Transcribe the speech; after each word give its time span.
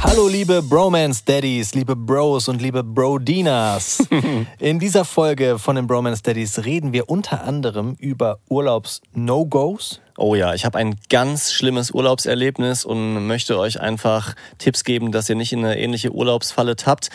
Hallo 0.00 0.28
liebe 0.28 0.62
Bromance 0.62 1.24
Daddies, 1.24 1.74
liebe 1.74 1.96
Bros 1.96 2.48
und 2.48 2.62
liebe 2.62 2.84
Brodinas. 2.84 4.06
In 4.58 4.78
dieser 4.78 5.04
Folge 5.04 5.58
von 5.58 5.74
den 5.74 5.86
Bromance 5.88 6.22
Daddies 6.22 6.64
reden 6.64 6.92
wir 6.92 7.08
unter 7.10 7.42
anderem 7.42 7.96
über 7.98 8.38
Urlaubs-No-Gos. 8.48 10.00
Oh 10.16 10.34
ja, 10.36 10.54
ich 10.54 10.64
habe 10.64 10.78
ein 10.78 10.96
ganz 11.08 11.52
schlimmes 11.52 11.90
Urlaubserlebnis 11.90 12.84
und 12.84 13.26
möchte 13.26 13.58
euch 13.58 13.80
einfach 13.80 14.34
Tipps 14.58 14.84
geben, 14.84 15.10
dass 15.10 15.28
ihr 15.28 15.36
nicht 15.36 15.52
in 15.52 15.64
eine 15.64 15.78
ähnliche 15.78 16.12
Urlaubsfalle 16.12 16.76
tappt. 16.76 17.10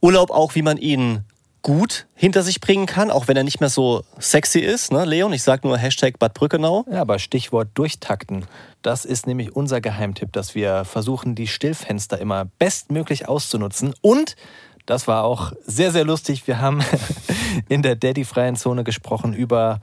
Urlaub 0.00 0.30
auch, 0.30 0.54
wie 0.56 0.62
man 0.62 0.78
ihn 0.78 1.24
gut 1.66 2.06
hinter 2.14 2.44
sich 2.44 2.60
bringen 2.60 2.86
kann, 2.86 3.10
auch 3.10 3.26
wenn 3.26 3.36
er 3.36 3.42
nicht 3.42 3.58
mehr 3.58 3.68
so 3.68 4.04
sexy 4.20 4.60
ist. 4.60 4.92
Ne, 4.92 5.04
Leon, 5.04 5.32
ich 5.32 5.42
sag 5.42 5.64
nur 5.64 5.76
Hashtag 5.76 6.16
Bad 6.16 6.32
Brückenau. 6.32 6.84
Ja, 6.88 7.00
aber 7.00 7.18
Stichwort 7.18 7.70
durchtakten. 7.74 8.44
Das 8.82 9.04
ist 9.04 9.26
nämlich 9.26 9.56
unser 9.56 9.80
Geheimtipp, 9.80 10.32
dass 10.32 10.54
wir 10.54 10.84
versuchen, 10.84 11.34
die 11.34 11.48
Stillfenster 11.48 12.20
immer 12.20 12.44
bestmöglich 12.60 13.26
auszunutzen. 13.26 13.94
Und 14.00 14.36
das 14.86 15.08
war 15.08 15.24
auch 15.24 15.54
sehr, 15.66 15.90
sehr 15.90 16.04
lustig. 16.04 16.46
Wir 16.46 16.60
haben 16.60 16.84
in 17.68 17.82
der 17.82 17.96
Daddy-freien 17.96 18.54
Zone 18.54 18.84
gesprochen 18.84 19.34
über 19.34 19.80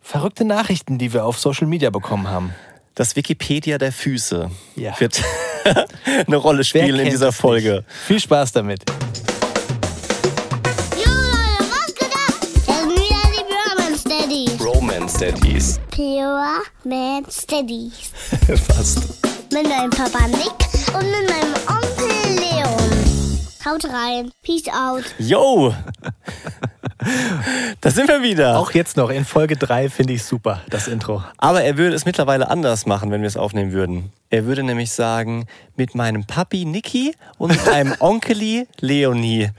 verrückte 0.00 0.44
Nachrichten, 0.44 0.98
die 0.98 1.12
wir 1.12 1.24
auf 1.24 1.38
Social 1.38 1.68
Media 1.68 1.90
bekommen 1.90 2.28
haben. 2.28 2.52
Das 2.96 3.14
Wikipedia 3.14 3.78
der 3.78 3.92
Füße 3.92 4.50
Ja. 4.74 4.98
wird 4.98 5.22
eine 6.26 6.36
Rolle 6.36 6.64
spielen 6.64 6.98
in 6.98 7.10
dieser 7.10 7.28
es 7.28 7.36
Folge. 7.36 7.84
Viel 8.08 8.18
Spaß 8.18 8.50
damit. 8.50 8.82
Daddies. 15.18 15.80
Pure 15.92 16.62
Man 16.84 17.24
Steadies. 17.30 18.10
Fast. 18.66 18.98
Mit 19.50 19.66
meinem 19.66 19.88
Papa 19.88 20.26
Nick 20.26 20.52
und 20.94 21.10
mit 21.10 21.30
meinem 21.30 21.54
Onkel 21.66 22.34
Leon. 22.38 23.40
Haut 23.64 23.84
rein. 23.86 24.30
Peace 24.42 24.68
out. 24.68 25.04
Yo! 25.18 25.72
da 27.80 27.90
sind 27.90 28.08
wir 28.08 28.22
wieder. 28.22 28.58
Auch 28.58 28.72
jetzt 28.72 28.96
noch 28.96 29.10
in 29.10 29.24
Folge 29.24 29.56
3 29.56 29.90
finde 29.90 30.14
ich 30.14 30.24
super, 30.24 30.60
das 30.70 30.88
Intro. 30.88 31.22
Aber 31.38 31.62
er 31.62 31.76
würde 31.76 31.94
es 31.94 32.04
mittlerweile 32.04 32.48
anders 32.48 32.86
machen, 32.86 33.10
wenn 33.10 33.20
wir 33.20 33.28
es 33.28 33.36
aufnehmen 33.36 33.72
würden. 33.72 34.12
Er 34.28 34.44
würde 34.44 34.64
nämlich 34.64 34.90
sagen, 34.90 35.46
mit 35.76 35.94
meinem 35.94 36.24
Papi 36.24 36.64
Niki 36.64 37.14
und 37.38 37.52
mit 37.52 37.64
meinem 37.66 37.94
Onkeli 38.00 38.66
Leonie. 38.80 39.50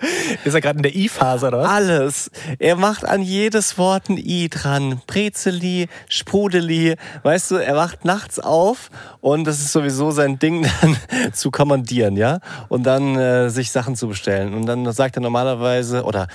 Ist 0.43 0.53
er 0.53 0.61
gerade 0.61 0.79
in 0.79 0.83
der 0.83 0.93
I-Phase 0.93 1.47
oder 1.47 1.59
was? 1.59 1.69
Alles. 1.69 2.31
Er 2.59 2.75
macht 2.75 3.05
an 3.05 3.21
jedes 3.21 3.77
Wort 3.77 4.09
ein 4.09 4.17
I 4.17 4.49
dran. 4.49 5.01
Brezeli, 5.07 5.87
Sprudeli. 6.09 6.95
Weißt 7.23 7.51
du, 7.51 7.55
er 7.55 7.77
wacht 7.77 8.03
nachts 8.03 8.39
auf 8.39 8.89
und 9.21 9.45
das 9.45 9.59
ist 9.59 9.71
sowieso 9.71 10.11
sein 10.11 10.37
Ding, 10.37 10.67
dann 10.81 10.97
zu 11.31 11.49
kommandieren, 11.49 12.17
ja? 12.17 12.39
Und 12.67 12.83
dann 12.83 13.15
äh, 13.15 13.49
sich 13.49 13.71
Sachen 13.71 13.95
zu 13.95 14.09
bestellen. 14.09 14.53
Und 14.53 14.65
dann 14.65 14.91
sagt 14.91 15.15
er 15.15 15.21
normalerweise, 15.21 16.03
oder 16.03 16.27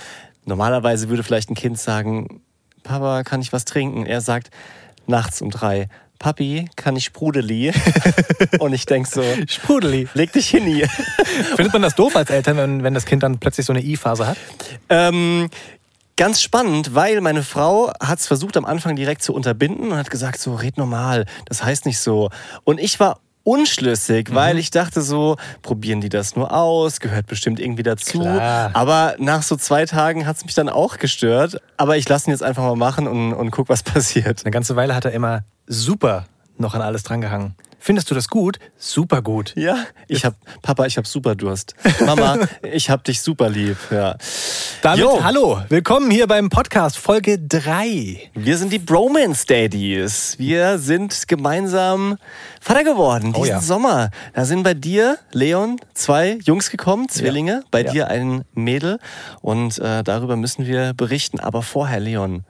normalerweise 0.45 1.09
würde 1.09 1.23
vielleicht 1.23 1.49
ein 1.49 1.55
Kind 1.55 1.79
sagen, 1.79 2.41
Papa, 2.83 3.23
kann 3.23 3.41
ich 3.41 3.53
was 3.53 3.65
trinken? 3.65 4.05
Er 4.05 4.21
sagt 4.21 4.49
nachts 5.07 5.41
um 5.41 5.49
drei, 5.49 5.87
Papi, 6.19 6.69
kann 6.77 6.95
ich 6.95 7.05
Sprudeli? 7.05 7.73
und 8.59 8.73
ich 8.73 8.85
denk 8.85 9.07
so, 9.07 9.23
Sprudeli. 9.47 10.07
leg 10.13 10.31
dich 10.31 10.49
hin 10.49 10.63
hier. 10.63 10.87
Findet 11.57 11.73
man 11.73 11.81
das 11.81 11.95
doof 11.95 12.15
als 12.15 12.29
Eltern, 12.29 12.57
wenn, 12.57 12.83
wenn 12.83 12.93
das 12.93 13.05
Kind 13.05 13.23
dann 13.23 13.39
plötzlich 13.39 13.65
so 13.65 13.73
eine 13.73 13.81
I-Phase 13.81 14.27
hat? 14.27 14.37
Ähm, 14.89 15.49
ganz 16.15 16.41
spannend, 16.41 16.95
weil 16.95 17.19
meine 17.21 17.43
Frau 17.43 17.91
hat 17.99 18.19
es 18.19 18.27
versucht 18.27 18.55
am 18.55 18.65
Anfang 18.65 18.95
direkt 18.95 19.21
zu 19.21 19.33
unterbinden 19.33 19.91
und 19.91 19.97
hat 19.97 20.09
gesagt, 20.09 20.39
so 20.39 20.55
red 20.55 20.77
normal, 20.77 21.25
das 21.45 21.63
heißt 21.63 21.85
nicht 21.85 21.99
so. 21.99 22.29
Und 22.63 22.79
ich 22.79 22.99
war 22.99 23.19
unschlüssig, 23.43 24.29
Mhm. 24.29 24.35
weil 24.35 24.57
ich 24.57 24.71
dachte 24.71 25.01
so, 25.01 25.37
probieren 25.61 26.01
die 26.01 26.09
das 26.09 26.35
nur 26.35 26.51
aus, 26.53 26.99
gehört 26.99 27.27
bestimmt 27.27 27.59
irgendwie 27.59 27.83
dazu. 27.83 28.19
Klar. 28.19 28.71
Aber 28.73 29.15
nach 29.19 29.43
so 29.43 29.55
zwei 29.55 29.85
Tagen 29.85 30.25
hat 30.25 30.37
es 30.37 30.45
mich 30.45 30.53
dann 30.55 30.69
auch 30.69 30.97
gestört. 30.97 31.61
Aber 31.77 31.97
ich 31.97 32.07
lasse 32.07 32.29
ihn 32.29 32.31
jetzt 32.31 32.43
einfach 32.43 32.63
mal 32.63 32.75
machen 32.75 33.07
und, 33.07 33.33
und 33.33 33.51
guck, 33.51 33.69
was 33.69 33.83
passiert. 33.83 34.43
Eine 34.45 34.51
ganze 34.51 34.75
Weile 34.75 34.95
hat 34.95 35.05
er 35.05 35.11
immer 35.11 35.43
super 35.67 36.25
noch 36.57 36.73
an 36.75 36.81
alles 36.81 37.03
drangehangen. 37.03 37.55
Findest 37.85 38.09
du 38.09 38.15
das 38.15 38.29
gut? 38.29 38.59
Super 38.77 39.21
gut. 39.21 39.51
Ja, 39.57 39.75
ich 40.07 40.23
hab, 40.23 40.35
Papa, 40.61 40.85
ich 40.85 40.95
hab 40.95 41.05
super 41.05 41.35
Durst. 41.35 41.75
Mama, 41.99 42.37
ich 42.61 42.89
hab 42.89 43.03
dich 43.03 43.21
super 43.21 43.49
lieb. 43.49 43.75
Ja. 43.91 44.15
Damit 44.81 45.01
Jo. 45.01 45.21
hallo, 45.21 45.61
willkommen 45.67 46.09
hier 46.09 46.25
beim 46.27 46.47
Podcast 46.47 46.97
Folge 46.97 47.37
3. 47.39 48.31
Wir 48.35 48.57
sind 48.57 48.71
die 48.71 48.79
Bromance 48.79 49.45
Daddies. 49.45 50.39
Wir 50.39 50.77
sind 50.79 51.27
gemeinsam 51.27 52.17
Vater 52.61 52.85
geworden 52.85 53.33
Oh 53.35 53.39
diesen 53.39 53.49
ja. 53.55 53.59
Sommer. 53.59 54.11
Da 54.33 54.45
sind 54.45 54.63
bei 54.63 54.75
dir, 54.75 55.17
Leon, 55.33 55.75
zwei 55.93 56.37
Jungs 56.45 56.69
gekommen, 56.69 57.09
Zwillinge. 57.09 57.65
Bei 57.69 57.83
Ja. 57.83 57.91
dir 57.91 58.07
ein 58.07 58.45
Mädel. 58.53 58.97
Und 59.41 59.77
äh, 59.79 60.03
darüber 60.05 60.37
müssen 60.37 60.65
wir 60.65 60.93
berichten. 60.93 61.41
Aber 61.41 61.61
vorher, 61.61 61.99
Leon, 61.99 62.45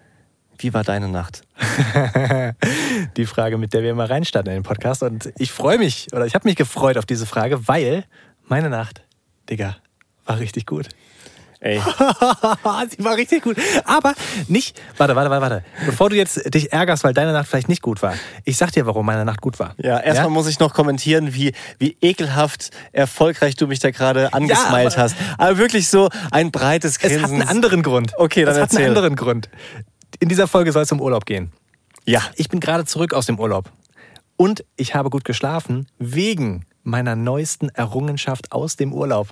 wie 0.64 0.74
war 0.74 0.84
deine 0.84 1.10
Nacht? 1.10 1.42
Die 3.18 3.26
Frage, 3.26 3.58
mit 3.58 3.74
der 3.74 3.84
wir 3.84 3.92
immer 3.92 4.10
reinstarten 4.10 4.52
in 4.54 4.60
den 4.60 4.64
Podcast. 4.64 5.04
Und 5.04 5.32
ich 5.38 5.52
freue 5.52 5.78
mich, 5.78 6.08
oder 6.14 6.26
ich 6.26 6.36
habe 6.36 6.48
mich 6.48 6.56
gefreut 6.56 6.98
auf 6.98 7.06
diese 7.06 7.26
Frage, 7.26 7.68
weil 7.68 8.06
meine 8.48 8.70
Nacht, 8.70 9.02
Digga, 9.50 9.76
war 10.26 10.40
richtig 10.40 10.66
gut. 10.66 10.88
Ey, 11.60 11.80
Sie 12.90 13.04
war 13.06 13.16
richtig 13.16 13.42
gut. 13.44 13.56
Aber 13.86 14.14
nicht. 14.50 14.78
Warte, 14.98 15.16
warte, 15.16 15.30
warte, 15.30 15.42
warte. 15.42 15.64
Bevor 15.86 16.10
du 16.10 16.16
jetzt 16.18 16.54
dich 16.54 16.74
ärgerst, 16.74 17.06
weil 17.06 17.14
deine 17.14 17.32
Nacht 17.32 17.48
vielleicht 17.48 17.70
nicht 17.70 17.82
gut 17.82 18.02
war. 18.02 18.16
Ich 18.44 18.58
sag 18.58 18.72
dir, 18.74 18.86
warum 18.86 19.06
meine 19.06 19.24
Nacht 19.24 19.40
gut 19.40 19.60
war. 19.60 19.74
ja, 19.78 19.98
erstmal 19.98 20.30
muss 20.30 20.48
ich 20.48 20.60
noch 20.60 20.74
kommentieren, 20.74 21.34
wie, 21.34 21.54
wie 21.80 21.96
ekelhaft 22.02 22.72
erfolgreich 22.92 23.56
du 23.56 23.68
mich 23.68 23.80
da 23.80 23.92
gerade 23.92 24.34
angesmeilt 24.34 24.94
aber- 24.94 25.04
hast. 25.04 25.16
Aber 25.38 25.58
wirklich 25.58 25.88
so 25.88 26.10
ein 26.32 26.52
breites 26.52 26.98
Es 26.98 27.00
Grinsen. 27.00 27.22
hat 27.24 27.32
einen 27.32 27.44
anderen 27.44 27.82
Grund. 27.82 28.12
Okay, 28.18 28.44
dann 28.44 28.56
Es 28.56 28.60
hat 28.62 28.70
erzähl. 28.72 28.80
einen 28.80 28.88
anderen 28.98 29.16
Grund. 29.16 29.48
In 30.24 30.30
dieser 30.30 30.48
Folge 30.48 30.72
soll 30.72 30.84
es 30.84 30.92
um 30.94 31.02
Urlaub 31.02 31.26
gehen. 31.26 31.52
Ja, 32.06 32.22
Ich 32.38 32.48
bin 32.48 32.62
gerade 32.62 32.86
zurück 32.86 33.14
aus 33.14 33.26
dem 33.26 33.38
Urlaub. 33.42 33.70
Und 34.38 34.64
ich 34.78 34.96
habe 34.96 35.10
gut 35.10 35.26
geschlafen 35.26 35.86
wegen 36.00 36.66
meiner 36.82 37.18
neuesten 37.18 37.68
Errungenschaft 37.68 38.54
aus 38.54 38.78
dem 38.78 38.94
Urlaub. 38.94 39.28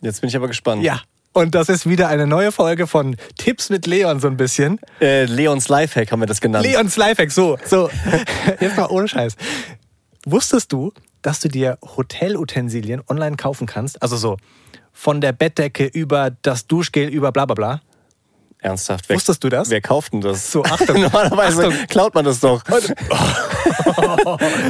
jetzt 0.00 0.22
bin 0.22 0.28
ich 0.28 0.36
aber 0.36 0.48
gespannt. 0.48 0.82
Ja. 0.82 1.02
Und 1.34 1.54
das 1.54 1.68
ist 1.68 1.86
wieder 1.86 2.08
eine 2.08 2.26
neue 2.26 2.52
Folge 2.52 2.86
von 2.86 3.16
Tipps 3.36 3.68
mit 3.68 3.86
Leon 3.86 4.18
so 4.18 4.28
ein 4.28 4.38
bisschen. 4.38 4.80
Äh, 4.98 5.26
Leons 5.26 5.68
Lifehack 5.68 6.10
haben 6.10 6.20
wir 6.20 6.26
das 6.26 6.40
genannt. 6.40 6.64
Leons 6.64 6.96
Lifehack, 6.96 7.30
so, 7.30 7.58
so. 7.66 7.90
Jetzt 8.60 8.78
mal 8.78 8.86
ohne 8.86 9.08
Scheiß. 9.08 9.36
Wusstest 10.24 10.72
du, 10.72 10.90
dass 11.20 11.40
du 11.40 11.48
dir 11.50 11.76
Hotelutensilien 11.84 13.02
online 13.08 13.36
kaufen 13.36 13.66
kannst? 13.66 14.00
Also 14.00 14.16
so 14.16 14.38
von 14.90 15.20
der 15.20 15.32
Bettdecke 15.32 15.84
über 15.84 16.30
das 16.30 16.66
Duschgel 16.66 17.10
über 17.10 17.30
bla 17.30 17.44
bla 17.44 17.54
bla. 17.54 17.80
Ernsthaft. 18.62 19.08
Wer, 19.08 19.16
Wusstest 19.16 19.42
du 19.42 19.48
das? 19.48 19.70
Wer 19.70 19.80
kauft 19.80 20.12
denn 20.12 20.20
das? 20.20 20.52
So, 20.52 20.62
Achtung. 20.64 21.00
Normalerweise 21.00 21.68
Achtung. 21.68 21.86
klaut 21.88 22.14
man 22.14 22.24
das 22.24 22.40
doch. 22.40 22.62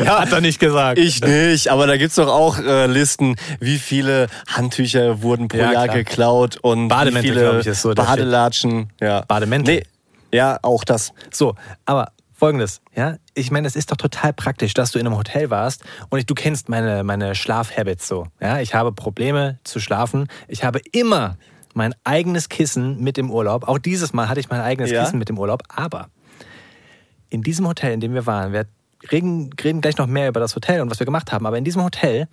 Ja, 0.04 0.20
hat 0.20 0.32
er 0.32 0.40
nicht 0.40 0.58
gesagt. 0.58 0.98
Ich 0.98 1.20
nicht, 1.22 1.68
aber 1.68 1.86
da 1.86 1.96
gibt's 1.96 2.16
doch 2.16 2.28
auch 2.28 2.58
äh, 2.58 2.86
Listen, 2.86 3.36
wie 3.60 3.78
viele 3.78 4.28
Handtücher 4.48 5.22
wurden 5.22 5.48
pro 5.48 5.58
Ja, 5.58 5.72
Jahr 5.72 5.84
klar. 5.84 5.96
geklaut 5.98 6.56
und 6.62 6.88
Bademäntel, 6.88 7.22
wie 7.22 7.28
viele 7.34 7.50
glaub 7.50 7.60
ich, 7.60 7.66
ist 7.66 7.82
so 7.82 7.94
Badelatschen. 7.94 8.90
Ja. 9.00 9.22
Bademäntel. 9.22 9.76
Nee, 9.76 9.82
ja, 10.36 10.58
auch 10.62 10.84
das. 10.84 11.12
So, 11.32 11.54
aber 11.84 12.12
folgendes, 12.32 12.80
ja, 12.96 13.16
ich 13.34 13.50
meine, 13.50 13.66
es 13.68 13.76
ist 13.76 13.90
doch 13.92 13.96
total 13.96 14.32
praktisch, 14.32 14.74
dass 14.74 14.92
du 14.92 14.98
in 14.98 15.06
einem 15.06 15.16
Hotel 15.16 15.50
warst 15.50 15.84
und 16.08 16.18
ich, 16.18 16.26
du 16.26 16.34
kennst 16.34 16.68
meine, 16.68 17.04
meine 17.04 17.34
Schlafhabits 17.34 18.08
so. 18.08 18.26
Ja, 18.40 18.60
ich 18.60 18.74
habe 18.74 18.92
Probleme 18.92 19.58
zu 19.64 19.78
schlafen. 19.80 20.26
Ich 20.48 20.64
habe 20.64 20.80
immer 20.92 21.36
mein 21.80 21.94
eigenes 22.04 22.50
Kissen 22.50 23.00
mit 23.00 23.16
im 23.16 23.30
Urlaub. 23.30 23.66
Auch 23.66 23.78
dieses 23.78 24.12
Mal 24.12 24.28
hatte 24.28 24.38
ich 24.38 24.50
mein 24.50 24.60
eigenes 24.60 24.90
Ja. 24.90 25.02
Kissen 25.02 25.18
mit 25.18 25.30
im 25.30 25.38
Urlaub, 25.38 25.62
aber 25.68 26.10
in 27.30 27.42
diesem 27.42 27.66
Hotel, 27.66 27.94
in 27.94 28.00
dem 28.00 28.12
wir 28.12 28.26
waren, 28.26 28.52
wir 28.52 28.66
reden, 29.10 29.48
reden 29.64 29.80
gleich 29.80 29.96
noch 29.96 30.06
mehr 30.06 30.28
über 30.28 30.40
das 30.40 30.54
Hotel 30.54 30.82
und 30.82 30.90
was 30.90 31.00
wir 31.00 31.06
gemacht 31.06 31.32
haben, 31.32 31.46
aber 31.46 31.56
in 31.56 31.64
diesem 31.64 31.82
Hotel 31.82 32.28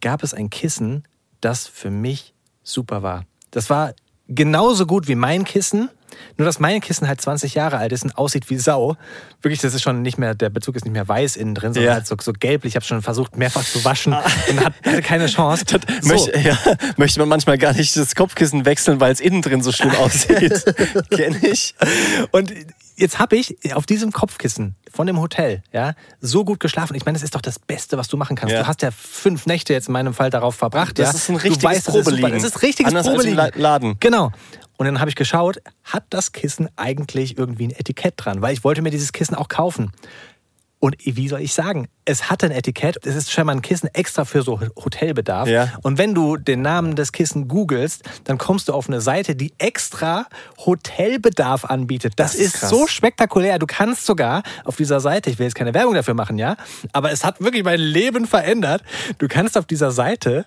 gab 0.00 0.22
es 0.22 0.32
ein 0.32 0.48
Kissen, 0.48 1.02
das 1.40 1.66
für 1.66 1.90
mich 1.90 2.34
super 2.62 3.02
war. 3.02 3.24
Das 3.50 3.68
war 3.68 3.94
genauso 4.28 4.86
gut 4.86 5.08
wie 5.08 5.16
mein 5.16 5.42
Kissen, 5.42 5.90
nur 6.36 6.46
dass 6.46 6.58
mein 6.60 6.80
Kissen 6.80 7.06
halt 7.08 7.20
20 7.20 7.54
Jahre 7.54 7.78
alt 7.78 7.92
ist 7.92 8.04
und 8.04 8.16
aussieht 8.18 8.48
wie 8.50 8.58
Sau. 8.58 8.96
Wirklich, 9.42 9.60
das 9.60 9.74
ist 9.74 9.82
schon 9.82 10.02
nicht 10.02 10.18
mehr, 10.18 10.34
der 10.34 10.50
Bezug 10.50 10.76
ist 10.76 10.84
nicht 10.84 10.92
mehr 10.92 11.06
weiß 11.06 11.36
innen 11.36 11.54
drin, 11.54 11.72
sondern 11.72 11.88
Ja. 11.90 11.94
halt 11.94 12.06
so, 12.06 12.16
so 12.20 12.32
gelblich. 12.32 12.72
Ich 12.72 12.76
habe 12.76 12.84
schon 12.86 13.02
versucht, 13.02 13.36
mehrfach 13.36 13.64
zu 13.64 13.84
waschen 13.84 14.12
und 14.14 14.64
hat, 14.64 14.74
hatte 14.84 15.02
keine 15.02 15.26
Chance. 15.26 15.64
So. 16.00 16.08
Möchte, 16.08 16.38
ja, 16.38 16.58
möchte 16.96 17.20
man 17.20 17.28
manchmal 17.28 17.58
gar 17.58 17.72
nicht 17.72 17.96
das 17.96 18.14
Kopfkissen 18.14 18.64
wechseln, 18.64 19.00
weil 19.00 19.12
es 19.12 19.20
innen 19.20 19.42
drin 19.42 19.62
so 19.62 19.72
schlimm 19.72 19.90
aussieht. 19.96 20.64
Kenn 21.10 21.36
ich. 21.42 21.74
Und 22.32 22.52
jetzt 22.96 23.18
habe 23.20 23.36
ich 23.36 23.56
auf 23.74 23.86
diesem 23.86 24.10
Kopfkissen 24.12 24.74
von 24.92 25.06
dem 25.06 25.20
Hotel 25.20 25.62
ja, 25.72 25.92
so 26.20 26.44
gut 26.44 26.58
geschlafen. 26.58 26.94
Ich 26.96 27.04
meine, 27.04 27.14
das 27.16 27.22
ist 27.22 27.34
doch 27.36 27.40
das 27.42 27.58
Beste, 27.60 27.96
was 27.98 28.08
du 28.08 28.16
machen 28.16 28.34
kannst. 28.36 28.52
Ja. 28.54 28.62
Du 28.62 28.66
hast 28.66 28.82
ja 28.82 28.90
fünf 28.90 29.46
Nächte 29.46 29.72
jetzt 29.72 29.86
in 29.86 29.92
meinem 29.92 30.14
Fall 30.14 30.30
darauf 30.30 30.56
verbracht. 30.56 30.98
Das 30.98 31.10
ja. 31.12 31.14
ist 31.14 31.28
ein 31.28 31.36
Du 31.36 31.42
richtiges 31.44 31.62
weißt, 31.64 31.88
das 31.88 31.94
ist. 31.94 32.04
Probeliegen. 32.04 32.32
Das 32.32 32.44
ist 32.44 32.62
richtiges 32.62 32.88
Anders 32.92 33.06
als 33.06 33.14
im 33.24 33.30
Probeliegen. 33.36 33.60
La- 33.60 33.70
Laden. 33.72 33.96
Genau. 34.00 34.32
Und 34.78 34.86
dann 34.86 35.00
habe 35.00 35.10
ich 35.10 35.16
geschaut, 35.16 35.58
hat 35.84 36.04
das 36.10 36.32
Kissen 36.32 36.68
eigentlich 36.76 37.36
irgendwie 37.36 37.66
ein 37.66 37.72
Etikett 37.72 38.14
dran? 38.16 38.40
Weil 38.40 38.54
ich 38.54 38.64
wollte 38.64 38.80
mir 38.80 38.90
dieses 38.90 39.12
Kissen 39.12 39.34
auch 39.34 39.48
kaufen. 39.48 39.92
Und 40.80 40.94
wie 41.04 41.28
soll 41.28 41.40
ich 41.40 41.54
sagen, 41.54 41.88
es 42.04 42.30
hatte 42.30 42.46
ein 42.46 42.52
Etikett. 42.52 43.04
Es 43.04 43.16
ist 43.16 43.32
scheinbar 43.32 43.56
ein 43.56 43.62
Kissen 43.62 43.90
extra 43.92 44.24
für 44.24 44.42
so 44.42 44.60
Hotelbedarf. 44.60 45.48
Ja. 45.48 45.72
Und 45.82 45.98
wenn 45.98 46.14
du 46.14 46.36
den 46.36 46.62
Namen 46.62 46.94
des 46.94 47.10
Kissen 47.10 47.48
googelst, 47.48 48.04
dann 48.22 48.38
kommst 48.38 48.68
du 48.68 48.72
auf 48.72 48.88
eine 48.88 49.00
Seite, 49.00 49.34
die 49.34 49.52
extra 49.58 50.26
Hotelbedarf 50.64 51.64
anbietet. 51.64 52.12
Das, 52.14 52.32
Das 52.32 52.40
ist 52.40 52.54
ist 52.54 52.68
so 52.68 52.86
spektakulär. 52.86 53.58
Du 53.58 53.66
kannst 53.66 54.06
sogar 54.06 54.44
auf 54.64 54.76
dieser 54.76 55.00
Seite, 55.00 55.30
ich 55.30 55.40
will 55.40 55.46
jetzt 55.46 55.56
keine 55.56 55.74
Werbung 55.74 55.94
dafür 55.94 56.14
machen, 56.14 56.38
ja, 56.38 56.56
aber 56.92 57.10
es 57.10 57.24
hat 57.24 57.40
wirklich 57.40 57.64
mein 57.64 57.80
Leben 57.80 58.26
verändert. 58.26 58.84
Du 59.18 59.26
kannst 59.26 59.58
auf 59.58 59.66
dieser 59.66 59.90
Seite 59.90 60.46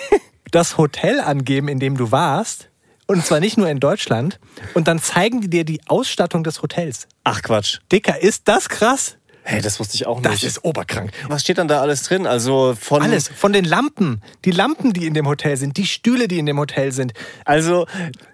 das 0.52 0.78
Hotel 0.78 1.18
angeben, 1.18 1.66
in 1.66 1.80
dem 1.80 1.96
du 1.96 2.12
warst. 2.12 2.68
Und 3.06 3.24
zwar 3.26 3.40
nicht 3.40 3.56
nur 3.58 3.68
in 3.68 3.80
Deutschland. 3.80 4.38
Und 4.74 4.88
dann 4.88 4.98
zeigen 5.00 5.40
die 5.40 5.50
dir 5.50 5.64
die 5.64 5.80
Ausstattung 5.86 6.44
des 6.44 6.62
Hotels. 6.62 7.08
Ach 7.24 7.42
Quatsch. 7.42 7.80
Dicker, 7.90 8.20
ist 8.20 8.48
das 8.48 8.68
krass? 8.68 9.16
Hey, 9.44 9.60
das 9.60 9.80
wusste 9.80 9.96
ich 9.96 10.06
auch 10.06 10.22
Das 10.22 10.34
nicht. 10.34 10.44
ist 10.44 10.64
oberkrank. 10.64 11.10
Was 11.26 11.42
steht 11.42 11.58
dann 11.58 11.66
da 11.66 11.80
alles 11.80 12.04
drin? 12.04 12.28
Also 12.28 12.76
von 12.80 13.02
Alles. 13.02 13.26
Von 13.26 13.52
den 13.52 13.64
Lampen. 13.64 14.22
Die 14.44 14.52
Lampen, 14.52 14.92
die 14.92 15.04
in 15.04 15.14
dem 15.14 15.26
Hotel 15.26 15.56
sind. 15.56 15.76
Die 15.78 15.86
Stühle, 15.86 16.28
die 16.28 16.38
in 16.38 16.46
dem 16.46 16.60
Hotel 16.60 16.92
sind. 16.92 17.12
Also, 17.44 17.86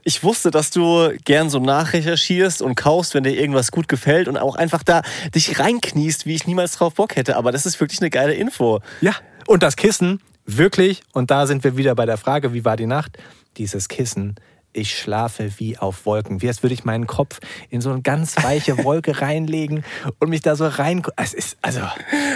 ich 0.05 0.23
wusste, 0.23 0.51
dass 0.51 0.71
du 0.71 1.11
gern 1.25 1.49
so 1.49 1.61
nachrecherchierst 1.61 2.61
und 2.61 2.75
kaufst, 2.75 3.15
wenn 3.15 3.25
dir 3.25 3.33
irgendwas 3.33 3.71
gut 3.71 3.89
gefällt 3.89 4.29
und 4.29 4.37
auch 4.37 4.55
einfach 4.55 4.83
da 4.83 5.01
dich 5.35 5.59
reinkniest, 5.59 6.27
wie 6.27 6.35
ich 6.35 6.47
niemals 6.47 6.73
drauf 6.73 6.93
Bock 6.95 7.17
hätte. 7.17 7.37
Aber 7.37 7.53
das 7.53 7.65
ist 7.65 7.81
wirklich 7.81 8.01
eine 8.03 8.11
geile 8.11 8.35
Info. 8.35 8.81
Ja. 9.01 9.15
Und 9.47 9.63
das 9.63 9.77
Kissen, 9.77 10.21
wirklich, 10.45 11.01
und 11.15 11.31
da 11.31 11.47
sind 11.47 11.65
wir 11.65 11.79
wieder 11.79 11.95
bei 11.95 12.05
der 12.05 12.19
Frage, 12.19 12.53
wie 12.53 12.67
war 12.67 12.77
die 12.77 12.85
Nacht? 12.87 13.17
Dieses 13.57 13.89
Kissen, 13.89 14.37
ich 14.73 14.97
schlafe 14.99 15.51
wie 15.59 15.79
auf 15.79 16.07
Wolken. 16.07 16.43
Wie 16.43 16.49
als 16.49 16.63
würde 16.63 16.75
ich 16.75 16.85
meinen 16.85 17.07
Kopf 17.07 17.41
in 17.71 17.81
so 17.81 17.91
eine 17.91 18.03
ganz 18.03 18.37
weiche 18.43 18.85
Wolke 18.85 19.21
reinlegen 19.21 19.85
und 20.19 20.29
mich 20.29 20.43
da 20.43 20.57
so 20.57 20.67
rein. 20.67 21.03
Es 21.17 21.35
ist, 21.35 21.57
also. 21.63 21.81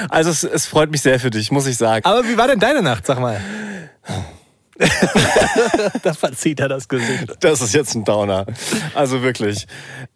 Also, 0.09 0.31
es, 0.31 0.45
es 0.45 0.67
freut 0.67 0.91
mich 0.91 1.03
sehr 1.03 1.21
für 1.21 1.31
dich, 1.31 1.51
muss 1.51 1.67
ich 1.67 1.77
sagen. 1.77 2.05
Aber 2.05 2.25
wie 2.25 2.37
war 2.37 2.49
denn 2.49 2.59
deine 2.59 2.83
Nacht, 2.83 3.07
sag 3.07 3.21
mal? 3.21 3.41
da 6.03 6.15
verzieht 6.15 6.61
er 6.61 6.69
das 6.69 6.89
Gesicht. 6.89 7.37
Das 7.41 7.61
ist 7.61 7.75
jetzt 7.75 7.95
ein 7.95 8.05
Downer. 8.05 8.47
Also 8.95 9.23
wirklich. 9.23 9.67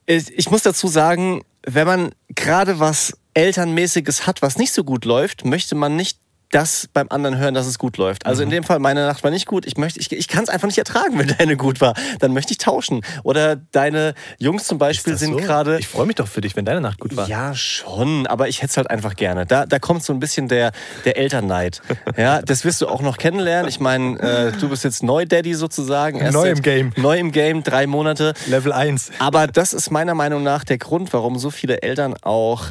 Ich, 0.06 0.32
ich 0.36 0.50
muss 0.50 0.62
dazu 0.62 0.88
sagen, 0.88 1.42
wenn 1.64 1.86
man 1.86 2.10
gerade 2.34 2.80
was 2.80 3.16
Elternmäßiges 3.34 4.26
hat, 4.26 4.42
was 4.42 4.56
nicht 4.56 4.72
so 4.72 4.82
gut 4.82 5.04
läuft, 5.04 5.44
möchte 5.44 5.74
man 5.74 5.94
nicht 5.94 6.18
das 6.56 6.88
beim 6.90 7.08
anderen 7.10 7.36
hören, 7.36 7.52
dass 7.52 7.66
es 7.66 7.78
gut 7.78 7.98
läuft. 7.98 8.24
Also 8.24 8.42
in 8.42 8.48
dem 8.48 8.64
Fall, 8.64 8.78
meine 8.78 9.06
Nacht 9.06 9.22
war 9.22 9.30
nicht 9.30 9.44
gut. 9.44 9.66
Ich, 9.66 9.76
möchte, 9.76 10.00
ich, 10.00 10.10
ich 10.10 10.26
kann 10.26 10.42
es 10.42 10.48
einfach 10.48 10.66
nicht 10.66 10.78
ertragen, 10.78 11.18
wenn 11.18 11.28
deine 11.38 11.54
gut 11.58 11.82
war. 11.82 11.92
Dann 12.18 12.32
möchte 12.32 12.52
ich 12.52 12.58
tauschen. 12.58 13.02
Oder 13.24 13.56
deine 13.56 14.14
Jungs 14.38 14.64
zum 14.64 14.78
Beispiel 14.78 15.18
sind 15.18 15.32
so? 15.32 15.36
gerade. 15.36 15.78
Ich 15.78 15.86
freue 15.86 16.06
mich 16.06 16.16
doch 16.16 16.26
für 16.26 16.40
dich, 16.40 16.56
wenn 16.56 16.64
deine 16.64 16.80
Nacht 16.80 16.98
gut 16.98 17.14
war. 17.14 17.28
Ja, 17.28 17.54
schon, 17.54 18.26
aber 18.26 18.48
ich 18.48 18.62
hätte 18.62 18.70
es 18.70 18.76
halt 18.78 18.88
einfach 18.88 19.16
gerne. 19.16 19.44
Da, 19.44 19.66
da 19.66 19.78
kommt 19.78 20.02
so 20.02 20.14
ein 20.14 20.18
bisschen 20.18 20.48
der, 20.48 20.72
der 21.04 21.18
Elternneid. 21.18 21.82
Ja, 22.16 22.40
das 22.40 22.64
wirst 22.64 22.80
du 22.80 22.88
auch 22.88 23.02
noch 23.02 23.18
kennenlernen. 23.18 23.68
Ich 23.68 23.78
meine, 23.78 24.18
äh, 24.20 24.52
du 24.52 24.70
bist 24.70 24.84
jetzt 24.84 25.02
Neu-Daddy 25.02 25.54
sozusagen. 25.54 26.18
Erst 26.18 26.32
Neu 26.32 26.48
im 26.50 26.62
Game. 26.62 26.92
Neu 26.96 27.18
im 27.18 27.30
Game, 27.30 27.62
drei 27.62 27.86
Monate. 27.86 28.32
Level 28.46 28.72
1. 28.72 29.10
Aber 29.18 29.46
das 29.46 29.74
ist 29.74 29.90
meiner 29.90 30.14
Meinung 30.14 30.42
nach 30.42 30.64
der 30.64 30.78
Grund, 30.78 31.12
warum 31.12 31.38
so 31.38 31.50
viele 31.50 31.82
Eltern 31.82 32.14
auch 32.22 32.66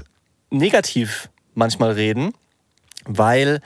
negativ 0.49 1.29
manchmal 1.53 1.91
reden, 1.91 2.33
weil 3.05 3.59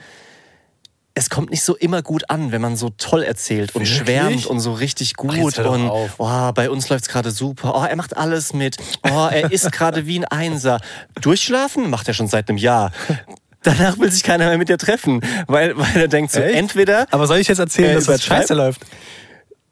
es 1.14 1.28
kommt 1.28 1.50
nicht 1.50 1.62
so 1.62 1.76
immer 1.76 2.02
gut 2.02 2.30
an, 2.30 2.52
wenn 2.52 2.62
man 2.62 2.76
so 2.76 2.90
toll 2.96 3.22
erzählt 3.22 3.74
und 3.74 3.82
Wirklich? 3.82 3.98
schwärmt 3.98 4.46
und 4.46 4.60
so 4.60 4.72
richtig 4.72 5.14
gut 5.14 5.58
doch 5.58 5.72
und 5.72 5.90
oh, 5.90 6.52
bei 6.52 6.70
uns 6.70 6.88
läuft's 6.88 7.08
gerade 7.08 7.30
super. 7.32 7.74
Oh, 7.74 7.84
er 7.84 7.96
macht 7.96 8.16
alles 8.16 8.52
mit. 8.52 8.76
Oh, 9.02 9.28
er 9.30 9.50
ist 9.50 9.70
gerade 9.72 10.06
wie 10.06 10.20
ein 10.20 10.24
Einser. 10.24 10.80
Durchschlafen 11.20 11.90
macht 11.90 12.06
er 12.08 12.14
schon 12.14 12.28
seit 12.28 12.48
einem 12.48 12.58
Jahr. 12.58 12.92
Danach 13.62 13.98
will 13.98 14.10
sich 14.10 14.22
keiner 14.22 14.46
mehr 14.46 14.56
mit 14.56 14.68
dir 14.70 14.78
treffen, 14.78 15.20
weil, 15.46 15.76
weil 15.76 15.94
er 15.96 16.08
denkt 16.08 16.32
so, 16.32 16.40
Echt? 16.40 16.56
entweder 16.56 17.06
Aber 17.10 17.26
soll 17.26 17.38
ich 17.38 17.48
jetzt 17.48 17.58
erzählen, 17.58 17.90
Äh, 17.90 17.94
dass 17.94 18.04
es 18.04 18.08
das 18.08 18.24
scheiße 18.24 18.54
läuft? 18.54 18.80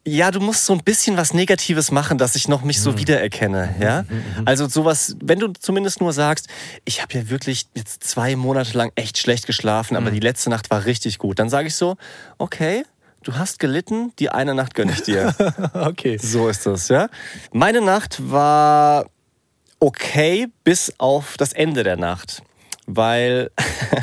Ja, 0.09 0.31
du 0.31 0.39
musst 0.39 0.65
so 0.65 0.73
ein 0.73 0.83
bisschen 0.83 1.17
was 1.17 1.33
Negatives 1.33 1.91
machen, 1.91 2.17
dass 2.17 2.35
ich 2.35 2.47
noch 2.47 2.63
mich 2.63 2.81
so 2.81 2.97
wiedererkenne. 2.97 3.75
Ja? 3.79 4.05
Also 4.45 4.67
sowas, 4.67 5.15
wenn 5.21 5.39
du 5.39 5.47
zumindest 5.53 6.01
nur 6.01 6.13
sagst, 6.13 6.47
ich 6.85 7.01
habe 7.01 7.13
ja 7.13 7.29
wirklich 7.29 7.67
jetzt 7.75 8.03
zwei 8.03 8.35
Monate 8.35 8.77
lang 8.77 8.91
echt 8.95 9.17
schlecht 9.17 9.45
geschlafen, 9.45 9.95
aber 9.95 10.11
die 10.11 10.19
letzte 10.19 10.49
Nacht 10.49 10.69
war 10.71 10.85
richtig 10.85 11.19
gut, 11.19 11.39
dann 11.39 11.49
sage 11.49 11.67
ich 11.67 11.75
so, 11.75 11.95
okay, 12.37 12.83
du 13.23 13.35
hast 13.35 13.59
gelitten, 13.59 14.13
die 14.19 14.29
eine 14.29 14.55
Nacht 14.55 14.73
gönne 14.73 14.91
ich 14.91 15.03
dir. 15.03 15.35
Okay. 15.73 16.17
so 16.17 16.47
ist 16.49 16.65
das, 16.65 16.89
ja. 16.89 17.09
Meine 17.51 17.81
Nacht 17.81 18.17
war 18.31 19.05
okay 19.79 20.47
bis 20.63 20.93
auf 20.97 21.37
das 21.37 21.53
Ende 21.53 21.83
der 21.83 21.97
Nacht, 21.97 22.41
weil 22.85 23.51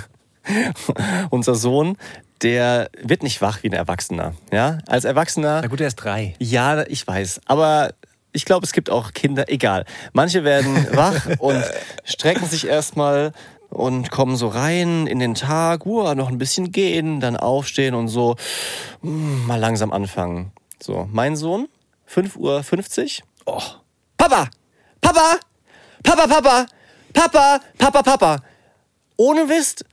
unser 1.30 1.54
Sohn, 1.54 1.96
der 2.42 2.90
wird 3.00 3.22
nicht 3.22 3.40
wach 3.40 3.62
wie 3.62 3.68
ein 3.68 3.72
Erwachsener. 3.72 4.34
Ja? 4.52 4.78
Als 4.86 5.04
Erwachsener. 5.04 5.60
Na 5.62 5.68
gut, 5.68 5.80
er 5.80 5.88
ist 5.88 5.96
drei. 5.96 6.34
Ja, 6.38 6.86
ich 6.86 7.06
weiß. 7.06 7.40
Aber 7.46 7.94
ich 8.32 8.44
glaube, 8.44 8.66
es 8.66 8.72
gibt 8.72 8.90
auch 8.90 9.12
Kinder, 9.12 9.48
egal. 9.48 9.84
Manche 10.12 10.44
werden 10.44 10.86
wach 10.92 11.26
und 11.38 11.64
strecken 12.04 12.46
sich 12.46 12.66
erstmal 12.66 13.32
und 13.70 14.10
kommen 14.10 14.36
so 14.36 14.48
rein 14.48 15.06
in 15.06 15.18
den 15.18 15.34
Tag, 15.34 15.86
uh, 15.86 16.14
noch 16.14 16.28
ein 16.28 16.38
bisschen 16.38 16.70
gehen, 16.70 17.20
dann 17.20 17.36
aufstehen 17.36 17.94
und 17.94 18.08
so 18.08 18.36
mm, 19.02 19.46
mal 19.46 19.58
langsam 19.58 19.92
anfangen. 19.92 20.52
So, 20.80 21.08
mein 21.10 21.36
Sohn, 21.36 21.68
5.50 22.08 23.20
Uhr. 23.20 23.26
Oh. 23.46 23.62
Papa! 24.16 24.48
Papa! 25.00 25.38
Papa, 26.02 26.26
Papa! 26.26 26.66
Papa! 27.12 27.60
Papa, 27.78 28.02
Papa! 28.02 28.36
Ohne 29.16 29.48
Wist, 29.48 29.84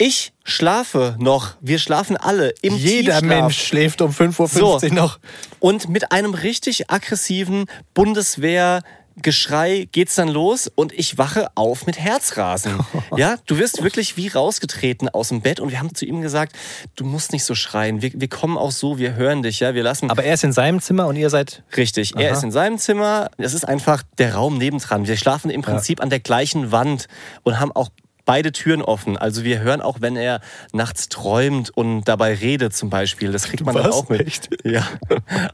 ich 0.00 0.32
schlafe 0.44 1.14
noch. 1.18 1.56
Wir 1.60 1.78
schlafen 1.78 2.16
alle 2.16 2.54
im 2.62 2.74
Jeder 2.74 3.18
Tiefschlaf. 3.20 3.22
Mensch 3.42 3.62
schläft 3.62 4.00
um 4.00 4.10
5.50 4.12 4.62
Uhr 4.62 4.80
So. 4.80 4.86
noch. 4.94 5.18
Und 5.58 5.90
mit 5.90 6.10
einem 6.10 6.32
richtig 6.32 6.90
aggressiven 6.90 7.66
Bundeswehr-Geschrei 7.92 9.88
geht's 9.92 10.14
dann 10.14 10.28
los 10.28 10.70
und 10.74 10.92
ich 10.98 11.18
wache 11.18 11.48
auf 11.54 11.84
mit 11.86 11.98
Herzrasen. 11.98 12.80
Ja, 13.16 13.36
du 13.46 13.58
wirst 13.58 13.82
wirklich 13.82 14.16
wie 14.16 14.28
rausgetreten 14.28 15.08
aus 15.08 15.28
dem 15.28 15.40
Bett 15.42 15.58
und 15.60 15.70
wir 15.72 15.80
haben 15.80 15.94
zu 15.94 16.06
ihm 16.06 16.22
gesagt, 16.22 16.54
du 16.94 17.04
musst 17.04 17.32
nicht 17.32 17.44
so 17.44 17.54
schreien. 17.56 18.00
Wir, 18.02 18.12
wir 18.14 18.28
kommen 18.28 18.56
auch 18.56 18.70
so, 18.70 18.98
wir 18.98 19.14
hören 19.16 19.42
dich, 19.42 19.60
ja, 19.60 19.74
wir 19.74 19.82
lassen. 19.82 20.10
Aber 20.10 20.22
er 20.24 20.34
ist 20.34 20.44
in 20.44 20.52
seinem 20.52 20.80
Zimmer 20.80 21.06
und 21.08 21.16
ihr 21.16 21.28
seid. 21.28 21.62
Richtig, 21.76 22.14
er 22.16 22.30
Aha. 22.30 22.36
ist 22.38 22.44
in 22.44 22.52
seinem 22.52 22.78
Zimmer. 22.78 23.30
Es 23.36 23.52
ist 23.52 23.64
einfach 23.68 24.02
der 24.18 24.34
Raum 24.36 24.58
nebendran. 24.58 25.06
Wir 25.08 25.16
schlafen 25.16 25.50
im 25.50 25.60
Prinzip 25.62 26.00
an 26.00 26.08
der 26.08 26.20
gleichen 26.20 26.70
Wand 26.72 27.08
und 27.42 27.58
haben 27.60 27.72
auch 27.72 27.90
beide 28.30 28.52
Türen 28.52 28.80
offen. 28.80 29.16
Also 29.16 29.42
wir 29.42 29.58
hören 29.58 29.80
auch, 29.80 30.00
wenn 30.00 30.14
er 30.14 30.40
nachts 30.72 31.08
träumt 31.08 31.70
und 31.70 32.04
dabei 32.04 32.32
redet 32.32 32.76
zum 32.76 32.88
Beispiel. 32.88 33.32
Das 33.32 33.42
kriegt 33.42 33.64
man 33.64 33.74
dann 33.74 33.86
Was? 33.86 33.96
auch 33.96 34.08
mit. 34.08 34.20
Echt? 34.24 34.48
Ja. 34.64 34.86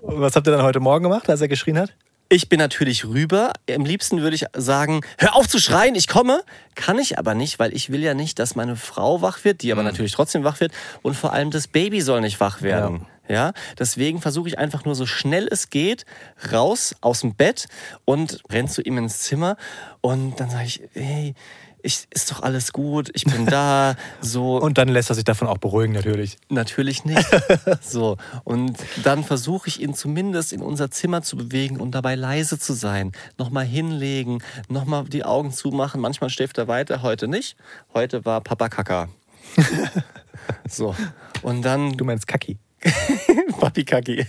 Und 0.03 0.21
was 0.21 0.37
habt 0.37 0.47
ihr 0.47 0.51
dann 0.51 0.63
heute 0.63 0.81
Morgen 0.81 1.05
gemacht, 1.05 1.31
als 1.31 1.41
er 1.41 1.49
geschrien 1.49 1.79
hat? 1.79 1.95
Ich 2.29 2.51
bin 2.51 2.59
natürlich 2.59 3.07
rüber. 3.07 3.53
Am 3.75 3.87
liebsten 3.87 4.21
würde 4.21 4.37
ich 4.37 4.45
sagen, 4.55 5.01
hör 5.17 5.37
auf 5.37 5.49
zu 5.49 5.59
schreien, 5.59 5.95
ich 5.95 6.07
komme. 6.07 6.43
Kann 6.75 6.99
ich 6.99 7.19
aber 7.19 7.35
nicht, 7.35 7.59
weil 7.59 7.75
ich 7.75 7.89
will 7.89 8.03
ja 8.03 8.13
nicht, 8.13 8.39
dass 8.39 8.57
meine 8.57 8.77
Frau 8.77 9.23
wach 9.23 9.43
wird, 9.45 9.63
die 9.63 9.73
aber 9.73 9.83
natürlich 9.83 10.13
trotzdem 10.13 10.45
wach 10.45 10.61
wird. 10.61 10.73
Und 11.01 11.15
vor 11.15 11.33
allem 11.33 11.51
das 11.51 11.69
Baby 11.69 12.03
soll 12.03 12.21
nicht 12.21 12.41
wach 12.41 12.61
werden. 12.61 13.07
Ja, 13.27 13.55
deswegen 13.79 14.21
versuche 14.21 14.49
ich 14.49 14.59
einfach 14.59 14.85
nur 14.85 14.95
so 14.95 15.07
schnell 15.07 15.49
es 15.51 15.71
geht 15.71 16.05
raus 16.53 16.95
aus 17.01 17.23
dem 17.23 17.35
Bett 17.35 17.69
und 18.05 18.43
renn 18.51 18.69
zu 18.69 18.83
ihm 18.83 18.99
ins 18.99 19.21
Zimmer 19.21 19.57
und 20.01 20.39
dann 20.39 20.51
sage 20.51 20.67
ich, 20.67 20.83
hey, 20.93 21.35
ich, 21.87 22.07
ist 22.11 22.31
doch 22.31 22.43
alles 22.43 22.73
gut, 22.73 23.11
ich 23.15 23.25
bin 23.25 23.47
da, 23.47 23.95
so. 24.21 24.61
Und 24.61 24.77
dann 24.77 24.89
lässt 24.89 25.11
er 25.11 25.15
sich 25.15 25.25
davon 25.25 25.49
auch 25.49 25.59
beruhigen, 25.59 25.93
natürlich. 25.95 26.37
Natürlich 26.49 27.05
nicht. 27.05 27.27
So. 27.81 28.17
Und 28.45 28.77
dann 29.05 29.23
versuche 29.23 29.69
ich 29.69 29.81
ihn 29.81 29.95
zumindest 29.95 30.53
in 30.53 30.61
unser 30.61 30.91
Zimmer 30.91 31.23
zu 31.23 31.37
bewegen 31.37 31.79
und 31.81 31.93
dabei 31.93 32.15
leise 32.15 32.59
zu 32.59 32.73
sein. 32.73 33.13
Nochmal 33.39 33.65
hinlegen, 33.65 34.43
nochmal 34.69 35.05
die 35.05 35.25
Augen 35.25 35.53
zumachen. 35.53 36.01
Manchmal 36.01 36.31
schläft 36.31 36.59
er 36.59 36.69
weiter, 36.69 37.03
heute 37.03 37.29
nicht. 37.29 37.57
Heute 37.95 38.25
war 38.25 38.41
Papa 38.41 38.69
Kaka. 38.69 39.09
So. 40.69 40.95
Und 41.43 41.63
dann 41.63 41.97
Du 41.97 42.05
meinst 42.05 42.27
Kaki. 42.27 42.59
Papi 43.61 43.85
Kaki. 43.85 44.27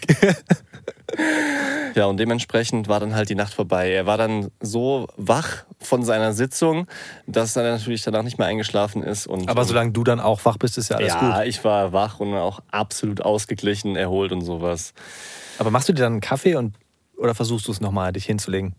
Ja, 1.95 2.05
und 2.05 2.17
dementsprechend 2.17 2.87
war 2.87 2.99
dann 2.99 3.15
halt 3.15 3.29
die 3.29 3.35
Nacht 3.35 3.53
vorbei. 3.53 3.91
Er 3.91 4.05
war 4.05 4.17
dann 4.17 4.51
so 4.61 5.07
wach 5.17 5.65
von 5.79 6.03
seiner 6.03 6.33
Sitzung, 6.33 6.87
dass 7.25 7.55
er 7.55 7.63
natürlich 7.63 8.03
danach 8.03 8.21
nicht 8.21 8.37
mehr 8.37 8.45
eingeschlafen 8.45 9.01
ist. 9.01 9.25
Und, 9.25 9.49
Aber 9.49 9.65
solange 9.65 9.93
du 9.93 10.03
dann 10.03 10.19
auch 10.19 10.45
wach 10.45 10.57
bist, 10.57 10.77
ist 10.77 10.89
ja 10.89 10.97
alles 10.97 11.13
ja, 11.13 11.37
gut. 11.37 11.47
ich 11.47 11.63
war 11.63 11.93
wach 11.93 12.19
und 12.19 12.35
auch 12.35 12.59
absolut 12.69 13.21
ausgeglichen, 13.21 13.95
erholt 13.95 14.31
und 14.31 14.41
sowas. 14.41 14.93
Aber 15.57 15.71
machst 15.71 15.89
du 15.89 15.93
dir 15.93 16.03
dann 16.03 16.13
einen 16.13 16.21
Kaffee 16.21 16.55
und 16.55 16.75
oder 17.17 17.33
versuchst 17.33 17.67
du 17.67 17.71
es 17.71 17.81
nochmal, 17.81 18.13
dich 18.13 18.25
hinzulegen? 18.25 18.75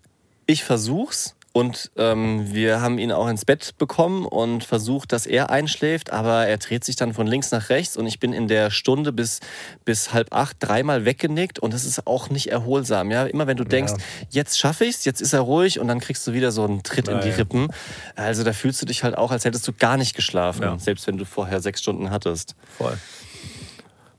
Ich 0.46 0.62
versuch's, 0.62 1.34
Und 1.52 1.90
ähm, 1.96 2.52
wir 2.52 2.80
haben 2.82 2.98
ihn 2.98 3.10
auch 3.10 3.26
ins 3.26 3.44
Bett 3.44 3.74
bekommen 3.78 4.26
und 4.26 4.62
versucht, 4.64 5.12
dass 5.12 5.26
er 5.26 5.50
einschläft, 5.50 6.12
aber 6.12 6.46
er 6.46 6.58
dreht 6.58 6.84
sich 6.84 6.94
dann 6.94 7.14
von 7.14 7.26
links 7.26 7.50
nach 7.50 7.70
rechts 7.70 7.96
und 7.96 8.06
ich 8.06 8.20
bin 8.20 8.32
in 8.32 8.48
der 8.48 8.70
Stunde 8.70 9.12
bis, 9.12 9.40
bis 9.84 10.12
halb 10.12 10.32
acht 10.32 10.56
dreimal 10.60 11.04
weggenickt 11.04 11.58
und 11.58 11.72
das 11.74 11.84
ist 11.84 12.06
auch 12.06 12.28
nicht 12.30 12.48
erholsam. 12.52 13.10
Ja? 13.10 13.24
Immer 13.24 13.46
wenn 13.46 13.56
du 13.56 13.64
denkst, 13.64 13.94
jetzt 14.28 14.58
schaffe 14.58 14.84
ich's, 14.84 15.04
jetzt 15.04 15.20
ist 15.20 15.32
er 15.32 15.40
ruhig 15.40 15.80
und 15.80 15.88
dann 15.88 16.00
kriegst 16.00 16.26
du 16.26 16.32
wieder 16.32 16.52
so 16.52 16.64
einen 16.64 16.82
Tritt 16.82 17.08
in 17.08 17.20
die 17.20 17.28
Nein. 17.28 17.36
Rippen. 17.36 17.68
Also 18.14 18.44
da 18.44 18.52
fühlst 18.52 18.80
du 18.82 18.86
dich 18.86 19.02
halt 19.02 19.16
auch, 19.16 19.30
als 19.32 19.44
hättest 19.44 19.66
du 19.66 19.72
gar 19.72 19.96
nicht 19.96 20.14
geschlafen, 20.14 20.62
Ja. 20.62 20.78
selbst 20.78 21.06
wenn 21.06 21.16
du 21.16 21.24
vorher 21.24 21.60
sechs 21.60 21.80
Stunden 21.80 22.10
hattest. 22.10 22.54
Voll. 22.76 22.96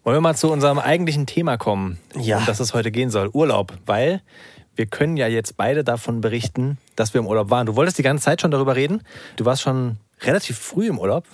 Wollen 0.03 0.17
wir 0.17 0.21
mal 0.21 0.36
zu 0.36 0.51
unserem 0.51 0.79
eigentlichen 0.79 1.27
Thema 1.27 1.57
kommen, 1.57 2.00
Ja. 2.19 2.39
um 2.39 2.45
das 2.45 2.59
es 2.59 2.74
heute 2.74 2.89
gehen 2.91 3.12
soll, 3.12 3.29
Urlaub, 3.31 3.77
weil 3.86 4.21
wir 4.79 4.86
können 4.86 5.17
ja 5.17 5.27
jetzt 5.27 5.57
beide 5.57 5.83
davon 5.83 6.21
berichten, 6.21 6.77
dass 6.95 7.13
wir 7.13 7.19
im 7.19 7.27
Urlaub 7.27 7.50
waren. 7.50 7.65
Du 7.65 7.75
wolltest 7.75 7.98
die 7.98 8.01
ganze 8.01 8.24
Zeit 8.24 8.39
schon 8.39 8.50
darüber 8.50 8.77
reden. 8.77 9.03
Du 9.36 9.43
warst 9.43 9.62
schon 9.62 9.98
relativ 10.21 10.57
früh 10.57 10.88
im 10.88 11.00
Urlaub. 11.00 11.25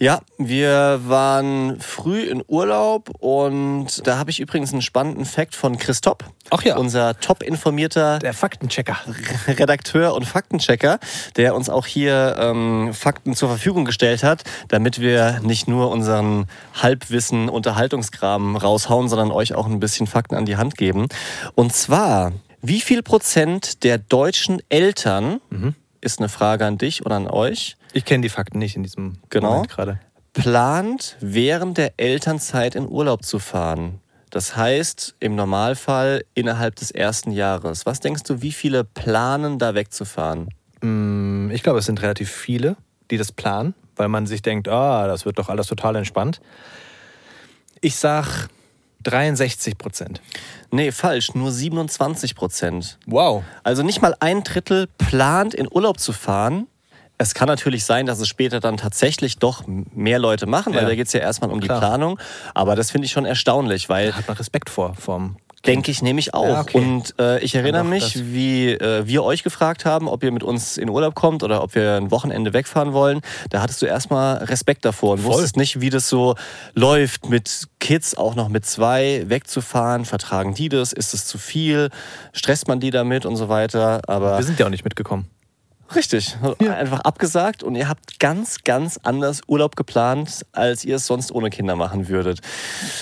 Ja, 0.00 0.20
wir 0.36 1.00
waren 1.04 1.80
früh 1.80 2.22
in 2.22 2.42
Urlaub 2.46 3.10
und 3.20 4.04
da 4.06 4.18
habe 4.18 4.30
ich 4.30 4.40
übrigens 4.40 4.72
einen 4.72 4.82
spannenden 4.82 5.24
Fact 5.24 5.54
von 5.54 5.78
Christoph. 5.78 6.18
Ach 6.50 6.62
ja. 6.62 6.76
Unser 6.76 7.18
top 7.20 7.44
informierter 7.44 8.18
Der 8.18 8.34
Faktenchecker. 8.34 8.96
Redakteur 9.46 10.14
und 10.14 10.24
Faktenchecker, 10.24 10.98
der 11.36 11.54
uns 11.54 11.68
auch 11.68 11.86
hier 11.86 12.36
ähm, 12.38 12.94
Fakten 12.94 13.34
zur 13.34 13.48
Verfügung 13.48 13.84
gestellt 13.84 14.24
hat, 14.24 14.42
damit 14.66 15.00
wir 15.00 15.38
nicht 15.44 15.68
nur 15.68 15.90
unseren 15.90 16.46
Halbwissen 16.74 17.48
Unterhaltungskram 17.48 18.56
raushauen, 18.56 19.08
sondern 19.08 19.30
euch 19.30 19.54
auch 19.54 19.66
ein 19.66 19.78
bisschen 19.78 20.08
Fakten 20.08 20.34
an 20.34 20.46
die 20.46 20.56
Hand 20.56 20.76
geben. 20.76 21.06
Und 21.54 21.72
zwar, 21.72 22.32
wie 22.62 22.80
viel 22.80 23.02
Prozent 23.02 23.84
der 23.84 23.98
deutschen 23.98 24.60
Eltern, 24.68 25.40
ist 26.00 26.18
eine 26.18 26.28
Frage 26.28 26.64
an 26.66 26.78
dich 26.78 27.04
oder 27.04 27.16
an 27.16 27.26
euch, 27.28 27.76
Ich 27.92 28.04
kenne 28.04 28.22
die 28.22 28.28
Fakten 28.28 28.58
nicht 28.58 28.76
in 28.76 28.82
diesem 28.82 29.18
Genau. 29.30 29.50
Moment 29.50 29.68
gerade. 29.70 30.00
plant, 30.32 31.16
während 31.20 31.78
der 31.78 31.94
Elternzeit 31.96 32.74
in 32.76 32.86
Urlaub 32.88 33.24
zu 33.24 33.38
fahren. 33.38 34.00
Das 34.30 34.56
heißt, 34.56 35.16
im 35.20 35.34
Normalfall 35.34 36.22
innerhalb 36.34 36.76
des 36.76 36.90
ersten 36.90 37.30
Jahres. 37.32 37.86
Was 37.86 38.00
denkst 38.00 38.22
du, 38.24 38.42
wie 38.42 38.52
viele 38.52 38.84
planen, 38.84 39.58
da 39.58 39.74
wegzufahren? 39.74 40.48
Mm, 40.82 41.50
Ich 41.50 41.62
glaube, 41.62 41.78
es 41.78 41.86
sind 41.86 42.02
relativ 42.02 42.30
viele, 42.30 42.76
die 43.10 43.16
das 43.16 43.32
planen, 43.32 43.74
weil 43.96 44.08
man 44.08 44.26
sich 44.26 44.42
denkt, 44.42 44.68
ah, 44.68 45.06
das 45.06 45.24
wird 45.24 45.38
doch 45.38 45.48
alles 45.48 45.66
total 45.66 45.96
entspannt. 45.96 46.40
Ich 47.80 47.96
sag 47.96 48.48
63 49.10 49.76
Prozent. 49.78 50.20
Nee, 50.70 50.92
falsch, 50.92 51.34
nur 51.34 51.50
27 51.50 52.34
Prozent. 52.34 52.98
Wow. 53.06 53.42
Also 53.62 53.82
nicht 53.82 54.02
mal 54.02 54.14
ein 54.20 54.42
Drittel 54.44 54.86
plant, 54.98 55.54
in 55.54 55.68
Urlaub 55.70 55.98
zu 55.98 56.12
fahren. 56.12 56.66
Es 57.20 57.34
kann 57.34 57.48
natürlich 57.48 57.84
sein, 57.84 58.06
dass 58.06 58.20
es 58.20 58.28
später 58.28 58.60
dann 58.60 58.76
tatsächlich 58.76 59.38
doch 59.38 59.64
mehr 59.66 60.18
Leute 60.20 60.46
machen, 60.46 60.72
weil 60.74 60.82
Ja. 60.82 60.88
da 60.88 60.94
geht 60.94 61.08
es 61.08 61.12
ja 61.12 61.20
erstmal 61.20 61.50
um 61.50 61.60
Klar. 61.60 61.80
die 61.80 61.84
Planung. 61.84 62.20
Aber 62.54 62.76
das 62.76 62.90
finde 62.92 63.06
ich 63.06 63.12
schon 63.12 63.24
erstaunlich, 63.24 63.88
weil 63.88 64.10
Da 64.10 64.16
hat 64.18 64.28
man 64.28 64.36
Respekt 64.36 64.70
vor 64.70 64.94
vom 64.94 65.36
Denke 65.66 65.90
ich 65.90 66.02
nämlich 66.02 66.34
auch. 66.34 66.46
Ja, 66.46 66.60
okay. 66.60 66.78
Und 66.78 67.14
äh, 67.18 67.40
ich 67.40 67.54
erinnere 67.54 67.84
mich, 67.84 68.12
das. 68.12 68.24
wie 68.26 68.70
äh, 68.70 69.06
wir 69.06 69.24
euch 69.24 69.42
gefragt 69.42 69.84
haben, 69.84 70.08
ob 70.08 70.22
ihr 70.22 70.30
mit 70.30 70.44
uns 70.44 70.76
in 70.78 70.88
Urlaub 70.88 71.14
kommt 71.14 71.42
oder 71.42 71.62
ob 71.62 71.74
wir 71.74 71.96
ein 71.96 72.10
Wochenende 72.10 72.52
wegfahren 72.52 72.92
wollen. 72.92 73.20
Da 73.50 73.60
hattest 73.60 73.82
du 73.82 73.86
erstmal 73.86 74.38
Respekt 74.38 74.84
davor 74.84 75.14
und 75.14 75.20
Voll. 75.20 75.32
wusstest 75.34 75.56
nicht, 75.56 75.80
wie 75.80 75.90
das 75.90 76.08
so 76.08 76.36
läuft, 76.74 77.28
mit 77.28 77.66
Kids 77.80 78.16
auch 78.16 78.34
noch 78.34 78.48
mit 78.48 78.66
zwei 78.66 79.24
wegzufahren. 79.26 80.04
Vertragen 80.04 80.54
die 80.54 80.68
das? 80.68 80.92
Ist 80.92 81.12
es 81.12 81.26
zu 81.26 81.38
viel? 81.38 81.90
Stresst 82.32 82.68
man 82.68 82.78
die 82.78 82.90
damit 82.90 83.26
und 83.26 83.36
so 83.36 83.48
weiter? 83.48 84.00
Aber 84.06 84.38
Wir 84.38 84.44
sind 84.44 84.60
ja 84.60 84.66
auch 84.66 84.70
nicht 84.70 84.84
mitgekommen. 84.84 85.28
Richtig, 85.94 86.36
einfach 86.60 87.00
abgesagt 87.00 87.62
und 87.62 87.74
ihr 87.74 87.88
habt 87.88 88.20
ganz, 88.20 88.62
ganz 88.64 89.00
anders 89.02 89.40
Urlaub 89.46 89.74
geplant, 89.74 90.44
als 90.52 90.84
ihr 90.84 90.96
es 90.96 91.06
sonst 91.06 91.32
ohne 91.32 91.48
Kinder 91.50 91.76
machen 91.76 92.08
würdet. 92.08 92.40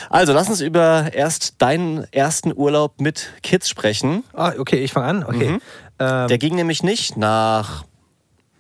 Also 0.09 0.33
lass 0.33 0.49
uns 0.49 0.61
über 0.61 1.13
erst 1.13 1.61
deinen 1.61 2.05
ersten 2.13 2.53
Urlaub 2.57 3.01
mit 3.01 3.33
Kids 3.43 3.69
sprechen. 3.69 4.23
Ah, 4.35 4.53
okay, 4.59 4.77
ich 4.85 4.93
fange 4.93 5.07
an. 5.07 5.25
Okay. 5.25 5.49
Mhm. 5.51 5.61
Ähm, 5.99 6.29
Der 6.29 6.39
ging 6.39 6.55
nämlich 6.55 6.83
nicht 6.85 7.17
nach 7.17 7.85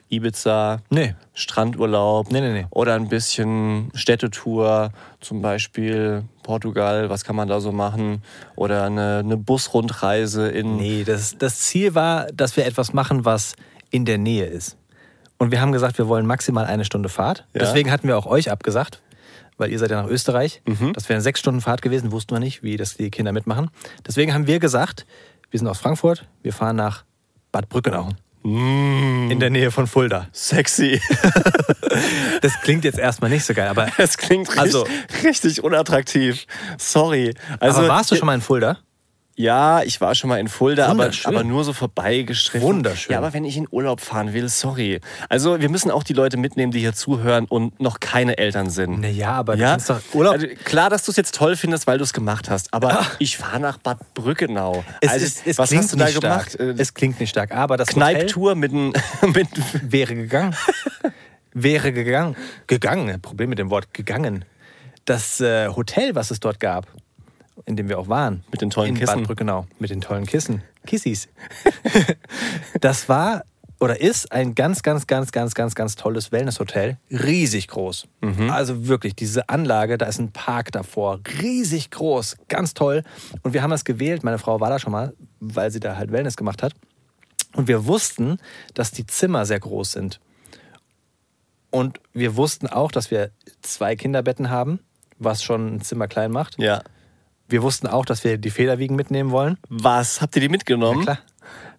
Ibiza, 0.08 0.78
nee. 0.90 1.14
Strandurlaub 1.34 2.30
Nee, 2.30 2.40
nee, 2.40 2.52
nee. 2.52 2.66
oder 2.70 2.94
ein 2.94 3.08
bisschen 3.08 3.90
Städtetour, 3.94 4.90
zum 5.20 5.42
Beispiel 5.42 6.22
Portugal, 6.44 7.10
was 7.10 7.24
kann 7.24 7.34
man 7.34 7.48
da 7.48 7.60
so 7.60 7.72
machen? 7.72 8.22
Oder 8.54 8.84
eine, 8.84 9.18
eine 9.24 9.36
Busrundreise 9.36 10.48
in 10.48 10.76
Nee, 10.76 11.02
das, 11.04 11.36
das 11.38 11.58
Ziel 11.60 11.94
war, 11.96 12.26
dass 12.32 12.56
wir 12.56 12.66
etwas 12.66 12.92
machen, 12.92 13.24
was 13.24 13.54
in 13.96 14.04
der 14.04 14.18
Nähe 14.18 14.44
ist. 14.46 14.76
Und 15.38 15.50
wir 15.50 15.60
haben 15.60 15.72
gesagt, 15.72 15.98
wir 15.98 16.06
wollen 16.08 16.26
maximal 16.26 16.64
eine 16.64 16.84
Stunde 16.84 17.08
Fahrt. 17.08 17.46
Ja. 17.52 17.60
Deswegen 17.60 17.90
hatten 17.90 18.06
wir 18.08 18.16
auch 18.16 18.26
euch 18.26 18.50
abgesagt, 18.50 19.02
weil 19.58 19.70
ihr 19.70 19.78
seid 19.78 19.90
ja 19.90 20.00
nach 20.02 20.08
Österreich. 20.08 20.62
Mhm. 20.66 20.92
Das 20.92 21.08
wären 21.08 21.20
sechs 21.20 21.40
Stunden 21.40 21.60
Fahrt 21.60 21.82
gewesen, 21.82 22.12
wussten 22.12 22.34
wir 22.34 22.40
nicht, 22.40 22.62
wie 22.62 22.76
das 22.76 22.96
die 22.96 23.10
Kinder 23.10 23.32
mitmachen. 23.32 23.70
Deswegen 24.06 24.32
haben 24.32 24.46
wir 24.46 24.58
gesagt, 24.60 25.06
wir 25.50 25.58
sind 25.58 25.68
aus 25.68 25.78
Frankfurt, 25.78 26.26
wir 26.42 26.52
fahren 26.52 26.76
nach 26.76 27.04
Bad 27.52 27.68
Brückenau. 27.68 28.10
Mm. 28.42 29.30
In 29.30 29.40
der 29.40 29.50
Nähe 29.50 29.70
von 29.70 29.86
Fulda. 29.86 30.28
sexy. 30.32 31.00
Das 32.42 32.60
klingt 32.60 32.84
jetzt 32.84 32.98
erstmal 32.98 33.30
nicht 33.30 33.44
so 33.44 33.54
geil, 33.54 33.68
aber, 33.68 33.88
Es 33.96 34.18
klingt 34.18 34.48
richtig, 34.48 34.60
Also- 34.62 34.86
richtig 35.24 35.64
unattraktiv. 35.64 36.46
Sorry. 36.78 37.32
Also, 37.58 37.78
aber 37.80 37.88
warst 37.88 38.10
du 38.10 38.16
schon 38.16 38.26
mal 38.26 38.34
in 38.34 38.40
Fulda? 38.42 38.78
Ja, 39.38 39.82
ich 39.82 40.00
war 40.00 40.14
schon 40.14 40.28
mal 40.30 40.40
in 40.40 40.48
Fulda, 40.48 40.86
aber, 40.88 41.10
aber 41.24 41.44
nur 41.44 41.62
so 41.62 41.74
vorbeigestriffen. 41.74 42.66
Wunderschön. 42.66 43.12
Ja, 43.12 43.18
aber 43.18 43.34
wenn 43.34 43.44
ich 43.44 43.58
in 43.58 43.68
Urlaub 43.70 44.00
fahren 44.00 44.32
will, 44.32 44.48
sorry. 44.48 45.00
Also 45.28 45.60
wir 45.60 45.68
müssen 45.68 45.90
auch 45.90 46.02
die 46.04 46.14
Leute 46.14 46.38
mitnehmen, 46.38 46.72
die 46.72 46.78
hier 46.80 46.94
zuhören 46.94 47.44
und 47.44 47.78
noch 47.78 48.00
keine 48.00 48.38
Eltern 48.38 48.70
sind. 48.70 49.00
Naja, 49.02 49.32
aber 49.32 49.56
du 49.56 49.62
Ja, 49.62 49.72
kannst 49.72 49.90
doch 49.90 50.00
Urlaub. 50.14 50.32
Also, 50.34 50.46
klar, 50.64 50.88
dass 50.88 51.04
du 51.04 51.10
es 51.10 51.18
jetzt 51.18 51.34
toll 51.34 51.54
findest, 51.56 51.86
weil 51.86 51.98
du 51.98 52.04
es 52.04 52.14
gemacht 52.14 52.48
hast, 52.48 52.72
aber 52.72 53.06
ich 53.18 53.36
fahre 53.36 53.60
nach 53.60 53.76
Bad 53.76 53.98
Brückenau. 54.14 54.82
es, 55.02 55.10
Also, 55.10 55.26
ist, 55.26 55.46
es 55.46 55.58
was 55.58 55.68
klingt 55.68 55.82
hast 55.84 55.92
du 55.92 55.96
da 55.98 56.04
nicht 56.06 56.20
gemacht? 56.20 56.52
stark. 56.52 56.74
Es 56.78 56.94
klingt 56.94 57.20
nicht 57.20 57.28
stark, 57.30 57.52
aber 57.52 57.76
das 57.76 57.88
Kneiptour 57.88 58.54
mit, 58.54 58.72
n- 58.72 58.94
mit 59.34 59.48
wäre 59.82 60.14
gegangen. 60.14 60.56
wäre 61.52 61.92
gegangen. 61.92 62.36
Gegangen. 62.66 63.20
Problem 63.20 63.50
mit 63.50 63.58
dem 63.58 63.68
Wort 63.68 63.92
gegangen. 63.92 64.46
Das 65.04 65.40
äh, 65.40 65.68
Hotel, 65.68 66.14
was 66.14 66.30
es 66.30 66.40
dort 66.40 66.58
gab, 66.58 66.86
in 67.66 67.76
dem 67.76 67.88
wir 67.88 67.98
auch 67.98 68.08
waren. 68.08 68.44
Mit 68.50 68.62
den 68.62 68.70
tollen 68.70 68.90
in 68.90 68.94
Kissen. 68.94 69.18
Bad 69.18 69.26
Brückenau. 69.26 69.66
Mit 69.78 69.90
den 69.90 70.00
tollen 70.00 70.24
Kissen. 70.24 70.62
Kissis. 70.86 71.28
das 72.80 73.08
war 73.08 73.42
oder 73.78 74.00
ist 74.00 74.32
ein 74.32 74.54
ganz, 74.54 74.82
ganz, 74.82 75.06
ganz, 75.06 75.32
ganz, 75.32 75.54
ganz, 75.54 75.74
ganz 75.74 75.96
tolles 75.96 76.32
Wellnesshotel. 76.32 76.96
Riesig 77.10 77.68
groß. 77.68 78.06
Mhm. 78.22 78.48
Also 78.50 78.88
wirklich, 78.88 79.14
diese 79.14 79.50
Anlage, 79.50 79.98
da 79.98 80.06
ist 80.06 80.18
ein 80.18 80.32
Park 80.32 80.72
davor. 80.72 81.20
Riesig 81.42 81.90
groß. 81.90 82.36
Ganz 82.48 82.72
toll. 82.72 83.02
Und 83.42 83.52
wir 83.52 83.62
haben 83.62 83.70
das 83.70 83.84
gewählt. 83.84 84.24
Meine 84.24 84.38
Frau 84.38 84.60
war 84.60 84.70
da 84.70 84.78
schon 84.78 84.92
mal, 84.92 85.12
weil 85.40 85.70
sie 85.70 85.80
da 85.80 85.96
halt 85.96 86.10
Wellness 86.10 86.36
gemacht 86.38 86.62
hat. 86.62 86.72
Und 87.54 87.68
wir 87.68 87.86
wussten, 87.86 88.38
dass 88.72 88.92
die 88.92 89.06
Zimmer 89.06 89.44
sehr 89.44 89.60
groß 89.60 89.92
sind. 89.92 90.20
Und 91.70 92.00
wir 92.14 92.36
wussten 92.36 92.66
auch, 92.68 92.90
dass 92.90 93.10
wir 93.10 93.30
zwei 93.60 93.96
Kinderbetten 93.96 94.48
haben, 94.48 94.80
was 95.18 95.42
schon 95.42 95.74
ein 95.74 95.80
Zimmer 95.82 96.08
klein 96.08 96.30
macht. 96.30 96.58
ja. 96.58 96.82
Wir 97.48 97.62
wussten 97.62 97.86
auch, 97.86 98.04
dass 98.04 98.24
wir 98.24 98.38
die 98.38 98.50
Federwiegen 98.50 98.96
mitnehmen 98.96 99.30
wollen. 99.30 99.56
Was? 99.68 100.20
Habt 100.20 100.34
ihr 100.36 100.40
die 100.42 100.48
mitgenommen? 100.48 101.02
Klar. 101.02 101.18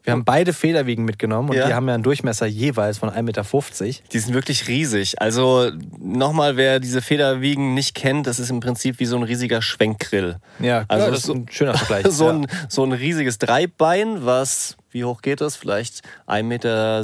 Wir 0.03 0.13
haben 0.13 0.23
beide 0.23 0.53
Federwiegen 0.53 1.03
mitgenommen 1.03 1.49
und 1.49 1.57
Ja. 1.57 1.67
die 1.67 1.73
haben 1.73 1.85
ja 1.89 1.93
einen 1.95 2.03
Durchmesser 2.03 2.45
jeweils 2.45 2.97
von 2.99 3.09
1,50 3.09 3.21
Meter. 3.23 4.09
Die 4.13 4.19
sind 4.19 4.33
wirklich 4.33 4.69
riesig. 4.69 5.21
Also 5.21 5.69
nochmal, 5.99 6.55
wer 6.55 6.79
diese 6.79 7.01
Federwiegen 7.01 7.73
nicht 7.73 7.93
kennt, 7.93 8.25
das 8.25 8.39
ist 8.39 8.49
im 8.49 8.61
Prinzip 8.61 9.01
wie 9.01 9.05
so 9.05 9.17
ein 9.17 9.23
riesiger 9.23 9.61
Schwenkgrill. 9.61 10.37
Ja, 10.59 10.85
Also 10.87 11.05
ja, 11.05 11.11
das 11.11 11.19
ist 11.19 11.25
so- 11.25 11.33
ein 11.33 11.47
schöner 11.51 11.77
Vergleich. 11.77 12.07
so, 12.13 12.27
ja. 12.27 12.33
ein, 12.35 12.47
so 12.69 12.85
ein 12.85 12.93
riesiges 12.93 13.37
Dreibein, 13.37 14.25
was, 14.25 14.77
wie 14.91 15.03
hoch 15.03 15.21
geht 15.21 15.41
das? 15.41 15.57
Vielleicht 15.57 16.03
1,60 16.25 16.43
Meter. 16.43 17.03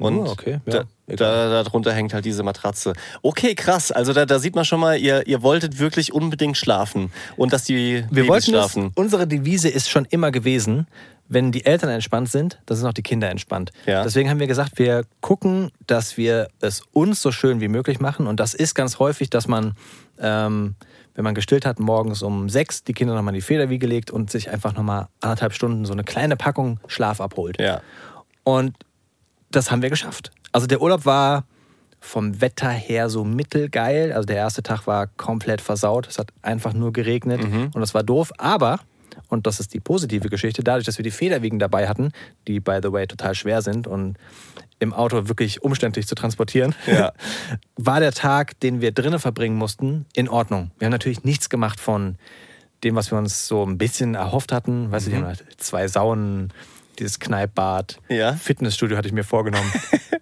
Und 0.00 0.18
Oh, 0.18 0.30
okay, 0.30 0.60
ja, 0.66 0.84
da, 1.06 1.62
darunter 1.62 1.92
hängt 1.92 2.14
halt 2.14 2.24
diese 2.24 2.42
Matratze. 2.42 2.94
Okay, 3.22 3.54
krass. 3.54 3.92
Also 3.92 4.12
da, 4.12 4.26
da 4.26 4.38
sieht 4.38 4.54
man 4.54 4.64
schon 4.64 4.80
mal, 4.80 4.98
ihr, 4.98 5.26
ihr 5.26 5.42
wolltet 5.42 5.78
wirklich 5.78 6.12
unbedingt 6.12 6.56
schlafen. 6.56 7.12
Und 7.36 7.52
dass 7.52 7.64
die 7.64 8.04
Wir 8.10 8.24
Babys 8.24 8.28
wollten 8.28 8.52
das, 8.52 8.72
schlafen. 8.72 8.92
unsere 8.94 9.26
Devise 9.26 9.68
ist 9.68 9.88
schon 9.90 10.06
immer 10.06 10.30
gewesen, 10.30 10.86
wenn 11.28 11.52
die 11.52 11.64
Eltern 11.64 11.90
entspannt 11.90 12.28
sind, 12.30 12.58
dann 12.66 12.76
sind 12.76 12.86
auch 12.88 12.92
die 12.92 13.02
Kinder 13.02 13.30
entspannt. 13.30 13.70
Ja. 13.86 14.02
Deswegen 14.02 14.28
haben 14.30 14.40
wir 14.40 14.48
gesagt, 14.48 14.78
wir 14.80 15.04
gucken, 15.20 15.70
dass 15.86 16.16
wir 16.16 16.48
es 16.60 16.82
uns 16.92 17.22
so 17.22 17.30
schön 17.30 17.60
wie 17.60 17.68
möglich 17.68 18.00
machen. 18.00 18.26
Und 18.26 18.40
das 18.40 18.52
ist 18.54 18.74
ganz 18.74 18.98
häufig, 18.98 19.30
dass 19.30 19.46
man, 19.46 19.74
ähm, 20.18 20.74
wenn 21.14 21.22
man 21.22 21.36
gestillt 21.36 21.66
hat, 21.66 21.78
morgens 21.78 22.22
um 22.22 22.48
sechs 22.48 22.82
die 22.82 22.94
Kinder 22.94 23.14
nochmal 23.14 23.32
in 23.34 23.40
die 23.40 23.46
Federwiege 23.46 23.86
legt 23.86 24.10
und 24.10 24.30
sich 24.30 24.50
einfach 24.50 24.74
nochmal 24.74 25.06
anderthalb 25.20 25.52
Stunden 25.52 25.84
so 25.84 25.92
eine 25.92 26.02
kleine 26.02 26.36
Packung 26.36 26.80
Schlaf 26.88 27.20
abholt. 27.20 27.60
Ja. 27.60 27.80
Und 28.42 28.74
das 29.50 29.70
haben 29.70 29.82
wir 29.82 29.90
geschafft. 29.90 30.30
Also 30.52 30.66
der 30.66 30.80
Urlaub 30.80 31.04
war 31.06 31.44
vom 32.00 32.40
Wetter 32.40 32.70
her 32.70 33.10
so 33.10 33.24
mittelgeil. 33.24 34.12
Also 34.12 34.24
der 34.26 34.36
erste 34.36 34.62
Tag 34.62 34.86
war 34.86 35.06
komplett 35.06 35.60
versaut. 35.60 36.08
Es 36.08 36.18
hat 36.18 36.30
einfach 36.42 36.72
nur 36.72 36.92
geregnet 36.92 37.42
und 37.74 37.80
das 37.80 37.92
war 37.94 38.02
doof. 38.02 38.32
Aber 38.38 38.80
Und 39.28 39.46
das 39.46 39.60
ist 39.60 39.74
die 39.74 39.80
positive 39.80 40.28
Geschichte. 40.28 40.62
Dadurch, 40.64 40.86
dass 40.86 40.98
wir 40.98 41.02
die 41.02 41.10
Federwiegen 41.10 41.58
dabei 41.58 41.88
hatten, 41.88 42.12
die, 42.48 42.58
by 42.60 42.78
the 42.82 42.90
way, 42.92 43.06
total 43.06 43.34
schwer 43.34 43.60
sind 43.62 43.86
und 43.86 44.16
im 44.78 44.92
Auto 44.94 45.28
wirklich 45.28 45.62
umständlich 45.62 46.06
zu 46.06 46.14
transportieren, 46.14 46.74
Ja. 46.86 47.12
war 47.76 48.00
der 48.00 48.12
Tag, 48.12 48.58
den 48.60 48.80
wir 48.80 48.92
drinnen 48.92 49.18
verbringen 49.18 49.56
mussten, 49.56 50.06
in 50.14 50.28
Ordnung. 50.28 50.70
Wir 50.78 50.86
haben 50.86 50.92
natürlich 50.92 51.22
nichts 51.24 51.50
gemacht 51.50 51.80
von 51.80 52.16
dem, 52.82 52.94
was 52.96 53.10
wir 53.10 53.18
uns 53.18 53.46
so 53.46 53.62
ein 53.64 53.76
bisschen 53.78 54.14
erhofft 54.14 54.52
hatten. 54.52 54.90
Weißt 54.90 55.06
du, 55.06 55.10
die 55.10 55.16
haben 55.16 55.26
halt 55.26 55.44
zwei 55.58 55.86
Saunen, 55.86 56.50
dieses 57.00 57.18
Kneippbad, 57.18 57.98
Ja. 58.08 58.34
Fitnessstudio 58.34 58.96
hatte 58.96 59.08
ich 59.08 59.14
mir 59.14 59.24
vorgenommen. 59.24 59.72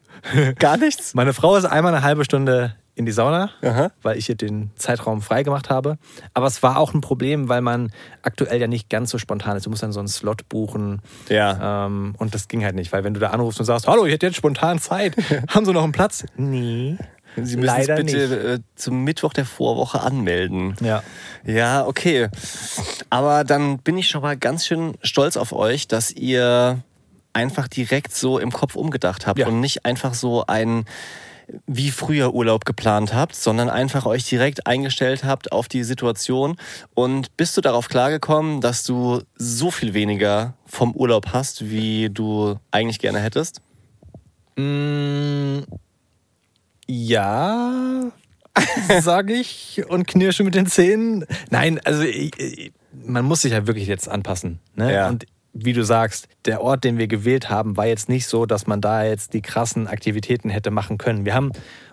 Gar 0.59 0.77
nichts? 0.79 1.15
Meine 1.15 1.33
Frau 1.33 1.57
ist 1.57 1.65
einmal 1.65 1.95
eine 1.95 2.03
halbe 2.05 2.25
Stunde 2.25 2.75
in 2.95 3.07
die 3.07 3.13
Sauna, 3.13 3.51
Aha. 3.63 3.93
weil 4.03 4.19
ich 4.19 4.29
ihr 4.29 4.35
den 4.35 4.71
Zeitraum 4.75 5.23
frei 5.23 5.45
gemacht 5.45 5.71
habe. 5.71 5.99
Aber 6.35 6.47
es 6.49 6.63
war 6.65 6.77
auch 6.79 6.95
ein 6.95 7.01
Problem, 7.01 7.49
weil 7.49 7.61
man 7.61 7.93
aktuell 8.23 8.61
ja 8.61 8.67
nicht 8.67 8.91
ganz 8.91 9.11
so 9.11 9.19
spontan 9.19 9.57
ist. 9.57 9.67
Du 9.67 9.71
musst 9.71 9.85
dann 9.85 9.93
so 9.93 10.01
einen 10.01 10.09
Slot 10.09 10.49
buchen. 10.49 11.01
Ja. 11.29 11.87
Ähm, 11.87 12.15
und 12.19 12.35
das 12.35 12.49
ging 12.49 12.65
halt 12.65 12.75
nicht, 12.75 12.93
weil 12.93 13.05
wenn 13.05 13.15
du 13.15 13.21
da 13.21 13.29
anrufst 13.31 13.61
und 13.61 13.67
sagst, 13.67 13.87
hallo, 13.87 14.05
ich 14.05 14.13
hätte 14.13 14.27
jetzt 14.27 14.37
spontan 14.37 14.81
Zeit, 14.81 15.15
haben 15.49 15.65
Sie 15.65 15.73
noch 15.73 15.85
einen 15.85 15.93
Platz? 15.93 16.27
Nee. 16.37 16.97
Sie 17.47 17.57
müssen 17.57 17.67
leider 17.67 17.99
es 17.99 18.05
bitte 18.07 18.29
nicht. 18.29 18.45
äh, 18.45 18.59
zum 18.77 19.05
Mittwoch 19.05 19.33
der 19.33 19.45
Vorwoche 19.45 20.01
anmelden. 20.01 20.77
Ja. 20.81 21.03
Ja, 21.45 21.87
okay. 21.87 22.29
Aber 23.11 23.45
dann 23.45 23.79
bin 23.79 23.97
ich 23.99 24.09
schon 24.09 24.23
mal 24.23 24.37
ganz 24.37 24.67
schön 24.67 24.95
stolz 25.03 25.37
auf 25.37 25.53
euch, 25.53 25.89
dass 25.89 26.11
ihr 26.11 26.83
einfach 27.33 27.69
direkt 27.69 28.15
so 28.15 28.39
im 28.39 28.51
Kopf 28.53 28.75
umgedacht 28.75 29.27
habt 29.27 29.39
Ja. 29.39 29.47
und 29.47 29.61
nicht 29.61 29.85
einfach 29.85 30.15
so 30.15 30.45
einen 30.47 30.85
wie 31.67 31.91
früher 31.91 32.35
Urlaub 32.35 32.67
geplant 32.67 33.15
habt, 33.15 33.35
sondern 33.35 33.71
einfach 33.71 34.05
euch 34.05 34.25
direkt 34.29 34.67
eingestellt 34.67 35.25
habt 35.25 35.51
auf 35.51 35.67
die 35.67 35.83
Situation. 35.83 36.57
Und 36.95 37.35
bist 37.39 37.57
du 37.57 37.63
darauf 37.63 37.89
klargekommen, 37.89 38.61
dass 38.61 38.83
du 38.85 39.23
so 39.37 39.71
viel 39.71 39.95
weniger 39.95 40.53
vom 40.67 40.93
Urlaub 40.95 41.29
hast, 41.33 41.71
wie 41.71 42.11
du 42.11 42.57
eigentlich 42.71 42.99
gerne 42.99 43.21
hättest? 43.21 43.63
Mm, 44.57 45.61
ja, 46.89 48.11
sage 49.01 49.35
ich 49.35 49.83
und 49.89 50.07
knirsche 50.07 50.45
mit 50.45 50.55
den 50.55 50.67
Zähnen. 50.67 51.25
Nein, 51.51 51.81
also 51.85 52.05
man 53.05 53.25
muss 53.25 53.43
sich 53.43 53.53
ja 53.53 53.67
wirklich 53.67 53.87
jetzt 53.87 54.09
anpassen. 54.09 54.59
Ne? 54.75 54.93
Ja. 54.93 55.09
Und 55.09 55.27
wie 55.53 55.73
du 55.73 55.85
sagst, 55.85 56.29
der 56.45 56.61
Ort, 56.61 56.85
den 56.85 56.99
wir 56.99 57.09
gewählt 57.09 57.51
haben, 57.51 57.77
war 57.77 57.87
jetzt 57.87 58.09
nicht 58.09 58.27
so, 58.27 58.47
dass 58.47 58.67
man 58.67 58.81
da 58.81 59.05
jetzt 59.05 59.35
die 59.35 59.43
krassen 59.43 59.87
Aktivitäten 59.87 60.51
hätte 60.51 60.71
machen 60.71 60.99
können. 60.99 61.25
Wir 61.25 61.35
haben 61.35 61.53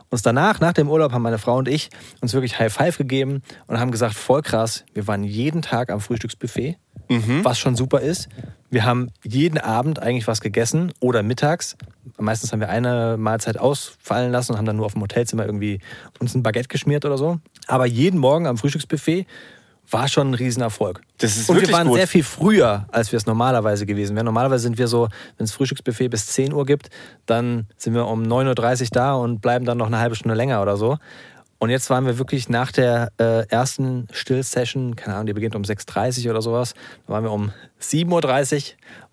uns 0.10 0.22
danach, 0.22 0.60
nach 0.60 0.74
dem 0.74 0.90
Urlaub, 0.90 1.12
haben 1.12 1.24
meine 1.24 1.40
Frau 1.40 1.58
und 1.58 1.68
ich 1.68 1.90
uns 2.22 2.34
wirklich 2.34 2.60
High 2.60 2.72
Five 2.72 2.98
gegeben 2.98 3.42
und 3.68 3.80
haben 3.80 3.92
gesagt, 3.92 4.14
voll 4.14 4.42
krass, 4.42 4.86
wir 4.94 5.08
waren 5.08 5.24
jeden 5.24 5.62
Tag 5.62 5.90
am 5.90 6.00
Frühstücksbuffet, 6.00 6.78
was 7.44 7.60
schon 7.60 7.76
super 7.76 8.02
ist. 8.02 8.30
Wir 8.70 8.86
haben 8.86 9.12
jeden 9.24 9.58
Abend 9.58 10.00
eigentlich 10.00 10.28
was 10.28 10.42
gegessen 10.42 10.92
oder 11.00 11.24
mittags. 11.24 11.78
Meistens 12.18 12.52
haben 12.52 12.60
wir 12.60 12.70
eine 12.70 13.16
Mahlzeit 13.18 13.58
ausfallen 13.58 14.32
lassen 14.32 14.54
und 14.54 14.58
haben 14.58 14.66
dann 14.66 14.76
nur 14.76 14.86
auf 14.86 14.94
dem 14.94 15.02
Hotelzimmer 15.02 15.46
irgendwie 15.46 15.80
uns 16.20 16.36
ein 16.36 16.44
Baguette 16.44 16.68
geschmiert 16.68 17.06
oder 17.06 17.18
so. 17.18 17.40
Aber 17.68 17.86
jeden 17.86 18.20
Morgen 18.20 18.48
am 18.48 18.58
Frühstücksbuffet 18.58 19.28
war 19.90 20.08
schon 20.08 20.32
ein 20.32 20.34
Riesenerfolg. 20.34 21.02
Das 21.20 21.38
ist 21.38 21.50
und 21.50 21.62
wir 21.62 21.72
waren 21.72 21.88
gut. 21.88 21.98
sehr 21.98 22.08
viel 22.08 22.24
früher, 22.24 22.88
als 22.92 23.12
wir 23.12 23.18
es 23.18 23.26
normalerweise 23.26 23.86
gewesen 23.86 24.16
wären. 24.16 24.26
Normalerweise 24.26 24.64
sind 24.64 24.78
wir 24.78 24.88
so, 24.88 25.10
wenn 25.38 25.46
es 25.46 25.52
Frühstücksbuffet 25.52 26.10
bis 26.10 26.28
10 26.28 26.54
Uhr 26.54 26.66
gibt, 26.66 26.90
dann 27.26 27.68
sind 27.78 27.94
wir 27.94 28.08
um 28.08 28.24
9.30 28.24 28.82
Uhr 28.82 28.88
da 28.92 29.14
und 29.14 29.42
bleiben 29.42 29.66
dann 29.66 29.78
noch 29.78 29.88
eine 29.88 30.00
halbe 30.00 30.16
Stunde 30.16 30.36
länger 30.36 30.62
oder 30.62 30.78
so. 30.78 30.98
Und 31.58 31.70
jetzt 31.70 31.90
waren 31.90 32.06
wir 32.06 32.18
wirklich 32.18 32.50
nach 32.50 32.72
der 32.72 33.12
äh, 33.18 33.48
ersten 33.48 34.08
Still-Session, 34.12 34.96
keine 34.96 35.16
Ahnung, 35.16 35.28
die 35.28 35.34
beginnt 35.34 35.56
um 35.56 35.62
6.30 35.64 36.26
Uhr 36.26 36.32
oder 36.32 36.42
sowas, 36.42 36.74
da 37.08 37.14
waren 37.14 37.24
wir 37.24 37.32
um 37.32 37.52
7.30 37.82 38.56
Uhr, 38.56 38.62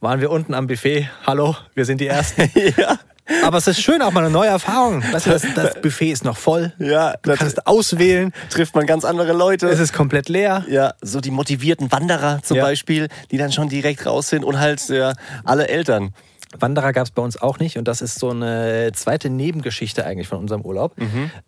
waren 0.01 0.21
wir 0.21 0.31
unten 0.31 0.53
am 0.55 0.67
Buffet. 0.67 1.09
Hallo, 1.27 1.57
wir 1.75 1.85
sind 1.85 2.01
die 2.01 2.09
Ersten. 2.09 2.51
ja. 2.77 2.99
Aber 3.45 3.59
es 3.59 3.69
ist 3.69 3.81
schön, 3.81 4.03
auch 4.03 4.11
mal 4.11 4.25
eine 4.25 4.31
neue 4.33 4.49
Erfahrung. 4.49 5.03
Weißt 5.13 5.27
du, 5.27 5.31
das, 5.31 5.47
das 5.55 5.75
Buffet 5.81 6.11
ist 6.11 6.25
noch 6.25 6.37
voll. 6.37 6.73
Ja, 6.79 7.15
Du 7.23 7.33
kannst 7.37 7.67
auswählen. 7.69 8.33
trifft 8.51 8.75
man 8.75 8.85
ganz 8.87 9.05
andere 9.05 9.33
Leute. 9.33 9.69
Es 9.69 9.79
ist 9.79 9.93
komplett 9.93 10.29
leer. 10.29 10.65
Ja, 10.69 10.95
so 11.01 11.21
die 11.21 11.31
motivierten 11.31 11.93
Wanderer 11.93 12.41
zum 12.43 12.57
Ja. 12.57 12.65
Beispiel, 12.65 13.07
die 13.31 13.39
dann 13.39 13.53
schon 13.53 13.69
direkt 13.69 14.05
raus 14.07 14.29
sind 14.29 14.45
und 14.45 14.59
halt 14.59 14.87
ja, 14.89 15.13
alle 15.45 15.69
Eltern. 15.69 16.13
Wanderer 16.59 16.93
gab 16.93 17.05
es 17.07 17.13
bei 17.13 17.23
uns 17.23 17.41
auch 17.41 17.61
nicht 17.61 17.79
und 17.79 17.87
das 17.87 18.03
ist 18.03 18.19
so 18.19 18.31
eine 18.31 18.91
zweite 18.93 19.31
Nebengeschichte 19.31 20.05
eigentlich 20.05 20.29
von 20.29 20.39
unserem 20.39 20.63
Urlaub. 20.63 20.95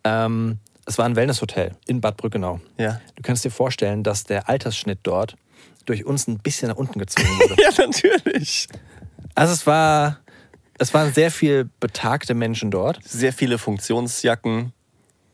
Ähm, 0.04 0.58
es 0.86 0.98
war 0.98 1.06
ein 1.06 1.16
Wellnesshotel 1.16 1.72
in 1.86 2.00
Bad 2.00 2.16
Brückenau. 2.16 2.60
Ja. 2.78 3.00
Du 3.16 3.22
kannst 3.22 3.44
dir 3.44 3.50
vorstellen, 3.50 4.02
dass 4.02 4.24
der 4.24 4.48
Altersschnitt 4.48 5.00
dort 5.02 5.36
durch 5.86 6.04
uns 6.04 6.28
ein 6.28 6.38
bisschen 6.38 6.68
nach 6.68 6.76
unten 6.76 6.98
gezogen 6.98 7.28
wurde. 7.38 7.56
Ja, 7.62 7.70
natürlich. 7.78 8.68
also 9.34 9.52
es 9.52 9.66
war, 9.66 10.20
es 10.78 10.94
waren 10.94 11.12
sehr 11.12 11.30
viel 11.30 11.68
betagte 11.80 12.34
Menschen 12.34 12.70
dort. 12.70 13.00
Sehr 13.04 13.32
viele 13.32 13.58
Funktionsjacken. 13.58 14.72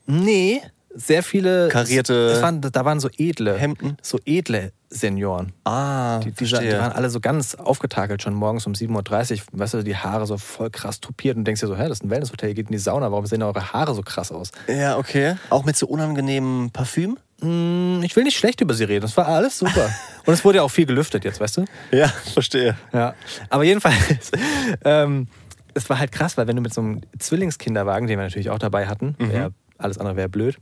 Nee, 0.05 0.61
sehr 0.95 1.23
viele 1.23 1.67
Karierte 1.69 2.13
Es 2.35 2.41
waren, 2.41 2.61
da 2.61 2.85
waren 2.85 2.99
so 2.99 3.09
edle 3.17 3.57
Hemden. 3.57 3.97
so 4.01 4.19
edle 4.25 4.71
Senioren. 4.89 5.53
Ah, 5.63 6.19
Die, 6.19 6.31
die, 6.31 6.43
die 6.45 6.51
waren 6.53 6.91
alle 6.91 7.09
so 7.09 7.21
ganz 7.21 7.55
aufgetakelt 7.55 8.21
schon 8.21 8.33
morgens 8.33 8.65
um 8.67 8.73
7.30 8.73 9.33
Uhr. 9.53 9.59
Weißt 9.59 9.73
du, 9.75 9.83
die 9.83 9.95
Haare 9.95 10.25
so 10.27 10.37
voll 10.37 10.69
krass 10.69 10.99
tupiert 10.99 11.37
und 11.37 11.45
denkst 11.45 11.61
dir 11.61 11.67
so, 11.67 11.77
hä, 11.77 11.83
das 11.87 11.99
ist 11.99 12.03
ein 12.03 12.09
Wellnesshotel, 12.09 12.49
ihr 12.49 12.55
geht 12.55 12.65
in 12.67 12.73
die 12.73 12.77
Sauna, 12.77 13.09
warum 13.09 13.25
sehen 13.25 13.41
eure 13.41 13.71
Haare 13.71 13.95
so 13.95 14.01
krass 14.01 14.31
aus? 14.33 14.51
ja, 14.67 14.97
okay. 14.97 15.35
Auch 15.49 15.63
mit 15.63 15.77
so 15.77 15.87
unangenehmem 15.87 16.71
Parfüm? 16.71 17.17
Hm, 17.41 18.01
Ich 18.03 18.15
will 18.17 18.25
nicht 18.25 18.37
schlecht 18.37 18.59
über 18.59 18.73
sie 18.73 18.83
reden, 18.83 19.01
das 19.01 19.15
war 19.15 19.27
alles 19.29 19.57
super. 19.59 19.89
und 20.25 20.33
es 20.33 20.43
wurde 20.43 20.57
ja 20.57 20.63
auch 20.63 20.71
viel 20.71 20.85
gelüftet 20.85 21.23
jetzt, 21.23 21.39
weißt 21.39 21.57
du? 21.57 21.65
Ja, 21.91 22.07
verstehe. 22.09 22.75
Ja. 22.91 23.13
Aber 23.49 23.63
jedenfalls, 23.63 24.31
ähm, 24.83 25.27
es 25.73 25.89
war 25.89 25.99
halt 25.99 26.11
krass, 26.11 26.35
weil 26.37 26.47
wenn 26.47 26.57
du 26.57 26.61
mit 26.61 26.73
so 26.73 26.81
einem 26.81 26.99
Zwillingskinderwagen, 27.17 28.07
den 28.09 28.19
wir 28.19 28.25
natürlich 28.25 28.49
auch 28.49 28.59
dabei 28.59 28.87
hatten, 28.87 29.15
wär, 29.19 29.51
alles 29.83 29.97
andere 29.97 30.15
wäre 30.15 30.29
blöd, 30.29 30.57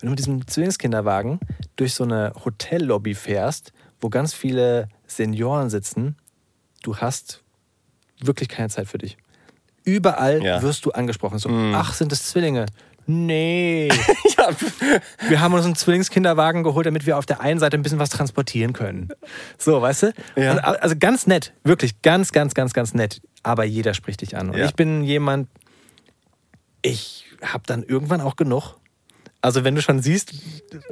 wenn 0.00 0.06
du 0.06 0.10
mit 0.10 0.18
diesem 0.18 0.46
Zwillingskinderwagen 0.46 1.38
durch 1.76 1.94
so 1.94 2.04
eine 2.04 2.32
Hotellobby 2.44 3.14
fährst, 3.14 3.72
wo 4.00 4.08
ganz 4.08 4.34
viele 4.34 4.88
Senioren 5.06 5.70
sitzen, 5.70 6.16
du 6.82 6.96
hast 6.98 7.42
wirklich 8.20 8.48
keine 8.48 8.68
Zeit 8.68 8.88
für 8.88 8.98
dich. 8.98 9.16
Überall 9.84 10.42
Ja. 10.42 10.62
wirst 10.62 10.84
du 10.86 10.90
angesprochen. 10.92 11.38
So, 11.38 11.48
ach, 11.74 11.92
sind 11.94 12.10
das 12.12 12.24
Zwillinge? 12.28 12.66
Nee. 13.06 13.88
Ja, 14.36 14.48
Wir 15.28 15.40
haben 15.40 15.54
uns 15.54 15.64
einen 15.64 15.76
Zwillingskinderwagen 15.76 16.64
geholt, 16.64 16.86
damit 16.86 17.06
wir 17.06 17.16
auf 17.18 17.24
der 17.26 17.40
einen 17.40 17.60
Seite 17.60 17.76
ein 17.78 17.82
bisschen 17.82 17.98
was 18.00 18.10
transportieren 18.10 18.72
können. 18.72 19.08
So, 19.58 19.80
weißt 19.80 20.02
du? 20.04 20.12
Ja. 20.36 20.52
Und, 20.52 20.58
also 20.60 20.96
ganz 20.98 21.26
nett, 21.26 21.52
wirklich 21.62 22.02
ganz, 22.02 22.32
ganz, 22.32 22.52
ganz, 22.54 22.72
ganz 22.74 22.94
nett. 22.94 23.20
Aber 23.42 23.64
jeder 23.64 23.94
spricht 23.94 24.22
dich 24.22 24.36
an. 24.36 24.50
Und 24.50 24.58
ich 24.58 24.74
bin 24.74 25.04
jemand, 25.04 25.48
ich 26.82 27.23
habe 27.52 27.64
dann 27.66 27.82
irgendwann 27.82 28.20
auch 28.20 28.36
genug. 28.36 28.76
Also 29.40 29.62
wenn 29.62 29.74
du 29.74 29.82
schon 29.82 30.00
siehst, 30.00 30.32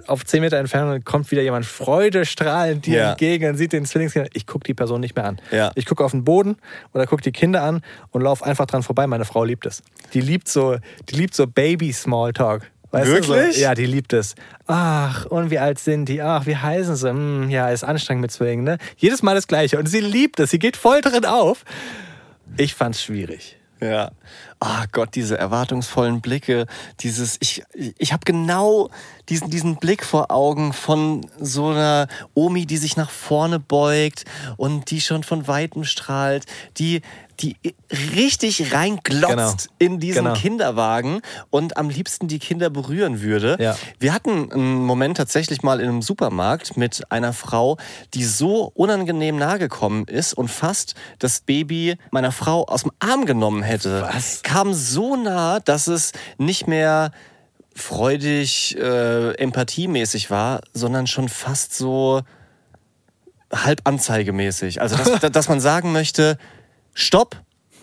auf 0.06 0.26
10 0.26 0.42
Meter 0.42 0.58
Entfernung 0.58 1.02
kommt 1.04 1.30
wieder 1.30 1.40
jemand 1.40 1.64
freudestrahlend 1.64 2.84
dir 2.84 2.98
Ja. 2.98 3.10
entgegen 3.12 3.48
und 3.48 3.56
sieht 3.56 3.72
den 3.72 3.86
Zwillingskinder. 3.86 4.28
Ich 4.34 4.46
gucke 4.46 4.64
die 4.64 4.74
Person 4.74 5.00
nicht 5.00 5.16
mehr 5.16 5.24
an. 5.24 5.40
Ja. 5.50 5.70
Ich 5.74 5.86
gucke 5.86 6.04
auf 6.04 6.10
den 6.10 6.22
Boden 6.24 6.56
oder 6.92 7.06
gucke 7.06 7.22
die 7.22 7.32
Kinder 7.32 7.62
an 7.62 7.80
und 8.10 8.20
laufe 8.20 8.44
einfach 8.44 8.66
dran 8.66 8.82
vorbei. 8.82 9.06
Meine 9.06 9.24
Frau 9.24 9.44
liebt 9.44 9.64
es. 9.64 9.82
Die 10.12 10.20
liebt 10.20 10.48
so, 10.48 10.76
die 11.08 11.14
liebt 11.16 11.34
so 11.34 11.46
Baby-Smalltalk. 11.46 12.70
Weißt 12.90 13.06
Wirklich? 13.08 13.56
so? 13.56 13.62
Ja, 13.62 13.74
die 13.74 13.86
liebt 13.86 14.12
es. 14.12 14.34
Ach, 14.66 15.24
und 15.24 15.50
wie 15.50 15.58
alt 15.58 15.78
sind 15.78 16.10
die? 16.10 16.20
Ach, 16.20 16.44
wie 16.44 16.56
heißen 16.56 16.94
sie? 16.94 17.08
Hm, 17.08 17.48
ja, 17.48 17.70
ist 17.70 17.84
anstrengend 17.84 18.20
mit 18.20 18.32
Zwillingen, 18.32 18.66
ne? 18.66 18.76
Jedes 18.98 19.22
Mal 19.22 19.34
das 19.34 19.46
Gleiche. 19.46 19.78
Und 19.78 19.86
sie 19.86 20.00
liebt 20.00 20.38
es. 20.40 20.50
Sie 20.50 20.58
geht 20.58 20.76
voll 20.76 21.00
drin 21.00 21.24
auf. 21.24 21.64
Ich 22.58 22.74
fand's 22.74 23.02
schwierig. 23.02 23.56
Ja. 23.80 24.10
Ah 24.64 24.84
Gott, 24.92 25.16
diese 25.16 25.36
erwartungsvollen 25.36 26.20
Blicke, 26.20 26.66
dieses, 27.00 27.36
ich, 27.40 27.64
ich 27.98 28.12
habe 28.12 28.22
genau 28.24 28.90
diesen, 29.28 29.50
diesen 29.50 29.74
Blick 29.76 30.04
vor 30.04 30.30
Augen 30.30 30.72
von 30.72 31.26
so 31.40 31.70
einer 31.70 32.06
Omi, 32.34 32.64
die 32.64 32.76
sich 32.76 32.96
nach 32.96 33.10
vorne 33.10 33.58
beugt 33.58 34.24
und 34.56 34.92
die 34.92 35.00
schon 35.00 35.24
von 35.24 35.48
Weitem 35.48 35.82
strahlt, 35.82 36.46
die, 36.78 37.00
die 37.40 37.56
richtig 38.14 38.72
reinglotzt 38.72 39.22
Genau. 39.32 39.54
in 39.78 39.98
diesen 39.98 40.24
Genau. 40.24 40.36
Kinderwagen 40.36 41.22
und 41.50 41.76
am 41.76 41.88
liebsten 41.88 42.28
die 42.28 42.38
Kinder 42.38 42.70
berühren 42.70 43.20
würde. 43.20 43.56
Ja. 43.58 43.76
Wir 43.98 44.12
hatten 44.14 44.52
einen 44.52 44.84
Moment 44.84 45.16
tatsächlich 45.16 45.62
mal 45.62 45.80
in 45.80 45.88
einem 45.88 46.02
Supermarkt 46.02 46.76
mit 46.76 47.02
einer 47.10 47.32
Frau, 47.32 47.78
die 48.14 48.24
so 48.24 48.70
unangenehm 48.74 49.36
nahe 49.38 49.58
gekommen 49.58 50.04
ist 50.06 50.34
und 50.34 50.48
fast 50.48 50.94
das 51.18 51.40
Baby 51.40 51.96
meiner 52.10 52.30
Frau 52.32 52.64
aus 52.66 52.82
dem 52.82 52.92
Arm 53.00 53.24
genommen 53.24 53.62
hätte. 53.62 54.02
Was? 54.12 54.42
Kam 54.52 54.74
so 54.74 55.16
nah, 55.16 55.60
dass 55.60 55.86
es 55.86 56.12
nicht 56.36 56.66
mehr 56.66 57.10
freudig, 57.74 58.76
äh, 58.76 59.32
empathiemäßig 59.36 60.30
war, 60.30 60.60
sondern 60.74 61.06
schon 61.06 61.30
fast 61.30 61.74
so 61.74 62.20
halb 63.50 63.80
anzeigemäßig. 63.84 64.82
Also, 64.82 64.96
dass, 64.96 65.20
dass 65.32 65.48
man 65.48 65.58
sagen 65.58 65.92
möchte, 65.92 66.36
stopp, 66.92 67.40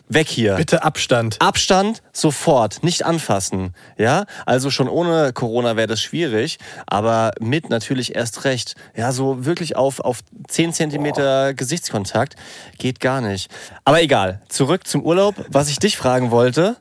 weg 0.10 0.28
hier. 0.28 0.56
Bitte 0.56 0.84
Abstand. 0.84 1.38
Abstand 1.40 2.02
sofort, 2.12 2.84
nicht 2.84 3.06
anfassen. 3.06 3.74
Ja, 3.98 4.26
also 4.46 4.70
schon 4.70 4.90
ohne 4.90 5.32
Corona 5.34 5.76
wäre 5.78 5.88
das 5.88 6.02
schwierig, 6.02 6.58
aber 6.88 7.32
mit 7.40 7.70
natürlich 7.70 8.16
erst 8.16 8.44
recht. 8.44 8.76
Ja, 8.96 9.12
so 9.12 9.46
wirklich 9.46 9.76
auf, 9.76 10.00
auf 10.02 10.20
10 10.48 10.74
Zentimeter 10.74 11.54
Gesichtskontakt 11.54 12.36
geht 12.78 13.00
gar 13.00 13.22
nicht. 13.22 13.50
Aber 13.86 14.02
egal, 14.02 14.42
zurück 14.50 14.88
zum 14.88 15.04
Urlaub. 15.04 15.36
Was 15.48 15.70
ich 15.70 15.80
dich 15.80 15.96
fragen 15.96 16.32
wollte, 16.32 16.76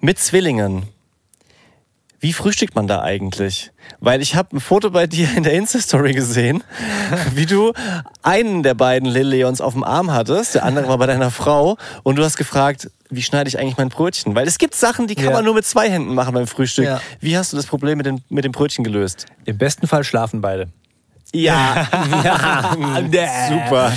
mit 0.00 0.18
Zwillingen. 0.18 0.88
Wie 2.20 2.32
frühstückt 2.32 2.74
man 2.74 2.88
da 2.88 3.02
eigentlich? 3.02 3.70
Weil 4.00 4.20
ich 4.22 4.34
habe 4.34 4.56
ein 4.56 4.60
Foto 4.60 4.90
bei 4.90 5.06
dir 5.06 5.28
in 5.36 5.44
der 5.44 5.52
Insta-Story 5.52 6.14
gesehen, 6.14 6.64
wie 7.34 7.46
du 7.46 7.72
einen 8.22 8.62
der 8.64 8.74
beiden 8.74 9.08
Lil 9.08 9.28
Leons 9.28 9.60
auf 9.60 9.74
dem 9.74 9.84
Arm 9.84 10.10
hattest, 10.12 10.56
der 10.56 10.64
andere 10.64 10.88
war 10.88 10.98
bei 10.98 11.06
deiner 11.06 11.30
Frau 11.30 11.76
und 12.02 12.16
du 12.16 12.24
hast 12.24 12.36
gefragt, 12.36 12.90
wie 13.08 13.22
schneide 13.22 13.48
ich 13.48 13.58
eigentlich 13.58 13.76
mein 13.76 13.88
Brötchen? 13.88 14.34
Weil 14.34 14.48
es 14.48 14.58
gibt 14.58 14.74
Sachen, 14.74 15.06
die 15.06 15.14
kann 15.14 15.26
Ja. 15.26 15.30
man 15.30 15.44
nur 15.44 15.54
mit 15.54 15.64
zwei 15.64 15.88
Händen 15.88 16.14
machen 16.14 16.34
beim 16.34 16.46
Frühstück. 16.48 16.84
Ja. 16.86 17.00
Wie 17.20 17.38
hast 17.38 17.52
du 17.52 17.56
das 17.56 17.66
Problem 17.66 17.98
mit 17.98 18.06
dem, 18.06 18.20
mit 18.28 18.44
dem 18.44 18.52
Brötchen 18.52 18.82
gelöst? 18.84 19.26
Im 19.44 19.56
besten 19.56 19.86
Fall 19.86 20.02
schlafen 20.02 20.40
beide. 20.40 20.68
Ja, 21.32 21.86
super. 23.48 23.92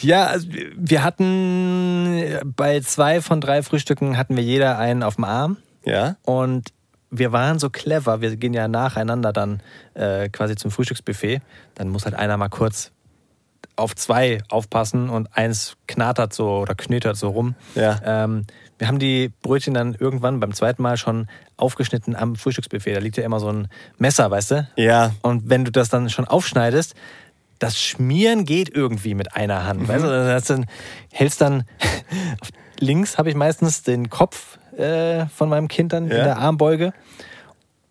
Ja, 0.00 0.24
also 0.26 0.48
wir 0.76 1.02
hatten 1.04 2.22
bei 2.56 2.80
zwei 2.80 3.20
von 3.22 3.40
drei 3.40 3.62
Frühstücken 3.62 4.18
hatten 4.18 4.36
wir 4.36 4.42
jeder 4.42 4.78
einen 4.78 5.02
auf 5.02 5.14
dem 5.14 5.24
Arm. 5.24 5.56
Ja, 5.86 6.16
Und 6.24 6.72
wir 7.10 7.32
waren 7.32 7.58
so 7.58 7.70
clever, 7.70 8.20
wir 8.20 8.36
gehen 8.36 8.52
ja 8.52 8.68
nacheinander 8.68 9.32
dann 9.32 9.62
äh, 9.94 10.28
quasi 10.28 10.56
zum 10.56 10.70
Frühstücksbuffet. 10.70 11.40
Dann 11.74 11.88
muss 11.88 12.04
halt 12.04 12.14
einer 12.14 12.36
mal 12.36 12.48
kurz 12.48 12.92
auf 13.76 13.94
zwei 13.94 14.42
aufpassen 14.48 15.10
und 15.10 15.36
eins 15.36 15.76
knatert 15.86 16.32
so 16.32 16.58
oder 16.58 16.74
knötert 16.74 17.16
so 17.16 17.28
rum. 17.28 17.54
Ja. 17.74 18.00
Ähm, 18.04 18.44
wir 18.78 18.88
haben 18.88 18.98
die 18.98 19.32
Brötchen 19.42 19.74
dann 19.74 19.94
irgendwann 19.94 20.40
beim 20.40 20.52
zweiten 20.52 20.82
Mal 20.82 20.96
schon 20.96 21.28
aufgeschnitten 21.56 22.16
am 22.16 22.36
Frühstücksbuffet. 22.36 22.94
Da 22.94 23.00
liegt 23.00 23.16
ja 23.16 23.24
immer 23.24 23.40
so 23.40 23.50
ein 23.50 23.68
Messer, 23.98 24.30
weißt 24.30 24.50
du? 24.50 24.68
ja. 24.76 25.12
Und 25.22 25.48
wenn 25.48 25.64
du 25.64 25.70
das 25.70 25.88
dann 25.88 26.10
schon 26.10 26.26
aufschneidest, 26.26 26.94
das 27.58 27.78
Schmieren 27.78 28.44
geht 28.44 28.74
irgendwie 28.74 29.14
mit 29.14 29.34
einer 29.34 29.64
Hand. 29.64 29.82
Mhm. 29.82 29.88
Weißt 29.88 30.04
du? 30.04 30.08
Das 30.08 30.44
dann, 30.44 30.66
hältst 31.10 31.40
dann 31.40 31.64
links 32.80 33.18
habe 33.18 33.30
ich 33.30 33.34
meistens 33.34 33.82
den 33.82 34.10
Kopf 34.10 34.58
äh, 34.76 35.26
von 35.26 35.48
meinem 35.48 35.68
Kind 35.68 35.92
dann 35.92 36.08
Ja. 36.10 36.16
in 36.18 36.24
der 36.24 36.38
Armbeuge. 36.38 36.92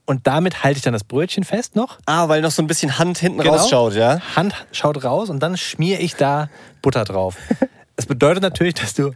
Und 0.07 0.27
damit 0.27 0.63
halte 0.63 0.77
ich 0.77 0.83
dann 0.83 0.93
das 0.93 1.03
Brötchen 1.03 1.43
fest 1.43 1.75
noch. 1.75 1.97
Ah, 2.05 2.29
weil 2.29 2.41
noch 2.41 2.51
so 2.51 2.61
ein 2.61 2.67
bisschen 2.67 2.99
Hand 2.99 3.17
hinten 3.17 3.39
Genau. 3.39 3.55
rausschaut, 3.55 3.93
ja? 3.95 4.19
Hand 4.35 4.53
schaut 4.71 5.03
raus 5.03 5.29
und 5.31 5.41
dann 5.41 5.57
schmiere 5.57 5.99
ich 5.99 6.15
da 6.15 6.49
Butter 6.81 7.03
drauf. 7.03 7.37
Das 7.97 8.07
bedeutet 8.07 8.43
natürlich, 8.43 8.73
dass 8.73 8.93
du 8.93 9.13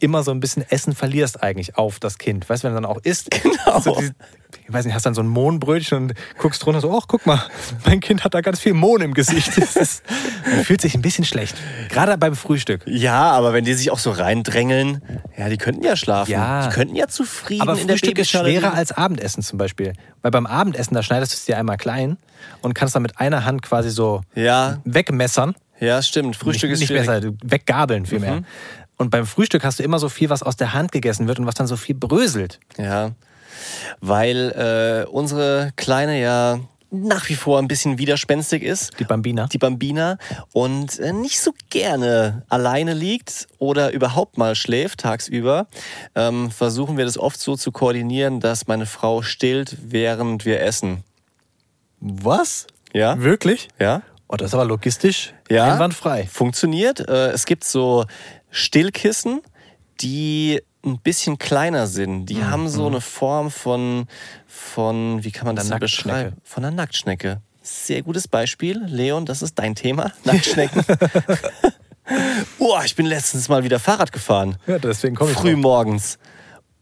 immer 0.00 0.24
so 0.24 0.32
ein 0.32 0.40
bisschen 0.40 0.68
Essen 0.68 0.96
verlierst 0.96 1.44
eigentlich 1.44 1.78
auf 1.78 2.00
das 2.00 2.18
Kind. 2.18 2.50
Weißt 2.50 2.64
du, 2.64 2.66
wenn 2.66 2.74
du 2.74 2.80
dann 2.82 2.90
auch 2.90 2.98
isst, 3.04 3.30
Genau. 3.30 3.78
so 3.78 3.96
ich 4.66 4.72
weiß 4.72 4.84
nicht, 4.84 4.94
hast 4.94 5.06
dann 5.06 5.14
so 5.14 5.22
ein 5.22 5.28
Mohnbrötchen 5.28 5.96
und 5.98 6.14
guckst 6.38 6.64
drunter 6.64 6.80
so, 6.80 6.96
ach, 6.96 7.04
guck 7.06 7.24
mal, 7.24 7.40
mein 7.84 8.00
Kind 8.00 8.24
hat 8.24 8.34
da 8.34 8.40
ganz 8.40 8.58
viel 8.58 8.74
Mohn 8.74 9.00
im 9.02 9.14
Gesicht. 9.14 9.56
Das 9.56 9.76
ist, 9.76 10.02
man 10.44 10.64
fühlt 10.64 10.80
sich 10.80 10.94
ein 10.94 11.02
bisschen 11.02 11.24
schlecht. 11.24 11.56
Gerade 11.88 12.18
beim 12.18 12.34
Frühstück. 12.34 12.82
Ja, 12.86 13.30
aber 13.30 13.52
wenn 13.52 13.64
die 13.64 13.74
sich 13.74 13.90
auch 13.92 13.98
so 14.00 14.10
reindrängeln, 14.10 15.02
ja, 15.36 15.48
die 15.48 15.56
könnten 15.56 15.84
ja 15.84 15.94
schlafen. 15.96 16.30
Ja. 16.32 16.66
Die 16.66 16.74
könnten 16.74 16.96
ja 16.96 17.06
zufrieden 17.06 17.62
Aber 17.62 17.78
in 17.78 17.86
der 17.86 17.94
Frühstück 17.96 18.18
ist 18.18 18.32
Babyschale 18.32 18.50
schwerer 18.58 18.74
als 18.74 18.92
Abendessen 18.92 19.42
zum 19.42 19.58
Beispiel. 19.58 19.92
Weil 20.22 20.30
beim 20.32 20.46
Abendessen, 20.46 20.94
da 20.94 21.02
schneidest 21.02 21.32
du 21.32 21.36
es 21.36 21.44
dir 21.44 21.58
einmal 21.58 21.76
klein 21.76 22.16
und 22.62 22.74
kannst 22.74 22.94
dann 22.96 23.02
mit 23.02 23.20
einer 23.20 23.44
Hand 23.44 23.62
quasi 23.62 23.90
so 23.90 24.22
Ja, 24.34 24.80
wegmessern. 24.84 25.54
ja, 25.78 26.02
stimmt. 26.02 26.34
Frühstück 26.36 26.70
nicht, 26.70 26.82
ist 26.82 26.90
nicht 26.90 27.04
schwierig. 27.04 27.24
Mhm. 27.24 27.36
besser, 27.38 27.50
weggabeln 27.52 28.06
vielmehr. 28.06 28.42
Und 28.96 29.10
beim 29.10 29.26
Frühstück 29.26 29.62
hast 29.62 29.78
du 29.78 29.82
immer 29.82 29.98
so 29.98 30.08
viel, 30.08 30.30
was 30.30 30.42
aus 30.42 30.56
der 30.56 30.72
Hand 30.72 30.90
gegessen 30.90 31.28
wird 31.28 31.38
und 31.38 31.46
was 31.46 31.54
dann 31.54 31.66
so 31.66 31.76
viel 31.76 31.94
bröselt. 31.94 32.58
Ja, 32.78 33.10
weil 34.00 35.04
äh, 35.06 35.10
unsere 35.10 35.72
Kleine 35.76 36.20
ja 36.20 36.58
nach 36.90 37.28
wie 37.28 37.34
vor 37.34 37.58
ein 37.58 37.68
bisschen 37.68 37.98
widerspenstig 37.98 38.62
ist. 38.62 38.98
Die 39.00 39.04
Bambina. 39.04 39.46
Die 39.48 39.58
Bambina 39.58 40.18
und 40.52 40.98
äh, 41.00 41.12
nicht 41.12 41.40
so 41.40 41.52
gerne 41.68 42.44
alleine 42.48 42.94
liegt 42.94 43.48
oder 43.58 43.92
überhaupt 43.92 44.38
mal 44.38 44.54
schläft 44.54 45.00
tagsüber, 45.00 45.66
ähm, 46.14 46.50
versuchen 46.50 46.96
wir 46.96 47.04
das 47.04 47.18
oft 47.18 47.40
so 47.40 47.56
zu 47.56 47.72
koordinieren, 47.72 48.40
dass 48.40 48.66
meine 48.68 48.86
Frau 48.86 49.22
stillt, 49.22 49.76
während 49.82 50.44
wir 50.44 50.60
essen. 50.62 51.02
Was? 52.00 52.66
Ja? 52.92 53.20
Wirklich? 53.20 53.68
Ja? 53.80 54.02
Oh, 54.28 54.36
das 54.36 54.48
ist 54.48 54.54
aber 54.54 54.64
logistisch 54.64 55.34
Ja. 55.50 55.72
einwandfrei. 55.72 56.28
Funktioniert. 56.30 57.00
Äh, 57.08 57.30
es 57.30 57.46
gibt 57.46 57.64
so 57.64 58.04
Stillkissen, 58.50 59.40
die 60.00 60.62
ein 60.86 60.98
bisschen 61.00 61.38
kleiner 61.38 61.86
sind. 61.86 62.26
Die 62.26 62.44
haben 62.44 62.68
so 62.68 62.86
eine 62.86 63.00
Form 63.00 63.50
von, 63.50 64.06
von 64.46 65.22
wie 65.24 65.32
kann 65.32 65.46
man 65.46 65.56
das 65.56 65.68
beschreiben? 65.68 66.36
Von 66.44 66.64
einer 66.64 66.74
Nacktschnecke. 66.74 67.40
Sehr 67.62 68.02
gutes 68.02 68.28
Beispiel. 68.28 68.82
Leon, 68.86 69.26
das 69.26 69.42
ist 69.42 69.58
dein 69.58 69.74
Thema. 69.74 70.12
Nacktschnecken. 70.24 70.84
oh, 72.58 72.78
ich 72.84 72.94
bin 72.94 73.06
letztens 73.06 73.48
mal 73.48 73.64
wieder 73.64 73.80
Fahrrad 73.80 74.12
gefahren. 74.12 74.56
Ja, 74.66 74.78
deswegen 74.78 75.16
komme 75.16 75.32
ich 75.32 75.38
Früh 75.38 75.56
morgens. 75.56 76.18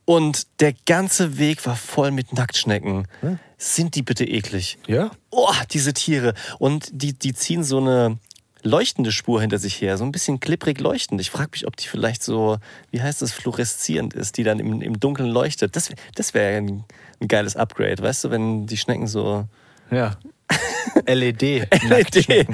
Und 0.04 0.60
der 0.60 0.74
ganze 0.84 1.38
Weg 1.38 1.64
war 1.64 1.76
voll 1.76 2.10
mit 2.10 2.34
Nacktschnecken. 2.34 3.08
Sind 3.56 3.94
die 3.94 4.02
bitte 4.02 4.26
eklig? 4.26 4.76
Ja? 4.86 5.10
Oh, 5.30 5.54
diese 5.70 5.94
Tiere. 5.94 6.34
Und 6.58 6.90
die, 6.92 7.14
die 7.14 7.32
ziehen 7.32 7.64
so 7.64 7.78
eine 7.78 8.18
leuchtende 8.64 9.12
Spur 9.12 9.40
hinter 9.40 9.58
sich 9.58 9.80
her, 9.80 9.96
so 9.98 10.04
ein 10.04 10.10
bisschen 10.10 10.40
klipprig 10.40 10.80
leuchtend. 10.80 11.20
Ich 11.20 11.30
frage 11.30 11.50
mich, 11.52 11.66
ob 11.66 11.76
die 11.76 11.86
vielleicht 11.86 12.22
so, 12.22 12.56
wie 12.90 13.00
heißt 13.02 13.22
das, 13.22 13.32
fluoreszierend 13.32 14.14
ist, 14.14 14.36
die 14.38 14.42
dann 14.42 14.58
im, 14.58 14.80
im 14.82 14.98
Dunkeln 14.98 15.28
leuchtet. 15.28 15.76
Das, 15.76 15.90
das 16.16 16.34
wäre 16.34 16.56
ein, 16.56 16.84
ein 17.20 17.28
geiles 17.28 17.54
Upgrade, 17.56 18.02
weißt 18.02 18.24
du, 18.24 18.30
wenn 18.30 18.66
die 18.66 18.76
Schnecken 18.76 19.06
so 19.06 19.44
Ja. 19.90 20.16
LED. 21.06 21.42
LED. 21.88 22.26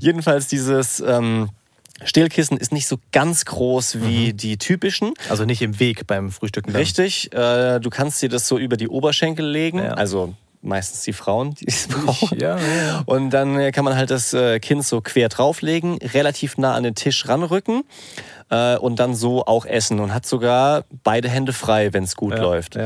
Jedenfalls 0.00 0.48
dieses 0.48 1.00
ähm, 1.00 1.50
Stillkissen 2.04 2.56
ist 2.56 2.72
nicht 2.72 2.86
so 2.88 2.98
ganz 3.12 3.44
groß 3.44 4.02
wie 4.02 4.32
die 4.32 4.56
typischen. 4.58 5.14
Also 5.28 5.44
nicht 5.44 5.62
im 5.62 5.78
Weg 5.78 6.06
beim 6.06 6.30
Frühstücken. 6.30 6.72
dann. 6.72 6.80
Richtig, 6.80 7.32
äh, 7.32 7.78
du 7.80 7.90
kannst 7.90 8.20
dir 8.22 8.28
das 8.28 8.48
so 8.48 8.58
über 8.58 8.76
die 8.76 8.88
Oberschenkel 8.88 9.46
legen, 9.46 9.78
Ja. 9.78 9.94
also 9.94 10.34
meistens 10.62 11.02
die 11.02 11.12
Frauen, 11.12 11.54
die 11.54 11.66
es 11.66 11.88
brauchen. 11.88 12.38
Ja, 12.38 12.56
ja. 12.58 13.02
Und 13.06 13.30
dann 13.30 13.58
äh, 13.58 13.72
kann 13.72 13.84
man 13.84 13.96
halt 13.96 14.10
das 14.10 14.32
äh, 14.32 14.58
Kind 14.60 14.84
so 14.86 15.00
quer 15.00 15.28
drauflegen, 15.28 15.98
relativ 15.98 16.56
nah 16.58 16.74
an 16.74 16.82
den 16.84 16.94
Tisch 16.94 17.28
ranrücken 17.28 17.82
äh, 18.50 18.76
und 18.76 18.98
dann 19.00 19.14
so 19.14 19.44
auch 19.46 19.66
essen 19.66 20.00
und 20.00 20.14
hat 20.14 20.24
sogar 20.26 20.84
beide 21.02 21.28
Hände 21.28 21.52
frei, 21.52 21.92
wenn 21.92 22.04
es 22.04 22.16
gut 22.16 22.34
Ja, 22.34 22.40
läuft. 22.40 22.78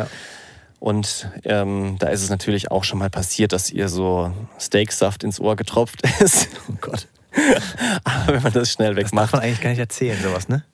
Und 0.79 1.31
ähm, 1.45 1.97
da 1.99 2.09
ist 2.09 2.23
es 2.23 2.31
natürlich 2.31 2.71
auch 2.71 2.85
schon 2.85 2.99
mal 2.99 3.11
passiert, 3.11 3.53
dass 3.53 3.71
ihr 3.71 3.89
so 3.89 4.33
Steaksaft 4.61 5.25
ins 5.25 5.41
Ohr 5.41 5.57
getropft 5.57 6.03
ist. 6.21 6.49
Oh 6.71 6.75
Gott. 6.81 7.09
Aber 8.05 8.35
wenn 8.35 8.43
man 8.43 8.53
das 8.53 8.73
schnell 8.73 8.95
Das 8.95 9.05
darf 9.05 9.13
wegmacht. 9.13 9.33
man 9.33 9.43
eigentlich 9.43 9.61
gar 9.61 9.71
nicht 9.71 9.79
erzählen, 9.79 10.19
sowas, 10.23 10.49
ne? 10.49 10.65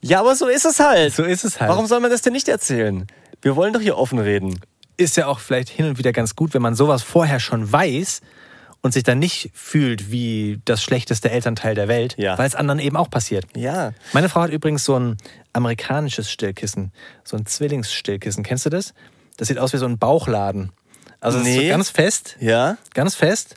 Ja, 0.00 0.20
aber 0.20 0.36
so 0.36 0.46
ist 0.46 0.64
es 0.64 0.78
halt. 0.78 1.12
So 1.12 1.24
ist 1.24 1.44
es 1.44 1.58
halt. 1.60 1.70
Warum 1.70 1.86
soll 1.86 1.98
man 1.98 2.10
das 2.10 2.22
denn 2.22 2.32
nicht 2.32 2.46
erzählen? 2.48 3.04
Wir 3.42 3.56
wollen 3.56 3.72
doch 3.72 3.80
hier 3.80 3.98
offen 3.98 4.20
reden. 4.20 4.60
Ist 4.98 5.16
ja 5.16 5.26
auch 5.26 5.38
vielleicht 5.38 5.70
hin 5.70 5.86
und 5.86 5.96
wieder 5.98 6.12
ganz 6.12 6.36
gut, 6.36 6.52
wenn 6.52 6.60
man 6.62 6.74
sowas 6.74 7.02
vorher 7.02 7.40
schon 7.40 7.70
weiß 7.72 8.20
und 8.82 8.92
sich 8.92 9.02
dann 9.02 9.18
nicht 9.18 9.50
fühlt 9.54 10.10
wie 10.12 10.60
das 10.64 10.82
schlechteste 10.82 11.30
Elternteil 11.30 11.74
der 11.74 11.88
Welt, 11.88 12.14
Ja. 12.18 12.36
weil 12.36 12.46
es 12.46 12.54
anderen 12.54 12.78
eben 12.80 12.96
auch 12.96 13.08
passiert. 13.10 13.46
Ja. 13.56 13.92
Meine 14.12 14.28
Frau 14.28 14.42
hat 14.42 14.50
übrigens 14.50 14.84
so 14.84 14.98
ein 14.98 15.16
amerikanisches 15.52 16.30
Stillkissen, 16.30 16.92
so 17.24 17.36
ein 17.36 17.46
Zwillingsstillkissen. 17.46 18.44
Kennst 18.44 18.66
du 18.66 18.70
das? 18.70 18.92
Das 19.36 19.48
sieht 19.48 19.58
aus 19.58 19.72
wie 19.72 19.78
so 19.78 19.86
ein 19.86 19.98
Bauchladen. 19.98 20.72
Also 21.20 21.38
Nee. 21.40 21.56
so 21.56 21.68
ganz 21.68 21.90
fest, 21.90 22.36
Ja? 22.40 22.76
ganz 22.94 23.14
fest. 23.14 23.54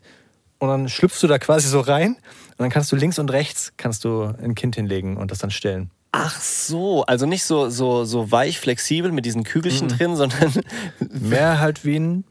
Und 0.57 0.69
dann 0.69 0.89
schlüpfst 0.89 1.21
du 1.21 1.27
da 1.27 1.37
quasi 1.39 1.67
so 1.67 1.79
rein 1.79 2.15
und 2.15 2.59
dann 2.59 2.69
kannst 2.69 2.91
du 2.91 2.95
links 2.95 3.17
und 3.19 3.31
rechts 3.31 3.73
kannst 3.77 4.03
du 4.03 4.23
ein 4.41 4.55
Kind 4.55 4.75
hinlegen 4.75 5.17
und 5.17 5.31
das 5.31 5.39
dann 5.39 5.51
stillen. 5.51 5.91
Ach 6.11 6.41
so, 6.41 7.03
also 7.05 7.25
nicht 7.25 7.43
so, 7.43 7.69
so, 7.69 8.03
so 8.03 8.31
weich 8.31 8.59
flexibel 8.59 9.11
mit 9.11 9.25
diesen 9.25 9.43
Kügelchen 9.43 9.87
drin, 9.87 10.15
sondern 10.15 10.53
Mehr 10.99 11.59
halt 11.59 11.85
wie 11.85 11.97
ein 11.97 12.25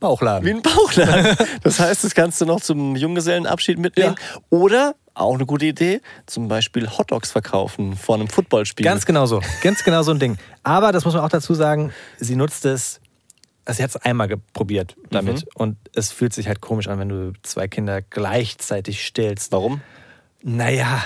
Bauchladen. 0.00 0.46
wie 0.46 0.50
ein 0.50 0.62
Bauchladen. 0.62 1.36
Das 1.62 1.78
heißt, 1.78 2.02
das 2.02 2.14
kannst 2.14 2.40
du 2.40 2.46
noch 2.46 2.60
zum 2.60 2.96
Junggesellenabschied 2.96 3.78
mitnehmen. 3.78 4.16
Oder, 4.50 4.96
auch 5.14 5.34
eine 5.34 5.46
gute 5.46 5.66
Idee, 5.66 6.00
zum 6.26 6.48
Beispiel 6.48 6.88
Hotdogs 6.90 7.30
verkaufen 7.32 7.96
vor 7.96 8.16
einem 8.16 8.28
Footballspiel. 8.28 8.84
Ganz 8.84 9.06
genau 9.06 9.26
so. 9.26 9.40
Ganz 9.62 9.82
genau 9.82 10.02
so 10.02 10.10
ein 10.10 10.18
Ding. 10.18 10.36
Aber 10.62 10.92
das 10.92 11.04
muss 11.04 11.14
man 11.14 11.24
auch 11.24 11.30
dazu 11.30 11.54
sagen, 11.54 11.92
sie 12.18 12.36
nutzt 12.36 12.64
es, 12.66 13.00
also 13.64 13.78
sie 13.78 13.82
hat 13.82 13.90
es 13.90 13.96
einmal 13.96 14.28
probiert 14.52 14.96
damit. 15.10 15.36
Mhm. 15.36 15.50
Und 15.54 15.76
es 15.94 16.12
fühlt 16.12 16.34
sich 16.34 16.48
halt 16.48 16.60
komisch 16.60 16.88
an, 16.88 16.98
wenn 16.98 17.08
du 17.08 17.32
zwei 17.42 17.66
Kinder 17.66 18.02
gleichzeitig 18.02 19.06
stillst. 19.06 19.52
Warum? 19.52 19.80
Naja, 20.42 21.02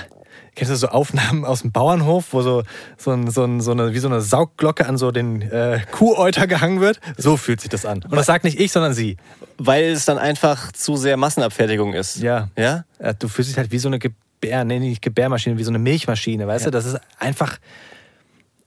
kennst 0.55 0.71
du 0.71 0.75
so 0.75 0.87
Aufnahmen 0.87 1.45
aus 1.45 1.61
dem 1.61 1.71
Bauernhof, 1.71 2.27
wo 2.31 2.41
so, 2.41 2.63
so, 2.97 3.11
ein, 3.11 3.29
so, 3.29 3.43
ein, 3.43 3.61
so 3.61 3.71
eine, 3.71 3.93
wie 3.93 3.99
so 3.99 4.07
eine 4.07 4.21
Saugglocke 4.21 4.85
an 4.85 4.97
so 4.97 5.11
den 5.11 5.41
äh, 5.41 5.81
Kuhäuter 5.91 6.47
gehangen 6.47 6.81
wird? 6.81 6.99
So 7.17 7.37
fühlt 7.37 7.61
sich 7.61 7.69
das 7.69 7.85
an. 7.85 8.03
Und 8.03 8.15
das 8.15 8.25
sagt 8.25 8.43
nicht 8.43 8.59
ich, 8.59 8.71
sondern 8.71 8.93
sie. 8.93 9.17
Weil 9.57 9.85
es 9.85 10.05
dann 10.05 10.17
einfach 10.17 10.71
zu 10.71 10.97
sehr 10.97 11.17
Massenabfertigung 11.17 11.93
ist. 11.93 12.17
Ja. 12.17 12.49
Ja? 12.57 12.85
Äh, 12.99 13.13
Du 13.17 13.27
fühlst 13.27 13.51
dich 13.51 13.57
halt 13.57 13.71
wie 13.71 13.79
so 13.79 13.89
eine 13.89 13.99
ge 13.99 14.11
Gebär, 14.41 14.65
nee, 14.65 14.79
nicht 14.79 15.03
Gebärmaschine, 15.03 15.59
wie 15.59 15.63
so 15.63 15.69
eine 15.69 15.77
Milchmaschine, 15.77 16.47
weißt 16.47 16.65
du? 16.65 16.71
Das 16.71 16.85
ist 16.85 16.99
einfach 17.19 17.59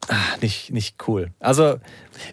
ah, 0.08 0.36
nicht, 0.40 0.72
nicht 0.72 0.96
cool. 1.08 1.30
Also, 1.40 1.76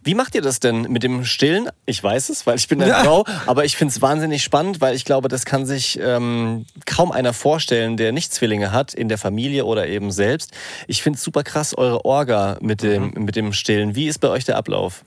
Wie 0.03 0.15
macht 0.15 0.35
ihr 0.35 0.41
das 0.41 0.59
denn 0.59 0.83
mit 0.83 1.03
dem 1.03 1.25
Stillen? 1.25 1.69
Ich 1.85 2.03
weiß 2.03 2.29
es, 2.29 2.45
weil 2.47 2.57
ich 2.57 2.67
bin 2.67 2.81
eine. 2.81 2.93
Frau, 3.03 3.25
aber 3.45 3.65
ich 3.65 3.77
finde 3.77 3.91
es 3.93 4.01
wahnsinnig 4.01 4.43
spannend, 4.43 4.81
weil 4.81 4.95
ich 4.95 5.05
glaube, 5.05 5.27
das 5.27 5.45
kann 5.45 5.65
sich 5.65 5.99
ähm, 6.01 6.65
kaum 6.85 7.11
einer 7.11 7.33
vorstellen, 7.33 7.97
der 7.97 8.11
nicht 8.11 8.33
Zwillinge 8.33 8.71
hat, 8.71 8.93
in 8.93 9.09
der 9.09 9.17
Familie 9.17 9.65
oder 9.65 9.87
eben 9.87 10.11
selbst. 10.11 10.51
Ich 10.87 11.01
finde 11.01 11.17
es 11.17 11.23
super 11.23 11.43
krass, 11.43 11.77
eure 11.77 12.05
Orga 12.05 12.57
mit 12.61 12.83
dem, 12.83 13.11
mit 13.11 13.35
dem 13.35 13.53
Stillen. 13.53 13.95
Wie 13.95 14.07
ist 14.07 14.19
bei 14.19 14.29
euch 14.29 14.45
der 14.45 14.57
Ablauf? 14.57 15.03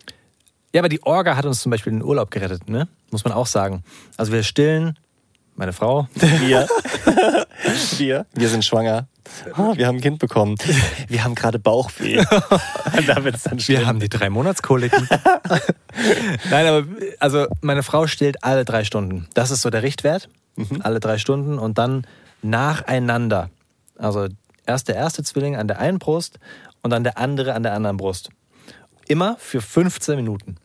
ja, 0.74 0.80
aber 0.80 0.88
die 0.88 1.02
Orga 1.04 1.36
hat 1.36 1.46
uns 1.46 1.60
zum 1.60 1.70
Beispiel 1.70 1.92
den 1.92 2.02
Urlaub 2.02 2.32
gerettet, 2.32 2.68
ne? 2.68 2.88
Muss 3.12 3.24
man 3.24 3.32
auch 3.32 3.46
sagen. 3.46 3.84
Also 4.16 4.32
wir 4.32 4.42
stillen, 4.42 4.98
meine 5.54 5.72
Frau, 5.72 6.08
Wir. 6.14 6.66
wir. 7.96 8.26
Wir 8.34 8.48
sind 8.48 8.64
schwanger. 8.64 9.06
Ah, 9.52 9.72
wir 9.74 9.86
haben 9.86 9.96
ein 9.96 10.00
Kind 10.00 10.18
bekommen. 10.18 10.56
Wir 11.08 11.24
haben 11.24 11.34
gerade 11.34 11.58
Bauchweh. 11.58 12.16
da 13.06 13.24
wird's 13.24 13.44
dann 13.44 13.58
schlimm. 13.58 13.80
wir 13.80 13.86
haben 13.86 14.00
die 14.00 14.08
drei 14.08 14.30
Monatskoliken. 14.30 15.08
Nein, 16.50 16.66
aber 16.66 16.84
also 17.20 17.46
meine 17.60 17.82
Frau 17.82 18.06
stillt 18.06 18.42
alle 18.42 18.64
drei 18.64 18.84
Stunden. 18.84 19.28
Das 19.34 19.50
ist 19.50 19.62
so 19.62 19.70
der 19.70 19.82
Richtwert. 19.82 20.28
Alle 20.80 21.00
drei 21.00 21.18
Stunden 21.18 21.58
und 21.58 21.78
dann 21.78 22.06
nacheinander. 22.42 23.50
Also 23.98 24.28
erst 24.66 24.88
der 24.88 24.96
erste 24.96 25.22
Zwilling 25.22 25.56
an 25.56 25.68
der 25.68 25.78
einen 25.78 25.98
Brust 25.98 26.38
und 26.82 26.90
dann 26.90 27.02
der 27.04 27.18
andere 27.18 27.54
an 27.54 27.62
der 27.62 27.72
anderen 27.72 27.96
Brust. 27.96 28.30
Immer 29.08 29.36
für 29.38 29.60
15 29.60 30.16
Minuten. 30.16 30.56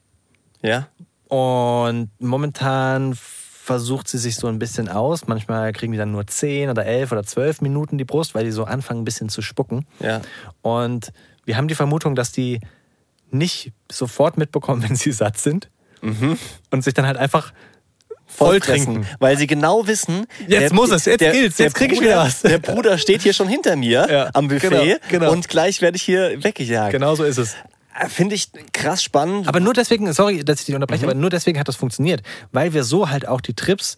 Ja? 0.62 0.88
Und 1.28 2.10
momentan 2.20 3.18
versucht 3.70 4.08
sie 4.08 4.18
sich 4.18 4.36
so 4.36 4.48
ein 4.48 4.58
bisschen 4.58 4.90
aus. 4.90 5.28
Manchmal 5.28 5.74
kriegen 5.74 5.92
die 5.92 6.00
dann 6.00 6.12
nur 6.12 6.26
10 6.26 6.72
oder 6.72 6.88
11 6.88 7.12
oder 7.12 7.24
12 7.24 7.62
Minuten 7.62 8.00
die 8.00 8.04
Brust, 8.04 8.34
weil 8.34 8.44
die 8.44 8.50
so 8.52 8.64
anfangen 8.64 9.02
ein 9.02 9.06
bisschen 9.06 9.30
zu 9.30 9.44
spucken. 9.44 9.86
Ja. 10.00 10.22
Und 10.64 11.14
wir 11.46 11.56
haben 11.56 11.68
die 11.68 11.76
Vermutung, 11.76 12.16
dass 12.16 12.32
die 12.32 12.62
nicht 13.30 13.72
sofort 13.92 14.40
mitbekommen, 14.40 14.82
wenn 14.90 14.96
sie 14.96 15.12
satt 15.12 15.38
sind. 15.38 15.70
Und 16.72 16.84
sich 16.84 16.96
dann 16.96 17.06
halt 17.06 17.18
einfach 17.18 17.54
voll 18.26 18.60
trinken. 18.60 19.06
Weil 19.20 19.38
sie 19.38 19.46
genau 19.46 19.86
wissen, 19.86 20.26
Jetzt 20.48 20.74
muss 20.74 20.90
es, 20.90 21.06
jetzt 21.06 21.20
gilt's, 21.20 21.60
jetzt 21.60 21.76
krieg 21.76 21.92
ich 21.92 22.02
wieder 22.02 22.18
was. 22.18 22.42
Der 22.42 22.58
Bruder 22.58 22.98
steht 22.98 23.22
hier 23.22 23.34
schon 23.34 23.48
hinter 23.48 23.76
mir 23.76 24.08
Ja, 24.10 24.30
am 24.34 24.48
Buffet 24.48 24.70
genau, 24.70 24.98
genau. 25.10 25.32
und 25.32 25.48
gleich 25.48 25.80
werde 25.84 25.98
ich 25.98 26.02
hier 26.02 26.44
weggejagt. 26.44 26.92
Genau 26.92 27.14
so 27.14 27.24
ist 27.24 27.38
es. 27.38 27.56
Äh, 27.96 28.08
Finde 28.08 28.36
ich 28.36 28.50
krass 28.74 29.04
spannend. 29.04 29.48
Aber 29.48 29.60
nur 29.60 29.74
deswegen, 29.74 30.12
sorry, 30.14 30.44
dass 30.44 30.60
ich 30.60 30.66
dich 30.68 30.76
unterbreche, 30.76 31.06
aber 31.06 31.16
nur 31.16 31.30
deswegen 31.30 31.60
hat 31.60 31.68
das 31.68 31.76
funktioniert, 31.76 32.22
weil 32.52 32.74
wir 32.74 32.84
so 32.84 33.10
halt 33.10 33.28
auch 33.28 33.42
die 33.42 33.54
Trips 33.54 33.98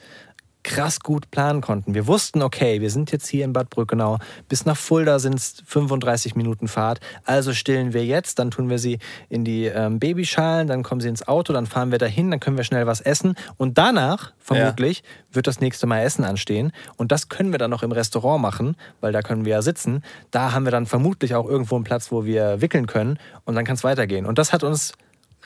krass 0.64 1.00
gut 1.00 1.32
planen 1.32 1.62
konnten. 1.62 1.94
Wir 1.94 2.08
wussten, 2.08 2.42
okay, 2.42 2.82
wir 2.82 2.90
sind 2.90 3.12
jetzt 3.12 3.28
hier 3.28 3.46
in 3.46 3.54
Bad 3.54 3.70
Brückenau, 3.70 4.20
bis 4.48 4.66
nach 4.66 4.78
Fulda 4.78 5.20
sind 5.20 5.36
es 5.36 5.64
35 5.66 6.36
Minuten 6.36 6.68
Fahrt, 6.68 7.00
also 7.26 7.54
stillen 7.54 7.94
wir 7.94 8.06
jetzt, 8.06 8.40
dann 8.40 8.52
tun 8.52 8.70
wir 8.70 8.80
sie 8.80 9.00
in 9.30 9.44
die 9.44 9.66
ähm, 9.66 10.00
Babyschalen, 10.00 10.68
dann 10.68 10.84
kommen 10.84 11.02
sie 11.02 11.10
ins 11.10 11.28
Auto, 11.28 11.54
dann 11.54 11.66
fahren 11.66 11.92
wir 11.92 11.98
dahin, 11.98 12.32
dann 12.32 12.40
können 12.40 12.58
wir 12.58 12.64
schnell 12.64 12.88
was 12.88 13.02
essen. 13.02 13.36
Und 13.58 13.78
danach, 13.78 14.34
vermutlich, 14.40 15.04
wird 15.32 15.48
das 15.48 15.60
nächste 15.60 15.88
Mal 15.88 16.02
Essen 16.02 16.24
anstehen. 16.24 16.72
Und 16.98 17.12
das 17.12 17.30
können 17.30 17.52
wir 17.52 17.60
dann 17.60 17.72
noch 17.72 17.84
im 17.84 17.92
Restaurant 17.92 18.42
machen, 18.42 18.76
weil 19.00 19.12
da 19.12 19.22
können 19.22 19.46
wir 19.46 19.54
ja 19.54 19.62
sitzen. 19.62 20.04
Da 20.30 20.52
haben 20.52 20.66
wir 20.66 20.72
dann 20.72 20.86
vermutlich 20.86 21.36
auch 21.36 21.48
irgendwo 21.48 21.76
einen 21.76 21.84
Platz, 21.84 22.12
wo 22.12 22.26
wir 22.26 22.62
wickeln 22.62 22.88
können. 22.88 23.18
Und 23.46 23.56
dann 23.56 23.66
kann 23.66 23.76
es 23.76 23.84
weitergehen. 23.84 24.26
Und 24.26 24.38
das 24.38 24.54
hat 24.54 24.64
uns 24.64 24.94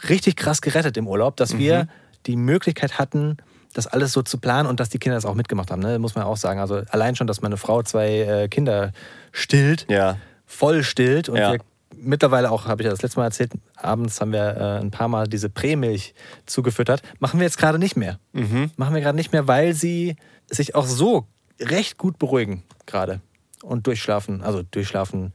richtig 0.10 0.36
krass 0.36 0.62
gerettet 0.62 0.98
im 0.98 1.08
Urlaub, 1.08 1.38
dass 1.38 1.58
wir 1.58 1.88
die 2.26 2.36
Möglichkeit 2.36 2.98
hatten, 2.98 3.38
das 3.76 3.88
alles 3.88 4.14
so 4.14 4.22
zu 4.24 4.38
planen 4.40 4.68
und 4.68 4.80
dass 4.80 4.90
die 4.90 5.00
Kinder 5.00 5.16
das 5.18 5.26
auch 5.26 5.36
mitgemacht 5.36 5.70
haben. 5.70 5.82
Ne? 5.82 6.00
Muss 6.00 6.16
man 6.16 6.24
auch 6.24 6.38
sagen. 6.38 6.60
Also 6.60 6.82
allein 6.90 7.16
schon, 7.16 7.28
dass 7.28 7.42
meine 7.42 7.58
Frau 7.58 7.84
zwei 7.84 8.20
äh, 8.22 8.48
Kinder 8.48 8.92
stillt, 9.32 9.86
ja. 9.90 10.18
voll 10.46 10.84
stillt 10.84 11.30
und 11.30 11.38
Ja. 11.38 11.52
wir 11.52 11.60
mittlerweile 11.98 12.52
auch, 12.52 12.66
habe 12.68 12.82
ich 12.82 12.86
ja 12.86 12.92
das 12.92 13.02
letzte 13.02 13.20
Mal 13.20 13.26
erzählt, 13.26 13.52
abends 13.76 14.20
haben 14.22 14.32
wir 14.32 14.58
äh, 14.58 14.80
ein 14.80 14.92
paar 14.92 15.08
Mal 15.10 15.28
diese 15.28 15.50
Prämilch 15.50 16.14
zugefüttert. 16.46 17.02
Machen 17.20 17.40
wir 17.40 17.46
jetzt 17.46 17.58
gerade 17.58 17.78
nicht 17.80 17.96
mehr. 17.98 18.18
Machen 18.34 18.94
wir 18.96 19.02
gerade 19.02 19.16
nicht 19.16 19.32
mehr, 19.34 19.48
weil 19.48 19.74
sie 19.74 20.16
sich 20.48 20.74
auch 20.76 20.86
so 20.86 21.26
recht 21.62 21.98
gut 21.98 22.18
beruhigen 22.18 22.64
gerade 22.86 23.22
und 23.64 23.88
durchschlafen. 23.88 24.42
Also 24.42 24.62
durchschlafen 24.64 25.34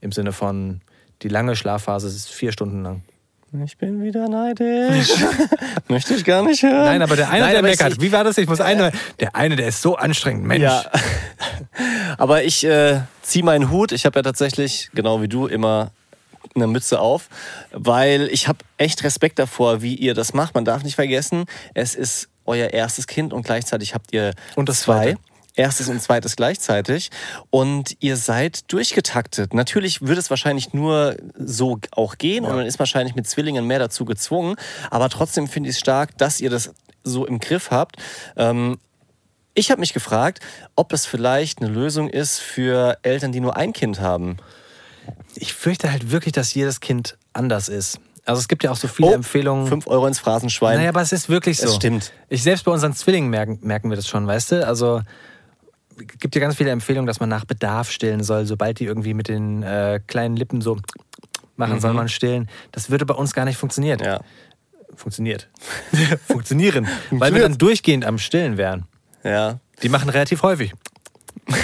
im 0.00 0.12
Sinne 0.12 0.32
von 0.32 0.80
die 1.22 1.28
lange 1.28 1.56
Schlafphase 1.56 2.06
ist 2.06 2.28
vier 2.30 2.52
Stunden 2.52 2.82
lang. 2.82 3.02
Ich 3.64 3.76
bin 3.78 4.00
wieder 4.00 4.28
neidisch. 4.28 5.08
Möchte 5.88 6.14
ich 6.14 6.24
gar 6.24 6.44
nicht 6.44 6.62
hören. 6.62 6.84
Nein, 6.84 7.02
aber 7.02 7.16
der 7.16 7.30
eine, 7.30 7.46
Nein, 7.46 7.52
der 7.54 7.62
meckert. 7.62 8.00
Wie 8.00 8.12
war 8.12 8.22
das? 8.22 8.38
Ich 8.38 8.48
muss 8.48 8.60
eine. 8.60 8.92
Der 9.18 9.34
eine, 9.34 9.56
der 9.56 9.66
ist 9.68 9.82
so 9.82 9.96
anstrengend, 9.96 10.44
Mensch. 10.44 10.62
Ja. 10.62 10.84
Aber 12.18 12.44
ich 12.44 12.64
äh, 12.64 13.00
ziehe 13.22 13.44
meinen 13.44 13.70
Hut. 13.70 13.90
Ich 13.92 14.06
habe 14.06 14.18
ja 14.18 14.22
tatsächlich, 14.22 14.90
genau 14.94 15.20
wie 15.20 15.28
du, 15.28 15.46
immer 15.46 15.90
eine 16.54 16.66
Mütze 16.68 17.00
auf, 17.00 17.28
weil 17.72 18.28
ich 18.32 18.46
habe 18.46 18.58
echt 18.76 19.02
Respekt 19.04 19.38
davor, 19.38 19.82
wie 19.82 19.94
ihr 19.94 20.14
das 20.14 20.32
macht. 20.32 20.54
Man 20.54 20.64
darf 20.64 20.82
nicht 20.84 20.94
vergessen, 20.94 21.44
es 21.74 21.94
ist 21.94 22.28
euer 22.46 22.68
erstes 22.68 23.06
Kind 23.06 23.32
und 23.32 23.42
gleichzeitig 23.44 23.94
habt 23.94 24.12
ihr 24.12 24.32
Und 24.56 24.68
das 24.68 24.82
zwei. 24.82 25.12
zweite. 25.14 25.20
Erstes 25.60 25.90
und 25.90 26.00
zweites 26.00 26.36
gleichzeitig. 26.36 27.10
Und 27.50 27.94
ihr 28.00 28.16
seid 28.16 28.72
durchgetaktet. 28.72 29.52
Natürlich 29.52 30.00
würde 30.00 30.18
es 30.18 30.30
wahrscheinlich 30.30 30.72
nur 30.72 31.16
so 31.36 31.78
auch 31.90 32.16
gehen 32.16 32.46
und 32.46 32.56
man 32.56 32.64
ist 32.64 32.78
wahrscheinlich 32.78 33.14
mit 33.14 33.28
Zwillingen 33.28 33.66
mehr 33.66 33.78
dazu 33.78 34.06
gezwungen. 34.06 34.56
Aber 34.90 35.10
trotzdem 35.10 35.48
finde 35.48 35.68
ich 35.68 35.76
es 35.76 35.80
stark, 35.80 36.16
dass 36.16 36.40
ihr 36.40 36.48
das 36.48 36.72
so 37.04 37.26
im 37.26 37.40
Griff 37.40 37.70
habt. 37.70 37.96
Ähm, 38.36 38.78
ich 39.52 39.70
habe 39.70 39.80
mich 39.80 39.92
gefragt, 39.92 40.40
ob 40.76 40.88
das 40.88 41.04
vielleicht 41.04 41.60
eine 41.60 41.70
Lösung 41.70 42.08
ist 42.08 42.38
für 42.38 42.96
Eltern, 43.02 43.30
die 43.30 43.40
nur 43.40 43.54
ein 43.54 43.74
Kind 43.74 44.00
haben. 44.00 44.38
Ich 45.34 45.52
fürchte 45.52 45.92
halt 45.92 46.10
wirklich, 46.10 46.32
dass 46.32 46.54
jedes 46.54 46.80
Kind 46.80 47.18
anders 47.34 47.68
ist. 47.68 48.00
Also 48.24 48.40
es 48.40 48.48
gibt 48.48 48.64
ja 48.64 48.70
auch 48.70 48.76
so 48.76 48.88
viele 48.88 49.12
Empfehlungen. 49.12 49.66
5 49.66 49.86
Euro 49.88 50.06
ins 50.06 50.20
Phrasenschwein. 50.20 50.78
Naja, 50.78 50.88
aber 50.88 51.02
es 51.02 51.12
ist 51.12 51.28
wirklich 51.28 51.58
so. 51.58 51.68
Es 51.68 51.74
stimmt. 51.74 52.12
Ich 52.30 52.42
selbst 52.42 52.64
bei 52.64 52.72
unseren 52.72 52.94
Zwillingen 52.94 53.28
merken, 53.28 53.58
merken 53.60 53.90
wir 53.90 53.96
das 53.96 54.08
schon, 54.08 54.26
weißt 54.26 54.52
du? 54.52 54.66
Also 54.66 55.02
gibt 56.18 56.34
ja 56.34 56.40
ganz 56.40 56.56
viele 56.56 56.70
Empfehlungen, 56.70 57.06
dass 57.06 57.20
man 57.20 57.28
nach 57.28 57.44
Bedarf 57.44 57.90
stillen 57.90 58.22
soll, 58.22 58.46
sobald 58.46 58.80
die 58.80 58.84
irgendwie 58.84 59.14
mit 59.14 59.28
den 59.28 59.62
äh, 59.62 60.00
kleinen 60.06 60.36
Lippen 60.36 60.60
so 60.60 60.78
machen, 61.56 61.80
soll 61.80 61.92
man 61.92 62.08
stillen. 62.08 62.48
Das 62.72 62.90
würde 62.90 63.06
bei 63.06 63.14
uns 63.14 63.32
gar 63.34 63.44
nicht 63.44 63.56
funktionieren. 63.56 63.98
Mhm. 64.00 64.06
ja. 64.06 64.20
Funktioniert. 64.96 65.48
Funktionieren. 66.26 66.88
Weil 67.10 67.32
wir 67.32 67.42
dann 67.42 67.56
durchgehend 67.56 68.04
am 68.04 68.18
Stillen 68.18 68.56
wären. 68.56 68.86
ja. 69.22 69.60
Die 69.82 69.88
machen 69.88 70.10
relativ 70.10 70.42
häufig. 70.42 70.74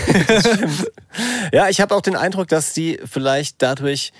Ja, 1.52 1.68
ich 1.68 1.80
habe 1.80 1.94
auch 1.94 2.00
den 2.00 2.16
Eindruck, 2.16 2.48
dass 2.48 2.72
die 2.72 3.00
vielleicht 3.04 3.62
dadurch 3.62 4.12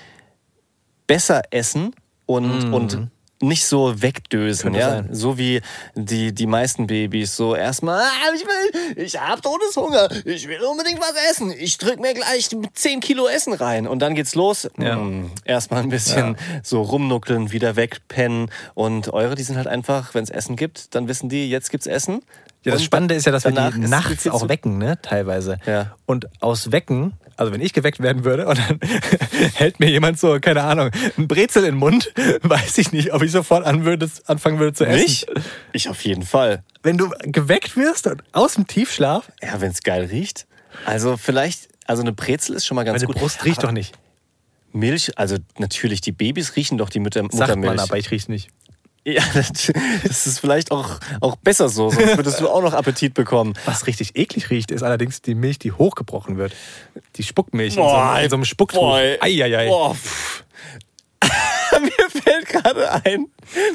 besser 1.07 1.43
essen 1.51 1.95
und, 2.25 2.73
und 2.73 3.11
nicht 3.47 3.67
so 3.67 4.03
wegdösen, 4.03 4.75
ja, 4.75 4.91
sein. 4.91 5.09
so 5.13 5.39
wie 5.39 5.61
die, 5.95 6.33
die 6.33 6.47
meisten 6.47 6.87
Babys 6.87 7.37
so 7.37 7.55
erstmal, 7.55 8.01
ah, 8.01 8.35
ich 8.35 8.45
will, 8.45 9.05
ich 9.05 9.21
hab 9.21 9.43
Todeshunger, 9.43 10.09
ich 10.25 10.49
will 10.49 10.63
unbedingt 10.63 11.01
was 11.01 11.15
essen, 11.31 11.53
ich 11.57 11.79
drück 11.79 12.01
mir 12.01 12.15
gleich 12.15 12.49
10 12.75 13.01
Kilo 13.01 13.27
Essen 13.27 13.53
rein 13.53 13.87
und 13.87 14.01
dann 14.01 14.15
geht's 14.15 14.35
los. 14.35 14.69
Ja. 14.79 14.97
Mm, 14.97 15.31
erstmal 15.45 15.83
ein 15.83 15.89
bisschen 15.89 16.37
so 16.63 16.83
rumnuckeln, 16.83 17.53
wieder 17.53 17.77
wegpennen 17.77 18.51
und 18.75 19.13
eure, 19.13 19.35
die 19.35 19.43
sind 19.43 19.57
halt 19.57 19.67
einfach, 19.67 20.15
wenn 20.15 20.25
es 20.25 20.31
Essen 20.31 20.57
gibt, 20.57 20.95
dann 20.95 21.09
wissen 21.09 21.29
die, 21.29 21.49
jetzt 21.49 21.71
gibt's 21.71 21.87
Essen. 21.87 22.23
Ja, 22.67 22.73
das 22.73 22.85
Spannende 22.85 23.15
ist 23.15 23.27
ja, 23.27 23.33
dass 23.33 23.45
wir 23.45 23.53
die 23.53 23.79
nachts 23.79 24.27
auch 24.29 24.49
wecken, 24.49 24.79
ne? 24.79 24.99
Teilweise. 25.01 25.59
Ja. 25.67 25.95
Und 26.05 26.27
aus 26.43 26.73
Wecken, 26.73 27.13
also 27.37 27.53
wenn 27.53 27.61
ich 27.61 27.73
geweckt 27.73 28.01
werden 28.01 28.25
würde 28.25 28.47
und 28.47 28.59
dann 28.59 28.81
hält 29.55 29.79
mir 29.81 29.89
jemand 29.89 30.19
so, 30.19 30.39
keine 30.41 30.63
Ahnung, 30.65 30.91
ein 31.17 31.29
Brezel 31.29 31.65
in 31.65 31.73
den 31.75 31.79
Mund, 31.79 32.13
weiß 32.43 32.79
ich 32.79 32.93
nicht, 32.93 33.13
ob 33.13 33.23
ich 33.23 33.31
sofort 33.33 33.65
an 33.65 33.85
würde, 33.85 34.09
anfangen 34.27 34.59
würde 34.59 34.73
zu 34.73 34.85
essen. 34.85 35.01
Nicht? 35.01 35.27
Ich 35.73 35.89
auf 35.89 36.03
jeden 36.05 36.25
Fall. 36.25 36.63
Wenn 36.83 36.99
du 36.99 37.11
geweckt 37.23 37.77
wirst 37.77 38.07
und 38.07 38.23
aus 38.33 38.55
dem 38.55 38.67
Tiefschlaf, 38.67 39.31
Ja, 39.43 39.61
wenn 39.61 39.71
es 39.71 39.83
geil 39.83 40.05
riecht. 40.07 40.47
Also 40.85 41.17
vielleicht, 41.17 41.69
also 41.87 42.03
eine 42.03 42.13
Brezel 42.13 42.55
ist 42.57 42.67
schon 42.67 42.75
mal 42.75 42.85
ganz 42.85 42.97
meine 43.03 43.07
gut. 43.07 43.17
Brust 43.17 43.45
riecht 43.45 43.63
doch 43.63 43.73
nicht. 43.73 43.95
Milch, 44.73 45.13
also 45.17 45.37
natürlich, 45.59 46.01
die 46.03 46.13
Babys 46.13 46.57
riechen 46.57 46.77
doch 46.79 46.91
die 46.91 47.01
Mütter, 47.01 47.21
Sagt 47.23 47.35
Muttermilch. 47.35 47.77
man, 47.77 47.81
aber 47.81 47.97
ich 47.97 48.11
riech's 48.11 48.29
nicht. 48.29 48.51
Ja, 49.07 49.23
das 49.35 49.73
das 50.03 50.27
ist 50.27 50.41
vielleicht 50.41 50.71
auch, 50.73 50.99
auch 51.21 51.37
besser 51.37 51.69
so, 51.69 51.91
sonst 51.91 52.17
würdest 52.17 52.41
du 52.41 52.49
auch 52.49 52.61
noch 52.61 52.73
Appetit 52.75 53.15
bekommen. 53.15 53.55
Was 53.65 53.87
richtig 53.87 54.17
eklig 54.17 54.51
riecht, 54.51 54.71
ist 54.73 54.83
allerdings 54.83 55.23
die 55.23 55.35
Milch, 55.35 55.59
die 55.61 55.71
hochgebrochen 55.73 56.37
wird. 56.37 56.53
Die 57.17 57.23
Spuckmilch 57.23 57.77
in, 57.77 57.83
so, 57.83 57.89
einem- 57.89 58.25
in 58.25 58.31
so 58.31 58.37
einem 58.37 58.45
Spucktuch. 58.45 58.81
Boah, 58.81 58.99
Eieiei. 59.21 59.69
Boah, 59.69 59.95
pff. 59.95 60.43
Mir 61.81 62.23
fällt 62.23 62.47
gerade 62.47 62.91
ein, 63.05 63.27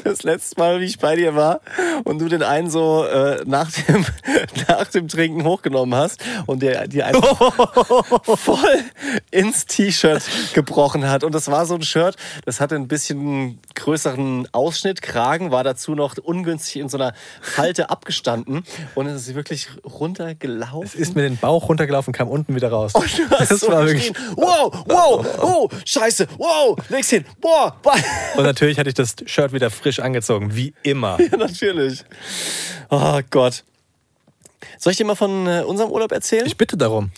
das 0.04 0.22
letzte 0.22 0.58
Mal, 0.58 0.80
wie 0.80 0.84
ich 0.84 0.98
bei 0.98 1.16
dir 1.16 1.34
war 1.34 1.60
und 2.04 2.18
du 2.18 2.28
den 2.28 2.42
einen 2.42 2.70
so 2.70 3.04
äh, 3.04 3.42
nach, 3.46 3.70
dem, 3.70 4.04
nach 4.68 4.86
dem 4.88 5.08
Trinken 5.08 5.44
hochgenommen 5.44 5.94
hast 5.94 6.20
und 6.46 6.62
der 6.62 6.86
die 6.88 7.02
einfach 7.02 8.18
voll 8.38 8.84
ins 9.30 9.66
T-Shirt 9.66 10.22
gebrochen 10.54 11.08
hat. 11.08 11.24
Und 11.24 11.34
das 11.34 11.50
war 11.50 11.66
so 11.66 11.74
ein 11.74 11.82
Shirt, 11.82 12.16
das 12.44 12.60
hatte 12.60 12.74
ein 12.74 12.88
bisschen 12.88 13.60
größeren 13.74 14.48
Ausschnitt, 14.52 15.02
Kragen, 15.02 15.50
war 15.50 15.64
dazu 15.64 15.94
noch 15.94 16.16
ungünstig 16.18 16.80
in 16.80 16.88
so 16.88 16.98
einer 16.98 17.14
Falte 17.40 17.90
abgestanden 17.90 18.64
und 18.94 19.06
es 19.06 19.28
ist 19.28 19.34
wirklich 19.34 19.68
runtergelaufen. 19.84 21.00
Ist 21.00 21.14
mir 21.14 21.22
den 21.22 21.36
Bauch 21.36 21.68
runtergelaufen, 21.68 22.12
kam 22.12 22.28
unten 22.28 22.54
wieder 22.54 22.70
raus. 22.70 22.94
Und 22.94 23.18
du 23.18 23.30
hast 23.30 23.50
Das 23.50 23.60
so 23.60 23.68
war 23.68 23.84
geschrien, 23.86 24.16
wow, 24.36 24.84
wow, 24.86 25.26
oh, 25.40 25.68
scheiße, 25.84 26.26
wow, 26.38 26.76
leg's 26.88 27.10
hin, 27.10 27.24
boah, 27.40 27.76
boah. 27.82 27.91
Und 28.36 28.44
natürlich 28.44 28.78
hatte 28.78 28.88
ich 28.88 28.94
das 28.94 29.14
Shirt 29.26 29.52
wieder 29.52 29.70
frisch 29.70 29.98
angezogen, 30.00 30.54
wie 30.54 30.74
immer. 30.82 31.18
Ja, 31.20 31.36
natürlich. 31.36 32.04
Oh 32.90 33.20
Gott. 33.30 33.64
Soll 34.78 34.92
ich 34.92 34.96
dir 34.96 35.04
mal 35.04 35.14
von 35.14 35.46
äh, 35.46 35.62
unserem 35.66 35.90
Urlaub 35.90 36.12
erzählen? 36.12 36.46
Ich 36.46 36.56
bitte 36.56 36.76
darum. 36.76 37.10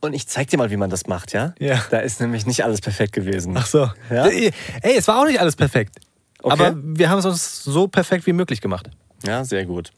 Und 0.00 0.14
ich 0.14 0.26
zeig 0.26 0.48
dir 0.48 0.56
mal, 0.56 0.70
wie 0.70 0.76
man 0.76 0.90
das 0.90 1.06
macht, 1.06 1.32
ja? 1.32 1.54
Ja. 1.60 1.80
Da 1.90 1.98
ist 2.00 2.20
nämlich 2.20 2.44
nicht 2.46 2.64
alles 2.64 2.80
perfekt 2.80 3.12
gewesen. 3.12 3.54
Ach 3.56 3.66
so. 3.66 3.88
Ja? 4.10 4.26
Ey, 4.26 4.52
es 4.96 5.06
war 5.06 5.20
auch 5.20 5.26
nicht 5.26 5.38
alles 5.40 5.54
perfekt. 5.54 5.96
Okay. 6.42 6.52
Aber 6.52 6.76
wir 6.76 7.08
haben 7.08 7.18
es 7.20 7.24
uns 7.24 7.62
so 7.62 7.86
perfekt 7.86 8.26
wie 8.26 8.32
möglich 8.32 8.60
gemacht. 8.60 8.90
Ja, 9.24 9.44
sehr 9.44 9.64
gut. 9.64 9.92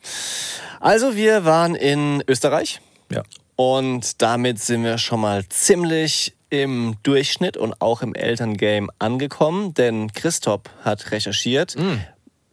Also, 0.81 1.17
wir 1.17 1.47
waren 1.47 1.75
in 1.75 2.23
Österreich 2.29 2.83
Ja. 3.11 3.23
und 3.57 4.21
damit 4.21 4.61
sind 4.61 4.85
wir 4.85 4.99
schon 4.99 5.21
mal 5.21 5.49
ziemlich 5.49 6.35
im 6.63 6.97
Durchschnitt 7.03 7.57
und 7.57 7.81
auch 7.81 8.03
im 8.03 8.15
Elterngame 8.15 8.89
angekommen, 8.99 9.75
denn 9.75 10.13
Christoph 10.13 10.63
hat 10.83 11.11
recherchiert. 11.11 11.77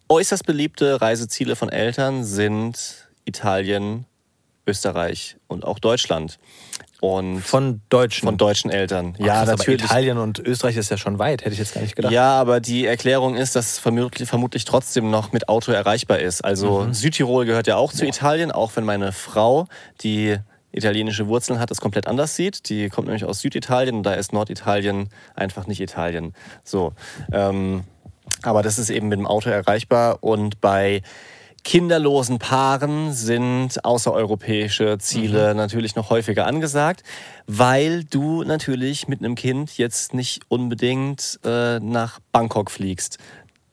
Äußerst 0.10 0.46
beliebte 0.46 1.00
Reiseziele 1.02 1.56
von 1.56 1.70
Eltern 1.70 2.24
sind 2.24 3.08
Italien, 3.26 4.06
Österreich 4.68 5.38
und 5.48 5.64
auch 5.66 5.80
Deutschland. 5.80 6.38
Und 7.00 7.42
Von 7.42 7.82
Deutschen. 7.90 8.28
von 8.28 8.38
deutschen 8.38 8.70
Eltern. 8.70 9.16
Ach, 9.20 9.26
ja, 9.26 9.34
krass, 9.44 9.58
natürlich. 9.58 9.84
Italien 9.84 10.20
und 10.20 10.38
Österreich 10.38 10.78
ist 10.78 10.92
ja 10.92 10.98
schon 10.98 11.18
weit, 11.18 11.42
hätte 11.42 11.54
ich 11.54 11.58
jetzt 11.58 11.74
gar 11.74 11.82
nicht 11.82 11.96
gedacht. 11.96 12.12
Ja, 12.14 12.40
aber 12.40 12.60
die 12.60 12.86
Erklärung 12.86 13.36
ist, 13.36 13.56
dass 13.56 13.72
es 13.72 13.80
vermutlich, 13.80 14.30
vermutlich 14.30 14.66
trotzdem 14.66 15.10
noch 15.10 15.32
mit 15.32 15.50
Auto 15.50 15.72
erreichbar 15.72 16.20
ist. 16.20 16.46
Also 16.46 16.82
Mhm. 16.82 16.94
Südtirol 16.94 17.46
gehört 17.46 17.66
ja 17.66 17.78
auch 17.78 17.92
zu 17.92 18.06
Italien, 18.06 18.52
auch 18.52 18.76
wenn 18.76 18.84
meine 18.84 19.14
Frau, 19.14 19.66
die 20.04 20.38
italienische 20.72 21.28
Wurzeln 21.28 21.60
hat, 21.60 21.72
das 21.72 21.82
komplett 21.82 22.08
anders 22.08 22.36
sieht. 22.36 22.70
Die 22.70 22.90
kommt 22.90 23.08
nämlich 23.08 23.26
aus 23.26 23.42
Süditalien 23.42 23.96
und 23.98 24.04
da 24.04 24.14
ist 24.14 24.34
Norditalien 24.34 25.10
einfach 25.36 25.68
nicht 25.68 25.82
Italien. 25.82 26.34
So. 26.64 26.94
Ähm, 27.32 27.84
aber 28.44 28.62
das 28.64 28.80
ist 28.80 28.90
eben 28.90 29.08
mit 29.08 29.20
dem 29.20 29.28
Auto 29.28 29.50
erreichbar 29.50 30.20
und 30.22 30.62
bei 30.62 31.02
kinderlosen 31.64 32.40
Paaren 32.40 33.14
sind 33.14 33.86
außereuropäische 33.86 34.98
Ziele 34.98 35.54
natürlich 35.54 35.96
noch 35.96 36.10
häufiger 36.10 36.48
angesagt, 36.48 37.04
weil 37.46 38.04
du 38.04 38.44
natürlich 38.44 39.08
mit 39.08 39.20
einem 39.20 39.36
Kind 39.36 39.78
jetzt 39.78 40.14
nicht 40.14 40.44
unbedingt 40.48 41.40
äh, 41.46 41.80
nach 41.80 42.20
Bangkok 42.32 42.72
fliegst 42.72 43.20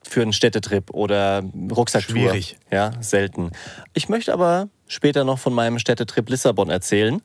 für 0.08 0.22
einen 0.22 0.32
Städtetrip 0.32 0.90
oder 0.90 1.42
Rucksacktour. 1.70 2.16
Schwierig. 2.16 2.56
Ja, 2.70 2.92
selten. 3.00 3.50
Ich 3.94 4.08
möchte 4.08 4.32
aber 4.32 4.68
später 4.86 5.24
noch 5.24 5.38
von 5.38 5.52
meinem 5.52 5.78
Städtetrip 5.78 6.28
Lissabon 6.30 6.70
erzählen. 6.70 7.20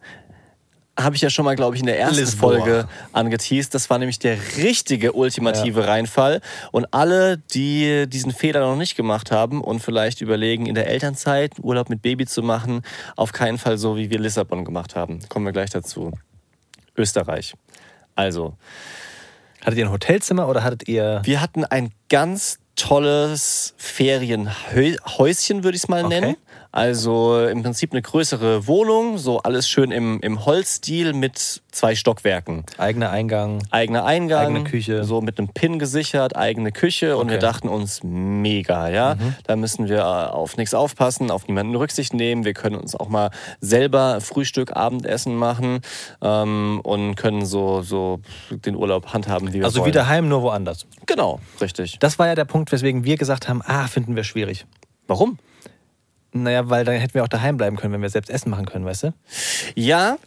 Habe 1.00 1.16
ich 1.16 1.24
ja 1.24 1.32
schon 1.32 1.46
mal, 1.46 1.56
glaube 1.56 1.76
ich, 1.76 1.80
in 1.80 1.88
der 1.88 2.00
ersten 2.00 2.18
Lisboa. 2.18 2.58
Folge 2.58 2.88
angeteased. 3.14 3.74
Das 3.74 3.90
war 3.90 3.98
nämlich 3.98 4.20
der 4.20 4.38
richtige 4.58 5.14
ultimative 5.14 5.88
Reinfall. 5.88 6.40
Und 6.72 6.94
alle, 6.94 7.38
die 7.38 8.06
diesen 8.08 8.32
Fehler 8.32 8.60
noch 8.60 8.76
nicht 8.76 8.96
gemacht 8.96 9.32
haben 9.32 9.64
und 9.64 9.80
vielleicht 9.80 10.22
überlegen, 10.22 10.68
in 10.68 10.76
der 10.76 10.88
Elternzeit 10.88 11.54
Urlaub 11.64 11.90
mit 11.90 12.04
Baby 12.04 12.28
zu 12.28 12.44
machen, 12.44 12.84
auf 13.16 13.32
keinen 13.32 13.58
Fall 13.58 13.80
so, 13.80 13.98
wie 13.98 14.12
wir 14.12 14.20
Lissabon 14.20 14.66
gemacht 14.66 14.96
haben. 14.96 15.20
Kommen 15.30 15.46
wir 15.46 15.54
gleich 15.54 15.72
dazu. 15.72 16.12
Österreich. 16.96 17.56
Also, 18.14 18.56
Hattet 19.62 19.80
ihr 19.80 19.86
ein 19.86 19.92
Hotelzimmer 19.92 20.48
oder 20.48 20.64
hattet 20.64 20.88
ihr. 20.88 21.22
wir 21.24 21.42
hatten 21.42 21.64
ein 21.64 21.92
ganz 22.10 22.60
tolles 22.76 23.74
Ferienhäuschen, 23.78 25.64
würde 25.64 25.76
ich 25.76 25.84
es 25.84 25.88
mal 25.90 26.06
Okay. 26.06 26.22
nennen. 26.22 26.38
Also 26.74 27.46
im 27.46 27.62
Prinzip 27.62 27.92
eine 27.92 28.02
größere 28.02 28.66
Wohnung, 28.66 29.20
so 29.20 29.38
alles 29.44 29.70
schön 29.70 29.92
im, 29.92 30.20
im 30.22 30.44
Holzstil 30.44 31.14
mit 31.14 31.62
zwei 31.72 31.94
Stockwerken. 31.94 32.66
Eigener 32.80 33.12
Eingang. 33.12 33.60
Eigener 33.70 34.06
Eingang, 34.06 34.48
Eigene 34.56 34.64
Küche. 34.64 35.04
so 35.04 35.22
mit 35.22 35.38
einem 35.38 35.50
Pin 35.50 35.78
gesichert, 35.78 36.36
eigene 36.36 36.72
Küche 36.72 37.16
und 37.16 37.28
wir 37.28 37.34
Okay. 37.34 37.46
Mhm. 37.46 37.52
dachten 37.52 37.70
uns, 37.70 38.00
mega, 38.04 38.90
ja. 38.90 39.16
Da 39.46 39.56
müssen 39.56 39.88
wir 39.88 40.00
äh, 40.00 40.02
auf 40.02 40.58
nichts 40.58 40.74
aufpassen, 40.74 41.30
auf 41.30 41.48
niemanden 41.48 41.76
Rücksicht 41.76 42.16
nehmen. 42.16 42.44
Wir 42.44 42.54
können 42.54 42.76
uns 42.76 42.96
auch 42.96 43.08
mal 43.08 43.30
selber 43.62 44.20
Frühstück, 44.20 44.76
Abendessen 44.76 45.36
machen 45.36 45.82
ähm, 46.24 46.80
und 46.84 47.14
können 47.16 47.46
so, 47.46 47.84
so 47.84 48.20
den 48.50 48.76
Urlaub 48.76 49.14
handhaben, 49.14 49.50
wie 49.54 49.60
wir 49.60 49.66
Also 49.66 49.82
wollen. 49.82 49.90
wie 49.90 49.92
daheim, 49.94 50.28
nur 50.28 50.42
woanders. 50.42 50.88
Genau, 51.06 51.40
richtig. 51.62 52.00
Das 52.00 52.18
war 52.18 52.26
ja 52.26 52.34
der 52.34 52.46
Punkt, 52.46 52.72
weswegen 52.72 53.04
wir 53.04 53.16
gesagt 53.18 53.48
haben: 53.48 53.62
Ah, 53.64 53.86
finden 53.86 54.16
wir 54.16 54.24
schwierig. 54.24 54.66
Warum? 55.06 55.38
Naja, 56.34 56.70
weil 56.70 56.86
dann 56.86 56.96
hätten 56.96 57.14
wir 57.14 57.24
auch 57.24 57.28
daheim 57.28 57.58
bleiben 57.58 57.78
können, 57.78 57.94
wenn 57.94 58.02
wir 58.02 58.10
selbst 58.10 58.30
Essen 58.30 58.50
machen 58.50 58.66
können, 58.66 58.86
weißt 58.86 59.04
du? 59.04 59.14
Ja, 59.76 60.18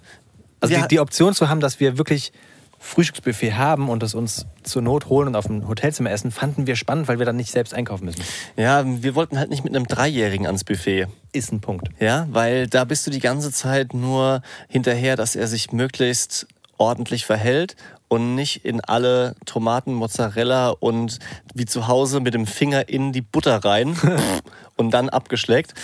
Also 0.61 0.75
die, 0.75 0.89
die 0.89 1.01
Option 1.01 1.35
zu 1.35 1.49
haben, 1.49 1.61
dass 1.61 1.81
wir 1.81 1.99
wirklich 1.99 2.33
Frühstücksbuffet 2.79 3.55
haben 3.55 3.89
und 3.89 4.03
es 4.03 4.15
uns 4.15 4.47
zur 4.63 4.83
Not 4.83 5.07
holen 5.07 5.29
und 5.29 5.37
auf 5.37 5.47
dem 5.47 5.67
Hotelzimmer 5.67 6.11
essen, 6.11 6.31
fanden 6.31 6.67
wir 6.67 6.77
spannend, 6.77 7.09
weil 7.09 7.19
wir 7.19 7.27
dann 7.27 7.37
nicht 7.37 7.51
selbst 7.51 7.75
einkaufen 7.75 8.05
müssen. 8.05 8.23
ja, 8.57 8.85
wir 8.87 9.15
wollten 9.15 9.39
halt 9.39 9.51
nicht 9.51 9.65
mit 9.65 9.75
einem 9.75 9.87
Dreijährigen 9.87 10.47
ans 10.47 10.63
Buffet. 10.63 11.07
Ist 11.33 11.53
ein 11.53 11.61
Punkt. 11.61 11.89
Ja, 11.99 12.27
weil 12.31 12.69
da 12.69 12.85
bist 12.85 13.07
du 13.07 13.11
die 13.11 13.21
ganze 13.21 13.51
Zeit 13.51 13.95
nur 13.95 14.43
hinterher, 14.69 15.17
dass 15.17 15.35
er 15.35 15.49
sich 15.49 15.73
möglichst 15.73 16.47
ordentlich 16.79 17.25
verhält 17.25 17.75
und 18.09 18.35
nicht 18.35 18.65
in 18.65 18.81
alle 18.81 19.35
Tomaten, 19.45 19.95
Mozzarella 19.95 20.71
und 20.71 21.19
wie 21.55 21.65
zu 21.65 21.89
Hause 21.89 22.21
mit 22.21 22.35
dem 22.35 22.47
Finger 22.47 22.89
in 22.89 23.13
die 23.13 23.23
Butter 23.23 23.65
rein 23.65 23.97
und 24.77 24.93
dann 24.93 25.09
abgeschleckt. 25.09 25.75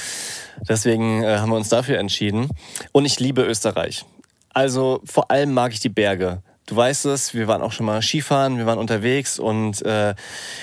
Deswegen 0.68 1.22
äh, 1.22 1.38
haben 1.38 1.50
wir 1.50 1.56
uns 1.56 1.68
dafür 1.68 1.98
entschieden. 1.98 2.48
Und 2.92 3.04
ich 3.04 3.18
liebe 3.18 3.42
Österreich. 3.42 4.04
Also 4.54 5.00
vor 5.04 5.30
allem 5.30 5.52
mag 5.52 5.72
ich 5.72 5.80
die 5.80 5.88
Berge. 5.88 6.42
Du 6.66 6.76
weißt 6.76 7.06
es, 7.06 7.35
wir 7.35 7.48
waren 7.48 7.62
auch 7.62 7.72
schon 7.72 7.87
mal 7.87 8.00
Skifahren, 8.02 8.58
wir 8.58 8.66
waren 8.66 8.78
unterwegs 8.78 9.38
und 9.38 9.82
äh, 9.82 10.14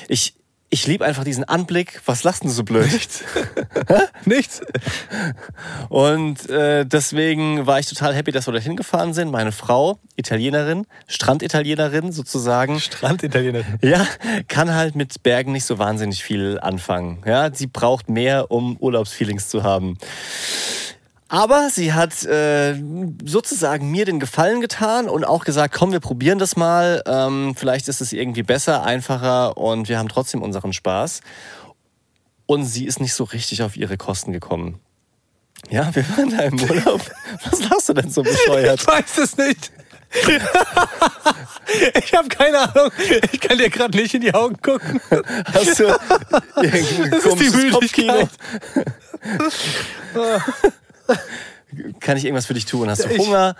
ich, 0.07 0.35
ich 0.69 0.85
liebe 0.85 1.05
einfach 1.05 1.23
diesen 1.23 1.43
Anblick. 1.43 2.01
Was 2.05 2.23
lachst 2.23 2.43
du 2.43 2.49
so 2.49 2.63
blöd? 2.63 2.87
Nichts. 4.25 4.61
Und 5.89 6.49
äh, 6.49 6.85
deswegen 6.85 7.65
war 7.65 7.79
ich 7.79 7.87
total 7.87 8.13
happy, 8.13 8.31
dass 8.31 8.47
wir 8.47 8.51
dorthin 8.51 8.75
gefahren 8.75 9.13
sind. 9.13 9.31
Meine 9.31 9.51
Frau, 9.51 9.99
Italienerin, 10.15 10.85
Stranditalienerin 11.07 12.11
sozusagen. 12.11 12.79
Stranditaliener. 12.79 13.63
Ja, 13.81 14.05
kann 14.47 14.73
halt 14.73 14.95
mit 14.95 15.23
Bergen 15.23 15.51
nicht 15.53 15.65
so 15.65 15.79
wahnsinnig 15.79 16.23
viel 16.23 16.59
anfangen. 16.59 17.23
Ja, 17.25 17.53
sie 17.53 17.67
braucht 17.67 18.09
mehr, 18.09 18.51
um 18.51 18.77
Urlaubsfeelings 18.77 19.49
zu 19.49 19.63
haben. 19.63 19.97
Aber 21.31 21.69
sie 21.69 21.93
hat 21.93 22.25
äh, 22.25 22.73
sozusagen 23.23 23.91
mir 23.91 24.05
den 24.05 24.19
Gefallen 24.19 24.61
getan 24.61 25.07
und 25.07 25.23
auch 25.23 25.45
gesagt, 25.45 25.75
komm, 25.75 25.91
wir 25.91 25.99
probieren 25.99 26.39
das 26.39 26.55
mal. 26.55 27.03
Ähm, 27.05 27.53
vielleicht 27.55 27.87
ist 27.87 28.01
es 28.01 28.11
irgendwie 28.13 28.41
besser, 28.41 28.83
einfacher 28.83 29.55
und 29.55 29.89
wir 29.89 29.99
haben 29.99 30.09
trotzdem 30.09 30.41
unseren 30.41 30.73
Spaß. 30.73 31.21
Und 32.47 32.65
sie 32.65 32.85
ist 32.85 32.99
nicht 32.99 33.13
so 33.13 33.25
richtig 33.25 33.61
auf 33.61 33.77
ihre 33.77 33.95
Kosten 33.95 34.33
gekommen. 34.33 34.79
Ja, 35.69 35.93
wir 35.93 36.03
waren 36.17 36.35
da 36.35 36.43
im 36.45 36.59
Urlaub. 36.59 37.01
Was 37.49 37.69
lachst 37.69 37.89
du 37.89 37.93
denn 37.93 38.09
so 38.09 38.23
bescheuert? 38.23 38.81
Ich 38.81 38.87
weiß 38.87 39.17
es 39.19 39.37
nicht. 39.37 39.71
ich 41.93 42.13
habe 42.15 42.27
keine 42.29 42.57
Ahnung. 42.57 42.91
Ich 43.31 43.39
kann 43.39 43.59
dir 43.59 43.69
gerade 43.69 43.95
nicht 43.95 44.15
in 44.15 44.21
die 44.21 44.33
Augen 44.33 44.59
gucken. 44.59 44.99
Hast 45.53 45.79
du 45.79 45.83
irgendein 46.55 47.11
Das 47.11 47.25
ist 47.25 47.39
die 47.39 47.49
komisches 47.49 47.71
Kopfkino? 47.71 48.29
Kann 51.99 52.17
ich 52.17 52.25
irgendwas 52.25 52.47
für 52.47 52.53
dich 52.53 52.65
tun? 52.65 52.89
Hast 52.89 53.05
du 53.05 53.17
Hunger? 53.17 53.55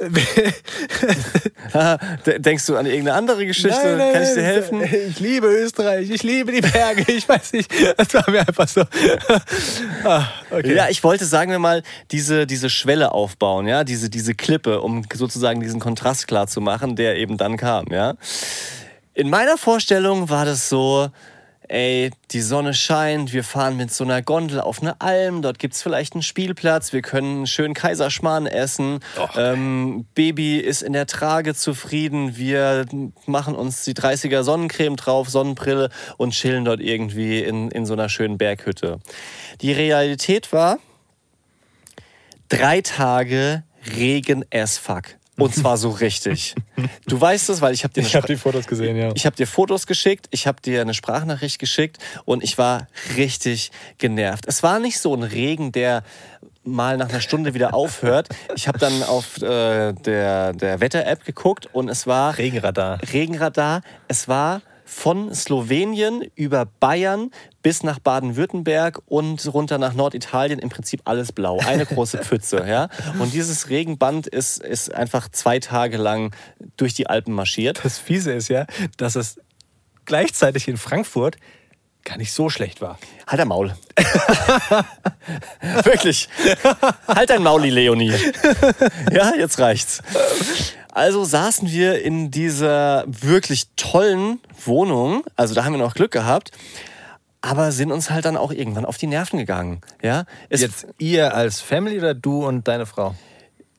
Denkst 2.38 2.66
du 2.66 2.76
an 2.76 2.86
irgendeine 2.86 3.18
andere 3.18 3.44
Geschichte? 3.44 3.98
Kann 4.12 4.22
ich 4.22 4.32
dir 4.32 4.42
helfen? 4.42 4.82
Ich 4.82 5.20
liebe 5.20 5.46
Österreich, 5.46 6.08
ich 6.08 6.22
liebe 6.22 6.52
die 6.52 6.62
Berge, 6.62 7.12
ich 7.12 7.28
weiß 7.28 7.52
nicht. 7.52 7.70
Das 7.98 8.14
war 8.14 8.30
mir 8.30 8.40
einfach 8.40 8.66
so. 8.66 8.82
ah, 10.04 10.24
okay. 10.50 10.74
Ja, 10.74 10.88
ich 10.88 11.04
wollte, 11.04 11.26
sagen 11.26 11.50
wir 11.50 11.58
mal, 11.58 11.82
diese, 12.12 12.46
diese 12.46 12.70
Schwelle 12.70 13.12
aufbauen, 13.12 13.66
ja, 13.66 13.84
diese, 13.84 14.08
diese 14.08 14.34
Klippe, 14.34 14.80
um 14.80 15.02
sozusagen 15.12 15.60
diesen 15.60 15.80
Kontrast 15.80 16.26
klar 16.26 16.46
zu 16.46 16.62
machen, 16.62 16.96
der 16.96 17.16
eben 17.16 17.36
dann 17.36 17.58
kam, 17.58 17.84
ja. 17.90 18.14
In 19.12 19.28
meiner 19.28 19.58
Vorstellung 19.58 20.30
war 20.30 20.46
das 20.46 20.70
so, 20.70 21.10
ey, 21.70 22.10
die 22.32 22.40
Sonne 22.40 22.74
scheint, 22.74 23.32
wir 23.32 23.44
fahren 23.44 23.76
mit 23.76 23.92
so 23.92 24.02
einer 24.02 24.22
Gondel 24.22 24.60
auf 24.60 24.82
eine 24.82 25.00
Alm, 25.00 25.40
dort 25.40 25.60
gibt 25.60 25.74
es 25.74 25.82
vielleicht 25.82 26.14
einen 26.14 26.22
Spielplatz, 26.22 26.92
wir 26.92 27.00
können 27.00 27.46
schön 27.46 27.74
Kaiserschmarrn 27.74 28.46
essen, 28.46 28.98
ähm, 29.36 30.04
Baby 30.14 30.58
ist 30.58 30.82
in 30.82 30.92
der 30.92 31.06
Trage 31.06 31.54
zufrieden, 31.54 32.36
wir 32.36 32.86
machen 33.26 33.54
uns 33.54 33.84
die 33.84 33.94
30er 33.94 34.42
Sonnencreme 34.42 34.96
drauf, 34.96 35.30
Sonnenbrille 35.30 35.90
und 36.16 36.32
chillen 36.32 36.64
dort 36.64 36.80
irgendwie 36.80 37.38
in, 37.40 37.70
in 37.70 37.86
so 37.86 37.92
einer 37.92 38.08
schönen 38.08 38.36
Berghütte. 38.36 38.98
Die 39.60 39.72
Realität 39.72 40.52
war, 40.52 40.78
drei 42.48 42.80
Tage 42.80 43.62
Regen 43.96 44.44
as 44.52 44.76
fuck. 44.76 45.19
Und 45.40 45.54
zwar 45.54 45.76
so 45.76 45.90
richtig. 45.90 46.54
Du 47.06 47.20
weißt 47.20 47.50
es, 47.50 47.60
weil 47.60 47.74
ich 47.74 47.84
habe 47.84 47.94
dir, 47.94 48.00
Ich 48.10 48.14
habe 48.14 48.26
die 48.26 48.36
Fotos 48.36 48.66
gesehen, 48.66 48.96
ja. 48.96 49.10
ich 49.14 49.26
hab 49.26 49.36
dir 49.36 49.46
Fotos 49.46 49.86
geschickt, 49.86 50.26
ich 50.30 50.46
habe 50.46 50.60
dir 50.60 50.80
eine 50.80 50.94
Sprachnachricht 50.94 51.58
geschickt 51.58 51.98
und 52.24 52.42
ich 52.42 52.58
war 52.58 52.86
richtig 53.16 53.70
genervt. 53.98 54.44
Es 54.46 54.62
war 54.62 54.78
nicht 54.78 54.98
so 54.98 55.14
ein 55.14 55.22
Regen, 55.22 55.72
der 55.72 56.02
mal 56.64 56.96
nach 56.96 57.08
einer 57.08 57.20
Stunde 57.20 57.54
wieder 57.54 57.74
aufhört. 57.74 58.28
Ich 58.54 58.68
habe 58.68 58.78
dann 58.78 59.02
auf 59.02 59.40
äh, 59.42 59.92
der, 59.92 60.52
der 60.52 60.80
Wetter-App 60.80 61.24
geguckt 61.24 61.68
und 61.72 61.88
es 61.88 62.06
war 62.06 62.38
Regenradar. 62.38 62.98
Regenradar. 63.12 63.82
Es 64.08 64.28
war 64.28 64.62
von 64.90 65.32
Slowenien 65.32 66.24
über 66.34 66.66
Bayern 66.66 67.30
bis 67.62 67.84
nach 67.84 68.00
Baden-Württemberg 68.00 69.00
und 69.06 69.46
runter 69.54 69.78
nach 69.78 69.94
Norditalien 69.94 70.58
im 70.58 70.68
Prinzip 70.68 71.02
alles 71.04 71.30
blau. 71.30 71.60
Eine 71.64 71.86
große 71.86 72.18
Pfütze, 72.24 72.66
ja. 72.66 72.88
Und 73.20 73.32
dieses 73.32 73.70
Regenband 73.70 74.26
ist, 74.26 74.58
ist 74.58 74.92
einfach 74.92 75.28
zwei 75.28 75.60
Tage 75.60 75.96
lang 75.96 76.34
durch 76.76 76.92
die 76.92 77.06
Alpen 77.06 77.32
marschiert. 77.32 77.80
Das 77.84 77.98
Fiese 77.98 78.32
ist 78.32 78.48
ja, 78.48 78.66
dass 78.96 79.14
es 79.14 79.40
gleichzeitig 80.06 80.66
in 80.66 80.76
Frankfurt 80.76 81.36
gar 82.04 82.16
nicht 82.16 82.32
so 82.32 82.50
schlecht 82.50 82.80
war. 82.80 82.98
Halt 83.28 83.40
dein 83.40 83.48
Maul. 83.48 83.76
Wirklich. 85.84 86.28
Halt 87.06 87.30
dein 87.30 87.42
Mauli, 87.42 87.70
Leonie. 87.70 88.12
Ja, 89.12 89.34
jetzt 89.36 89.60
reicht's. 89.60 90.02
Also 90.92 91.24
saßen 91.24 91.70
wir 91.70 92.02
in 92.02 92.30
dieser 92.30 93.04
wirklich 93.06 93.68
tollen 93.76 94.40
Wohnung. 94.64 95.24
Also 95.36 95.54
da 95.54 95.64
haben 95.64 95.72
wir 95.72 95.78
noch 95.78 95.94
Glück 95.94 96.10
gehabt. 96.10 96.52
Aber 97.42 97.72
sind 97.72 97.90
uns 97.90 98.10
halt 98.10 98.26
dann 98.26 98.36
auch 98.36 98.52
irgendwann 98.52 98.84
auf 98.84 98.98
die 98.98 99.06
Nerven 99.06 99.38
gegangen. 99.38 99.80
Ja, 100.02 100.24
es, 100.50 100.60
Jetzt 100.60 100.86
ihr 100.98 101.34
als 101.34 101.60
Family 101.60 101.98
oder 101.98 102.12
du 102.12 102.46
und 102.46 102.68
deine 102.68 102.84
Frau? 102.84 103.14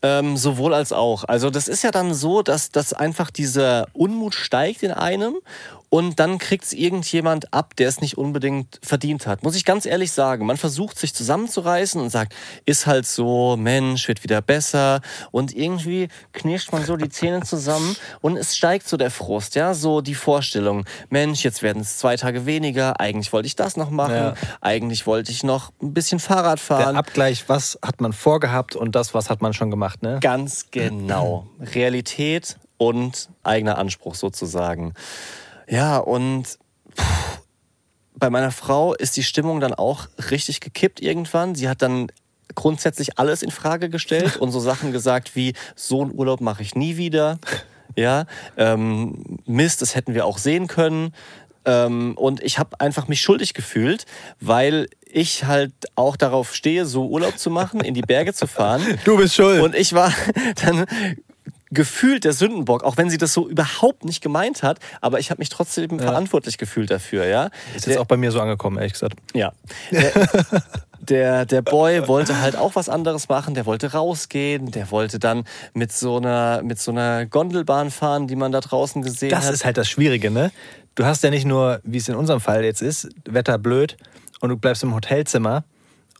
ähm, 0.02 0.38
sowohl 0.38 0.74
als 0.74 0.92
auch. 0.92 1.24
Also 1.26 1.50
das 1.50 1.68
ist 1.68 1.84
ja 1.84 1.92
dann 1.92 2.14
so, 2.14 2.42
dass, 2.42 2.72
dass 2.72 2.94
einfach 2.94 3.30
dieser 3.30 3.88
Unmut 3.94 4.34
steigt 4.34 4.84
in 4.84 4.92
einem 4.92 5.36
und 5.94 6.22
dann 6.22 6.38
kriegt 6.38 6.64
es 6.64 6.72
irgendjemand 6.72 7.54
ab, 7.54 7.76
der 7.76 7.90
es 7.90 8.00
nicht 8.00 8.18
unbedingt 8.18 8.80
verdient 8.82 9.28
hat. 9.28 9.44
Muss 9.44 9.58
ich 9.58 9.66
ganz 9.66 9.86
ehrlich 9.86 10.14
sagen. 10.14 10.46
Man 10.46 10.56
versucht 10.56 10.98
sich 10.98 11.14
zusammenzureißen 11.14 12.00
und 12.00 12.10
sagt, 12.10 12.34
ist 12.66 12.88
halt 12.88 13.06
so, 13.06 13.58
Mensch, 13.58 14.08
wird 14.08 14.24
wieder 14.24 14.42
besser. 14.42 15.02
Und 15.32 15.54
irgendwie 15.54 16.08
knirscht 16.32 16.72
man 16.72 16.86
so 16.86 16.96
die 16.96 17.10
Zähne 17.10 17.42
zusammen 17.42 17.98
und 18.22 18.38
es 18.38 18.56
steigt 18.56 18.88
so 18.88 18.96
der 18.96 19.12
Frust, 19.12 19.56
ja, 19.56 19.74
so 19.74 20.00
die 20.00 20.16
Vorstellung, 20.16 20.86
Mensch, 21.10 21.44
jetzt 21.44 21.62
werden 21.62 21.82
es 21.82 21.98
zwei 21.98 22.16
Tage 22.16 22.46
weniger, 22.46 23.02
eigentlich 23.02 23.34
wollte 23.34 23.48
ich 23.48 23.58
das 23.58 23.76
noch 23.76 23.90
machen, 23.90 24.16
Ja. 24.16 24.34
eigentlich 24.62 25.06
wollte 25.08 25.34
ich 25.34 25.44
noch 25.44 25.74
ein 25.82 25.94
bisschen 25.94 26.20
Fahrrad 26.22 26.60
Der 26.60 26.66
fahren. 26.78 26.96
Abgleich, 26.96 27.50
was 27.50 27.78
hat 27.84 28.00
man 28.00 28.14
vorgehabt 28.14 28.78
und 28.78 28.96
das, 28.96 29.14
was 29.14 29.30
hat 29.30 29.42
man 29.42 29.52
schon 29.54 29.70
gemacht, 29.70 30.02
ne? 30.04 30.20
Ganz 30.22 30.68
genau. 30.72 31.48
Realität 31.60 32.56
und 32.78 33.28
eigener 33.44 33.78
Anspruch 33.78 34.16
sozusagen. 34.16 34.94
Ja, 35.72 35.98
und 35.98 36.60
pff, 36.98 37.42
bei 38.14 38.30
meiner 38.30 38.52
Frau 38.52 38.94
ist 38.94 39.16
die 39.16 39.24
Stimmung 39.24 39.62
dann 39.62 39.74
auch 39.74 40.08
richtig 40.30 40.60
gekippt 40.60 41.02
irgendwann. 41.02 41.56
Sie 41.56 41.70
hat 41.70 41.82
dann 41.82 42.12
grundsätzlich 42.56 43.18
alles 43.18 43.42
in 43.42 43.52
Frage 43.52 43.90
gestellt 43.90 44.36
und 44.36 44.52
so 44.52 44.60
Sachen 44.60 44.92
gesagt 44.92 45.36
wie, 45.36 45.54
so 45.76 46.02
einen 46.02 46.14
Urlaub 46.14 46.42
mache 46.42 46.62
ich 46.62 46.76
nie 46.76 46.98
wieder. 46.98 47.40
Ja, 47.96 48.26
ähm, 48.58 49.40
Mist, 49.46 49.82
das 49.82 49.96
hätten 49.96 50.14
wir 50.14 50.26
auch 50.26 50.38
sehen 50.38 50.68
können. 50.68 51.14
Ähm, 51.64 52.18
und 52.18 52.44
ich 52.44 52.60
habe 52.60 52.80
einfach 52.82 53.08
mich 53.08 53.22
schuldig 53.22 53.54
gefühlt, 53.54 54.06
weil 54.42 54.88
ich 55.06 55.46
halt 55.46 55.72
auch 55.96 56.18
darauf 56.18 56.54
stehe, 56.54 56.86
so 56.86 57.08
Urlaub 57.08 57.38
zu 57.38 57.50
machen, 57.50 57.80
in 57.80 57.94
die 57.94 58.02
Berge 58.02 58.34
zu 58.34 58.46
fahren. 58.46 58.82
Du 59.06 59.16
bist 59.16 59.36
schuld. 59.36 59.62
Und 59.62 59.76
ich 59.76 59.94
war 59.94 60.12
dann 60.66 60.86
gefühlt 61.72 62.26
der 62.26 62.34
Sündenbock, 62.34 62.84
auch 62.84 62.98
wenn 62.98 63.10
sie 63.10 63.18
das 63.18 63.34
so 63.34 63.48
überhaupt 63.48 64.06
nicht 64.06 64.22
gemeint 64.22 64.62
hat, 64.62 64.80
aber 65.00 65.20
ich 65.20 65.32
habe 65.32 65.40
mich 65.40 65.50
trotzdem 65.50 66.00
verantwortlich 66.00 66.58
gefühlt 66.58 66.92
dafür, 66.92 67.26
ja. 67.26 67.50
ist 67.76 67.88
jetzt 67.88 67.98
auch 67.98 68.06
bei 68.06 68.18
mir 68.18 68.32
so 68.32 68.42
angekommen, 68.42 68.78
ehrlich 68.78 68.94
gesagt. 68.94 69.16
Ja. 69.34 69.54
Der, 69.92 70.12
der, 71.00 71.46
der 71.46 71.62
Boy 71.62 72.08
wollte 72.08 72.42
halt 72.42 72.56
auch 72.56 72.76
was 72.76 72.90
anderes 72.90 73.30
machen, 73.30 73.54
der 73.54 73.66
wollte 73.66 73.94
rausgehen, 73.94 74.72
der 74.72 74.92
wollte 74.92 75.18
dann 75.18 75.46
mit 75.74 75.92
so 75.92 76.18
einer, 76.18 76.62
mit 76.62 76.80
so 76.80 76.92
einer 76.92 77.26
Gondelbahn 77.26 77.90
fahren, 77.90 78.28
die 78.28 78.36
man 78.36 78.52
da 78.52 78.60
draußen 78.60 79.02
gesehen 79.02 79.30
Das 79.32 79.46
hat. 79.46 79.54
ist 79.54 79.66
halt 79.66 79.78
das 79.78 79.90
Schwierige, 79.90 80.30
ne? 80.30 80.52
Du 80.96 81.06
hast 81.06 81.24
ja 81.24 81.30
nicht 81.30 81.46
nur, 81.46 81.80
wie 81.84 81.98
es 81.98 82.10
in 82.10 82.16
unserem 82.16 82.42
Fall 82.42 82.66
jetzt 82.66 82.82
ist, 82.82 83.08
Wetter 83.26 83.58
blöd 83.58 83.96
und 84.42 84.50
du 84.50 84.58
bleibst 84.58 84.84
im 84.84 84.94
Hotelzimmer 84.94 85.64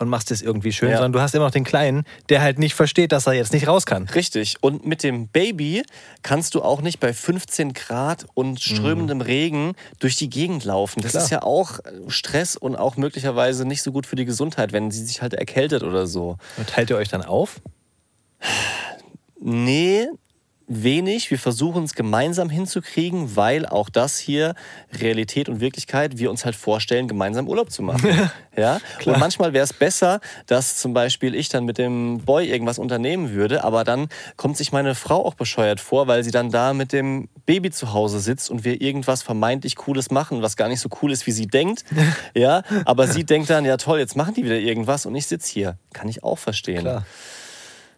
und 0.02 0.10
machst 0.10 0.32
es 0.32 0.42
irgendwie 0.42 0.72
schön, 0.72 0.90
Ja. 0.90 0.98
sondern 0.98 1.14
du 1.14 1.22
hast 1.22 1.34
immer 1.36 1.46
noch 1.46 1.52
den 1.52 1.64
Kleinen, 1.64 2.04
der 2.30 2.42
halt 2.42 2.60
nicht 2.60 2.74
versteht, 2.74 3.12
dass 3.12 3.28
er 3.28 3.34
jetzt 3.34 3.54
nicht 3.54 3.68
raus 3.68 3.86
kann. 3.86 4.08
Richtig. 4.10 4.58
Und 4.62 4.86
mit 4.86 5.04
dem 5.04 5.28
Baby 5.28 5.84
kannst 6.24 6.56
du 6.56 6.62
auch 6.62 6.82
nicht 6.82 7.00
bei 7.00 7.14
15 7.14 7.74
Grad 7.74 8.26
und 8.34 8.60
strömendem 8.62 9.22
Regen 9.22 9.74
durch 10.00 10.16
die 10.16 10.30
Gegend 10.30 10.66
laufen. 10.66 11.02
Das 11.02 11.12
Klar. 11.12 11.24
ist 11.24 11.30
ja 11.30 11.44
auch 11.44 11.80
Stress 12.08 12.56
und 12.56 12.76
auch 12.76 12.98
möglicherweise 12.98 13.66
nicht 13.66 13.82
so 13.84 13.92
gut 13.92 14.06
für 14.06 14.16
die 14.16 14.26
Gesundheit, 14.26 14.74
wenn 14.74 14.92
sie 14.92 15.06
sich 15.06 15.22
halt 15.22 15.34
erkältet 15.34 15.84
oder 15.84 16.08
so. 16.08 16.38
Und 16.58 16.68
teilt 16.70 16.90
ihr 16.90 16.98
euch 16.98 17.10
dann 17.10 17.24
auf? 17.24 17.62
Nee, 19.40 20.08
wenig. 20.72 21.32
Wir 21.32 21.40
versuchen 21.40 21.84
es 21.84 21.96
gemeinsam 21.96 22.50
hinzukriegen, 22.50 23.36
weil 23.36 23.66
auch 23.66 23.90
das 23.90 24.18
hier 24.18 24.56
Realität 25.00 25.50
und 25.50 25.60
Wirklichkeit 25.60 26.18
wir 26.18 26.30
uns 26.30 26.46
halt 26.46 26.56
vorstellen, 26.56 27.08
gemeinsam 27.08 27.48
Urlaub 27.48 27.72
zu 27.72 27.84
machen. 27.84 28.32
ja? 28.58 28.80
Und 29.06 29.20
manchmal 29.20 29.54
wäre 29.54 29.64
es 29.64 29.74
besser, 29.74 30.22
dass 30.48 30.78
zum 30.78 30.94
Beispiel 30.94 31.36
ich 31.36 31.50
dann 31.50 31.66
mit 31.66 31.78
dem 31.78 32.20
Boy 32.20 32.50
irgendwas 32.50 32.80
unternehmen 32.80 33.32
würde, 33.32 33.64
aber 33.64 33.84
dann 33.84 34.08
kommt 34.38 34.58
sich 34.58 34.72
meine 34.72 34.96
Frau 34.96 35.26
auch 35.26 35.34
bescheuert 35.34 35.80
vor, 35.80 36.08
weil 36.08 36.24
sie 36.24 36.32
dann 36.32 36.52
da 36.52 36.74
mit 36.74 36.94
dem 36.94 37.30
Baby 37.46 37.72
zu 37.72 37.94
Hause 37.94 38.20
sitzt 38.20 38.50
und 38.50 38.64
wir 38.64 38.82
irgendwas 38.82 39.24
vermeintlich 39.24 39.76
Cooles 39.76 40.12
machen, 40.12 40.42
was 40.42 40.56
gar 40.56 40.68
nicht 40.68 40.80
so 40.80 40.90
cool 41.02 41.12
ist, 41.12 41.28
wie 41.28 41.32
sie 41.32 41.48
denkt. 41.48 41.84
ja, 42.34 42.64
aber 42.86 43.08
sie 43.08 43.24
denkt 43.24 43.50
dann, 43.50 43.66
ja 43.66 43.78
toll, 43.78 44.00
jetzt 44.00 44.16
machen 44.16 44.34
die 44.34 44.44
wieder 44.44 44.60
irgendwas 44.60 45.06
und 45.06 45.16
ich 45.16 45.28
sitze 45.28 45.52
hier. 45.52 45.78
Kann 45.94 46.08
ich 46.08 46.24
auch 46.24 46.38
verstehen. 46.38 46.82
Klar. 46.82 47.06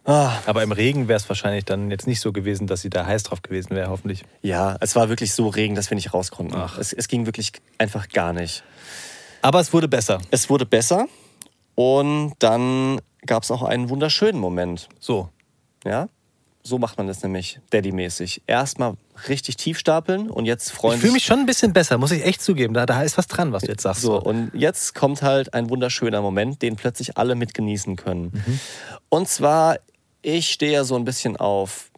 Ah, 0.06 0.40
Aber 0.46 0.64
im 0.64 0.72
Regen 0.72 1.08
wäre 1.08 1.18
es 1.18 1.30
wahrscheinlich 1.30 1.66
dann 1.66 1.90
jetzt 1.90 2.08
nicht 2.08 2.20
so 2.20 2.34
gewesen, 2.34 2.68
dass 2.68 2.82
sie 2.82 2.90
da 2.90 3.06
heiß 3.06 3.24
drauf 3.24 3.42
gewesen 3.42 3.72
wäre, 3.72 3.90
hoffentlich. 3.90 4.26
Ja, 4.42 4.76
es 4.82 4.96
war 4.96 5.10
wirklich 5.10 5.34
so 5.34 5.48
Regen, 5.48 5.76
dass 5.76 5.90
wir 5.90 5.96
nicht 5.96 6.14
raus 6.14 6.32
konnten. 6.32 6.56
Es, 6.78 6.92
es 6.92 7.08
ging 7.08 7.26
wirklich 7.26 7.54
einfach 7.78 8.10
gar 8.10 8.34
nicht. 8.34 8.64
Aber 9.42 9.60
es 9.60 9.72
wurde 9.72 9.88
besser. 9.88 10.20
Es 10.30 10.50
wurde 10.50 10.66
besser 10.66 11.08
und 11.76 12.34
dann 12.40 13.00
gab 13.26 13.44
es 13.44 13.52
auch 13.52 13.64
einen 13.64 13.90
wunderschönen 13.90 14.40
Moment. 14.40 14.90
So. 15.00 15.30
Ja, 15.86 16.10
so 16.66 16.80
macht 16.80 16.98
man 16.98 17.08
das 17.08 17.22
nämlich 17.22 17.60
Daddy-mäßig. 17.72 18.44
Erstmal 18.48 18.96
richtig 19.28 19.58
tief 19.58 19.78
stapeln 19.78 20.30
und 20.30 20.46
jetzt 20.46 20.72
freuen 20.72 20.96
Ich 20.96 21.02
fühle 21.02 21.14
mich 21.14 21.26
schon 21.26 21.40
ein 21.40 21.46
bisschen 21.46 21.74
besser, 21.74 21.98
muss 21.98 22.12
ich 22.12 22.24
echt 22.24 22.42
zugeben. 22.42 22.74
Da, 22.74 22.86
da 22.86 23.04
ist 23.04 23.18
was 23.18 23.28
dran, 23.28 23.52
was 23.52 23.64
du 23.64 23.72
jetzt 23.72 23.84
sagst. 23.84 24.02
So, 24.02 24.20
und 24.20 24.52
jetzt 24.54 24.96
kommt 24.96 25.22
halt 25.22 25.54
ein 25.54 25.70
wunderschöner 25.70 26.22
Moment, 26.22 26.62
den 26.62 26.78
plötzlich 26.78 27.18
alle 27.18 27.36
mitgenießen 27.36 27.98
können. 27.98 28.32
Mhm. 28.34 28.60
Und 29.10 29.28
zwar, 29.28 29.78
ich 30.24 30.50
stehe 30.50 30.72
ja 30.72 30.84
so 30.84 30.96
ein 30.96 31.06
bisschen 31.06 31.38
auf 31.38 31.92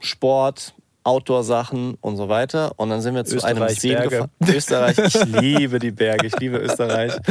Sport, 0.00 0.74
Outdoor-Sachen 1.04 1.94
und 2.00 2.16
so 2.16 2.28
weiter. 2.28 2.72
Und 2.76 2.90
dann 2.90 3.00
sind 3.00 3.14
wir 3.14 3.24
zu 3.24 3.42
einem 3.42 3.66
See 3.70 3.94
Berge. 3.94 4.08
gefahren. 4.10 4.30
Österreich, 4.46 4.98
ich 4.98 5.24
liebe 5.24 5.78
die 5.78 5.90
Berge, 5.90 6.26
ich 6.26 6.38
liebe 6.38 6.58
Österreich. 6.58 7.12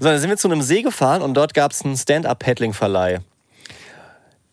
So, 0.00 0.08
dann 0.08 0.18
sind 0.18 0.30
wir 0.30 0.38
zu 0.38 0.48
einem 0.48 0.62
See 0.62 0.82
gefahren 0.82 1.22
und 1.22 1.34
dort 1.34 1.54
gab 1.54 1.70
es 1.70 1.84
einen 1.84 1.96
Stand-Up-Paddling-Verleih 1.96 3.20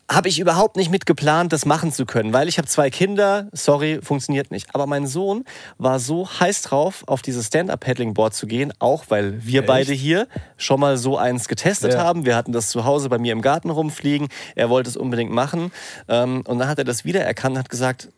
habe 0.09 0.27
ich 0.27 0.39
überhaupt 0.39 0.75
nicht 0.75 0.89
mit 0.89 1.05
geplant, 1.05 1.53
das 1.53 1.65
machen 1.67 1.91
zu 1.91 2.05
können, 2.07 2.33
weil 2.33 2.47
ich 2.49 2.57
habe 2.57 2.67
zwei 2.67 2.89
Kinder, 2.89 3.47
sorry, 3.51 3.99
funktioniert 4.01 4.49
nicht. 4.49 4.73
Aber 4.73 4.87
mein 4.87 5.05
Sohn 5.05 5.45
war 5.77 5.99
so 5.99 6.27
heiß 6.27 6.63
drauf, 6.63 7.03
auf 7.05 7.21
dieses 7.21 7.47
Stand-Up-Paddling-Board 7.47 8.33
zu 8.33 8.47
gehen, 8.47 8.73
auch 8.79 9.05
weil 9.09 9.45
wir 9.45 9.61
Echt? 9.61 9.67
beide 9.67 9.93
hier 9.93 10.27
schon 10.57 10.79
mal 10.79 10.97
so 10.97 11.17
eins 11.17 11.47
getestet 11.47 11.93
Ja. 11.93 12.03
haben. 12.03 12.25
Wir 12.25 12.35
hatten 12.35 12.51
das 12.51 12.69
zu 12.69 12.85
Hause 12.85 13.07
bei 13.09 13.19
mir 13.19 13.33
im 13.33 13.41
Garten 13.43 13.69
rumfliegen. 13.69 14.29
Er 14.55 14.69
wollte 14.69 14.89
es 14.89 14.97
unbedingt 14.97 15.31
machen. 15.31 15.71
Ähm, 16.07 16.41
und 16.47 16.57
dann 16.57 16.67
hat 16.67 16.79
er 16.79 16.85
das 16.85 17.05
wiedererkannt 17.05 17.53
und 17.53 17.59
hat 17.59 17.69
gesagt, 17.69 18.09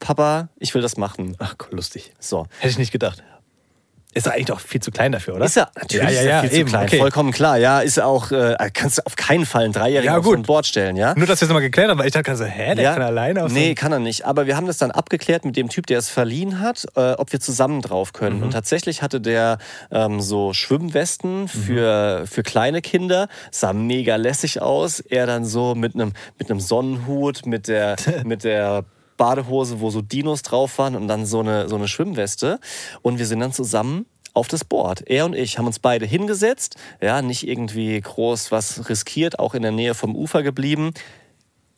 Papa, 0.00 0.48
ich 0.58 0.74
will 0.74 0.82
das 0.82 0.96
machen. 0.96 1.36
Ach, 1.38 1.54
lustig. 1.70 2.12
So. 2.18 2.46
Hätte 2.58 2.70
ich 2.72 2.78
nicht 2.78 2.92
gedacht. 2.92 3.22
Ist 4.16 4.26
er 4.26 4.32
eigentlich 4.32 4.46
doch 4.46 4.60
viel 4.60 4.80
zu 4.80 4.90
klein 4.90 5.12
dafür, 5.12 5.34
oder? 5.34 5.44
Ist 5.44 5.56
er 5.56 5.68
natürlich 5.74 6.04
ja, 6.04 6.10
ja, 6.10 6.20
ist 6.20 6.26
er 6.26 6.30
ja, 6.30 6.40
viel 6.40 6.58
eben, 6.58 6.68
zu 6.68 6.72
klein, 6.72 6.86
okay. 6.86 6.98
vollkommen 6.98 7.32
klar. 7.32 7.58
Ja, 7.58 7.80
ist 7.80 8.00
auch, 8.00 8.32
äh, 8.32 8.56
kannst 8.72 8.98
du 8.98 9.02
auf 9.04 9.14
keinen 9.14 9.44
Fall 9.44 9.64
einen 9.64 9.72
Dreijährigen 9.74 10.12
Ja, 10.12 10.18
auf 10.18 10.26
ein 10.32 10.42
Board 10.42 10.66
stellen, 10.66 10.96
ja? 10.96 11.14
Nur, 11.14 11.26
dass 11.26 11.40
wir 11.40 11.44
es 11.44 11.48
nochmal 11.50 11.62
geklärt 11.62 11.90
haben, 11.90 11.98
weil 11.98 12.06
ich 12.06 12.12
dachte 12.12 12.34
so, 12.34 12.44
hä, 12.44 12.74
der 12.74 12.94
kann 12.94 13.02
alleine 13.02 13.44
auf 13.44 13.52
Nee, 13.52 13.74
kann 13.74 13.92
er 13.92 13.98
nicht. 13.98 14.24
Aber 14.24 14.46
wir 14.46 14.56
haben 14.56 14.66
das 14.66 14.78
dann 14.78 14.90
abgeklärt 14.90 15.44
mit 15.44 15.56
dem 15.56 15.68
Typ, 15.68 15.86
der 15.86 15.98
es 15.98 16.08
verliehen 16.08 16.60
hat, 16.60 16.86
äh, 16.96 17.12
ob 17.12 17.30
wir 17.32 17.40
zusammen 17.40 17.82
drauf 17.82 18.12
können. 18.12 18.38
Mhm. 18.38 18.42
Und 18.44 18.50
tatsächlich 18.52 19.02
hatte 19.02 19.20
der 19.20 19.58
ähm, 19.90 20.20
so 20.20 20.52
Schwimmwesten 20.52 21.42
Mhm. 21.42 21.48
für, 21.48 22.24
für 22.26 22.42
kleine 22.42 22.80
Kinder. 22.80 23.28
Sah 23.50 23.72
mega 23.72 24.16
lässig 24.16 24.62
aus. 24.62 25.00
Er 25.00 25.26
dann 25.26 25.44
so 25.44 25.74
mit 25.74 25.94
einem 25.94 26.12
mit 26.38 26.50
einem 26.50 26.60
Sonnenhut, 26.60 27.46
mit 27.46 27.68
der, 27.68 27.96
mit 28.24 28.44
der 28.44 28.84
Badehose, 29.16 29.80
wo 29.80 29.90
so 29.90 30.02
Dinos 30.02 30.42
drauf 30.42 30.78
waren 30.78 30.94
und 30.94 31.08
dann 31.08 31.26
so 31.26 31.40
eine, 31.40 31.68
so 31.68 31.76
eine 31.76 31.88
Schwimmweste. 31.88 32.60
Und 33.02 33.18
wir 33.18 33.26
sind 33.26 33.40
dann 33.40 33.52
zusammen 33.52 34.06
auf 34.36 34.48
das 34.48 34.64
Board. 34.64 35.02
Er 35.06 35.24
und 35.24 35.34
ich 35.34 35.58
haben 35.58 35.66
uns 35.66 35.78
beide 35.78 36.04
hingesetzt, 36.04 36.76
ja, 37.00 37.22
nicht 37.22 37.48
irgendwie 37.48 37.98
groß 37.98 38.52
was 38.52 38.88
riskiert, 38.88 39.38
auch 39.38 39.54
in 39.54 39.62
der 39.62 39.72
Nähe 39.72 39.94
vom 39.94 40.14
Ufer 40.14 40.42
geblieben. 40.42 40.92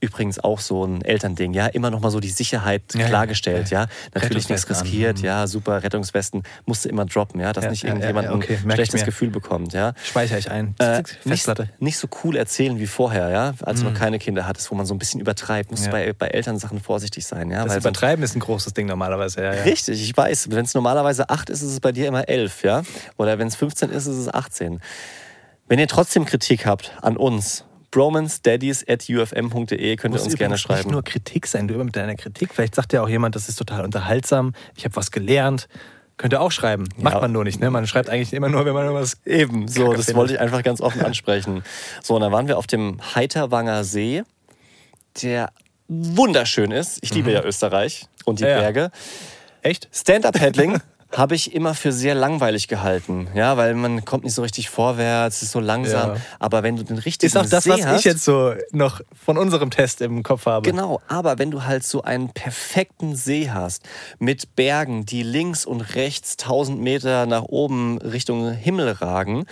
Übrigens 0.00 0.38
auch 0.38 0.60
so 0.60 0.84
ein 0.84 1.02
Elternding, 1.02 1.52
ja, 1.54 1.66
immer 1.66 1.90
noch 1.90 1.98
mal 2.00 2.10
so 2.10 2.20
die 2.20 2.28
Sicherheit 2.30 2.82
Ja, 2.94 3.00
ja, 3.00 3.06
klargestellt, 3.08 3.70
ja. 3.70 3.86
Natürlich 4.14 4.48
nichts 4.48 4.62
Rettungswesten 4.68 4.76
an. 4.76 4.82
riskiert, 4.82 5.18
ja, 5.20 5.46
super 5.48 5.82
Rettungswesten 5.82 6.42
musste 6.66 6.88
immer 6.88 7.04
droppen, 7.04 7.40
ja, 7.40 7.52
dass 7.52 7.64
Ja, 7.64 7.70
nicht 7.70 7.82
ja, 7.82 7.88
ja, 7.88 7.94
irgendjemand 7.94 8.28
ja, 8.28 8.34
okay, 8.34 8.58
ein 8.64 8.70
schlechtes. 8.72 9.04
Gefühl 9.04 9.30
bekommt, 9.30 9.72
ja. 9.72 9.94
Speichere 10.04 10.38
ich 10.38 10.50
ein. 10.52 10.76
Äh, 10.78 11.02
nicht, 11.24 11.48
nicht 11.80 11.98
so 11.98 12.06
cool 12.22 12.36
erzählen 12.36 12.78
wie 12.78 12.86
vorher, 12.86 13.30
ja, 13.30 13.54
als 13.62 13.80
du 13.80 13.86
noch 13.86 13.94
keine 13.94 14.20
Kinder 14.20 14.46
hattest, 14.46 14.70
wo 14.70 14.76
man 14.76 14.86
so 14.86 14.94
ein 14.94 14.98
bisschen 14.98 15.20
übertreibt. 15.20 15.70
Musst 15.72 15.86
Ja. 15.86 15.90
du 15.90 15.96
bei, 15.96 16.12
bei 16.12 16.28
Elternsachen 16.28 16.80
vorsichtig 16.80 17.26
sein, 17.26 17.50
ja. 17.50 17.64
Das 17.64 17.72
weil 17.72 17.78
Übertreiben 17.80 18.22
ist 18.24 18.36
ein 18.36 18.40
großes 18.40 18.74
Ding 18.74 18.86
normalerweise, 18.86 19.42
ja, 19.42 19.52
ja. 19.54 19.62
Richtig, 19.64 20.00
ich 20.00 20.16
weiß. 20.16 20.50
Wenn 20.52 20.64
es 20.64 20.74
normalerweise 20.74 21.28
8 21.28 21.50
ist, 21.50 21.62
ist 21.62 21.72
es 21.72 21.80
bei 21.80 21.90
dir 21.90 22.06
immer 22.06 22.28
11, 22.28 22.62
ja? 22.62 22.82
Oder 23.16 23.38
wenn 23.40 23.48
es 23.48 23.56
15 23.56 23.90
ist, 23.90 24.06
ist 24.06 24.16
es 24.16 24.32
18. 24.32 24.80
Wenn 25.66 25.78
ihr 25.80 25.88
trotzdem 25.88 26.24
Kritik 26.24 26.66
habt 26.66 26.92
an 27.02 27.16
uns, 27.16 27.64
bromansdaddies.ufm.de 27.90 29.96
könnt 29.96 30.14
ihr 30.14 30.22
uns 30.22 30.36
gerne 30.36 30.58
schreiben. 30.58 30.80
nicht 30.80 30.90
nur 30.92 31.02
Kritik 31.02 31.46
sein, 31.46 31.68
du 31.68 31.74
immer 31.74 31.84
mit 31.84 31.96
deiner 31.96 32.14
Kritik. 32.16 32.52
Vielleicht 32.54 32.74
sagt 32.74 32.92
ja 32.92 33.02
auch 33.02 33.08
jemand, 33.08 33.34
das 33.34 33.48
ist 33.48 33.56
total 33.56 33.84
unterhaltsam, 33.84 34.52
ich 34.76 34.84
habe 34.84 34.96
was 34.96 35.10
gelernt. 35.10 35.68
Könnt 36.16 36.32
ihr 36.32 36.40
auch 36.40 36.50
schreiben. 36.50 36.88
Macht 36.96 37.20
man 37.22 37.30
nur 37.30 37.44
nicht, 37.44 37.60
ne? 37.60 37.70
Man 37.70 37.86
schreibt 37.86 38.10
eigentlich 38.10 38.32
immer 38.32 38.48
nur, 38.48 38.64
wenn 38.64 38.74
man 38.74 38.86
irgendwas. 38.86 39.18
Eben, 39.24 39.68
so, 39.68 39.92
das 39.92 40.06
findet. 40.06 40.16
wollte 40.16 40.32
ich 40.34 40.40
einfach 40.40 40.64
ganz 40.64 40.80
offen 40.80 41.00
ansprechen. 41.02 41.62
So, 42.02 42.16
und 42.16 42.22
dann 42.22 42.32
waren 42.32 42.48
wir 42.48 42.58
auf 42.58 42.66
dem 42.66 42.98
Heiterwanger 43.14 43.84
See, 43.84 44.24
der 45.22 45.52
wunderschön 45.86 46.72
ist. 46.72 46.98
Ich 47.02 47.14
liebe 47.14 47.30
ja 47.30 47.44
Österreich 47.44 48.06
und 48.24 48.40
die 48.40 48.44
Mhm. 48.44 48.48
Ja, 48.48 48.54
ja. 48.56 48.60
Berge. 48.62 48.90
Echt? 49.62 49.88
Stand-Up-Paddling 49.92 50.80
habe 51.10 51.34
ich 51.34 51.54
immer 51.54 51.74
für 51.74 51.90
sehr 51.90 52.14
langweilig 52.14 52.68
gehalten. 52.68 53.28
Ja, 53.34 53.56
weil 53.56 53.74
man 53.74 54.04
kommt 54.04 54.24
nicht 54.24 54.34
so 54.34 54.42
richtig 54.42 54.68
vorwärts, 54.68 55.42
ist 55.42 55.52
so 55.52 55.60
langsam. 55.60 56.10
Ja. 56.14 56.20
Aber 56.38 56.62
wenn 56.62 56.76
du 56.76 56.84
den 56.84 56.98
richtigen 56.98 57.28
Ist 57.28 57.36
auch 57.36 57.48
das, 57.48 57.64
See 57.64 57.70
was 57.70 57.86
hast, 57.86 58.00
ich 58.00 58.04
jetzt 58.04 58.24
so 58.24 58.52
noch 58.72 59.00
von 59.24 59.38
unserem 59.38 59.70
Test 59.70 60.02
im 60.02 60.22
Kopf 60.22 60.44
habe. 60.44 60.68
Genau, 60.68 61.00
aber 61.08 61.38
wenn 61.38 61.50
du 61.50 61.64
halt 61.64 61.82
so 61.84 62.02
einen 62.02 62.28
perfekten 62.28 63.16
See 63.16 63.50
hast 63.50 63.84
mit 64.18 64.54
Bergen, 64.54 65.06
die 65.06 65.22
links 65.22 65.64
und 65.64 65.80
rechts 65.94 66.36
1000 66.40 66.80
Meter 66.80 67.24
nach 67.24 67.44
oben 67.44 67.98
Richtung 67.98 68.52
Himmel 68.52 68.90
ragen, 68.90 69.46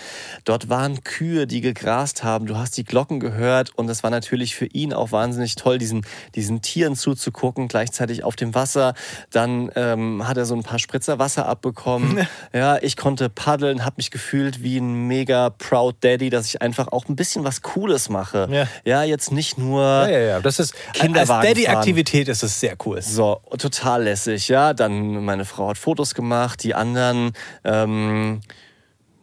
dort 0.44 0.68
waren 0.68 1.04
Kühe, 1.04 1.46
die 1.46 1.62
gegrast 1.62 2.22
haben, 2.22 2.46
du 2.46 2.56
hast 2.58 2.76
die 2.76 2.84
Glocken 2.84 3.18
gehört 3.18 3.70
und 3.76 3.88
es 3.88 4.02
war 4.02 4.10
natürlich 4.10 4.54
für 4.54 4.66
ihn 4.66 4.92
auch 4.92 5.10
wahnsinnig 5.10 5.54
toll, 5.54 5.78
diesen, 5.78 6.04
diesen 6.34 6.60
Tieren 6.60 6.96
zuzugucken, 6.96 7.68
gleichzeitig 7.68 8.24
auf 8.24 8.36
dem 8.36 8.54
Wasser. 8.54 8.92
Dann 9.30 9.70
ähm, 9.74 10.28
hat 10.28 10.36
er 10.36 10.44
so 10.44 10.54
ein 10.54 10.62
paar 10.62 10.78
Spritzer 10.78 11.18
Wasser 11.18 11.45
abbekommen. 11.46 12.26
ja, 12.52 12.78
ich 12.78 12.96
konnte 12.96 13.28
paddeln, 13.28 13.84
habe 13.84 13.96
mich 13.98 14.10
gefühlt 14.10 14.62
wie 14.62 14.78
ein 14.78 15.06
mega 15.06 15.50
proud 15.50 15.96
Daddy, 16.00 16.30
dass 16.30 16.46
ich 16.46 16.62
einfach 16.62 16.88
auch 16.88 17.08
ein 17.08 17.16
bisschen 17.16 17.44
was 17.44 17.62
Cooles 17.62 18.08
mache. 18.08 18.48
Ja. 18.50 18.66
ja 18.84 19.02
jetzt 19.02 19.32
nicht 19.32 19.58
nur 19.58 19.82
Ja, 19.82 20.08
ja, 20.08 20.18
ja. 20.18 20.40
Das 20.40 20.58
ist 20.58 20.74
als 20.88 20.98
Kinderwagen 20.98 21.46
Daddy-Aktivität 21.46 22.28
ist 22.28 22.42
es 22.42 22.60
sehr 22.60 22.76
cool. 22.84 23.02
so, 23.02 23.40
total 23.58 24.04
lässig, 24.04 24.48
ja. 24.48 24.74
Dann 24.74 25.24
meine 25.24 25.44
Frau 25.44 25.68
hat 25.68 25.78
Fotos 25.78 26.14
gemacht, 26.14 26.62
die 26.62 26.74
anderen 26.74 27.32
ähm, 27.64 28.40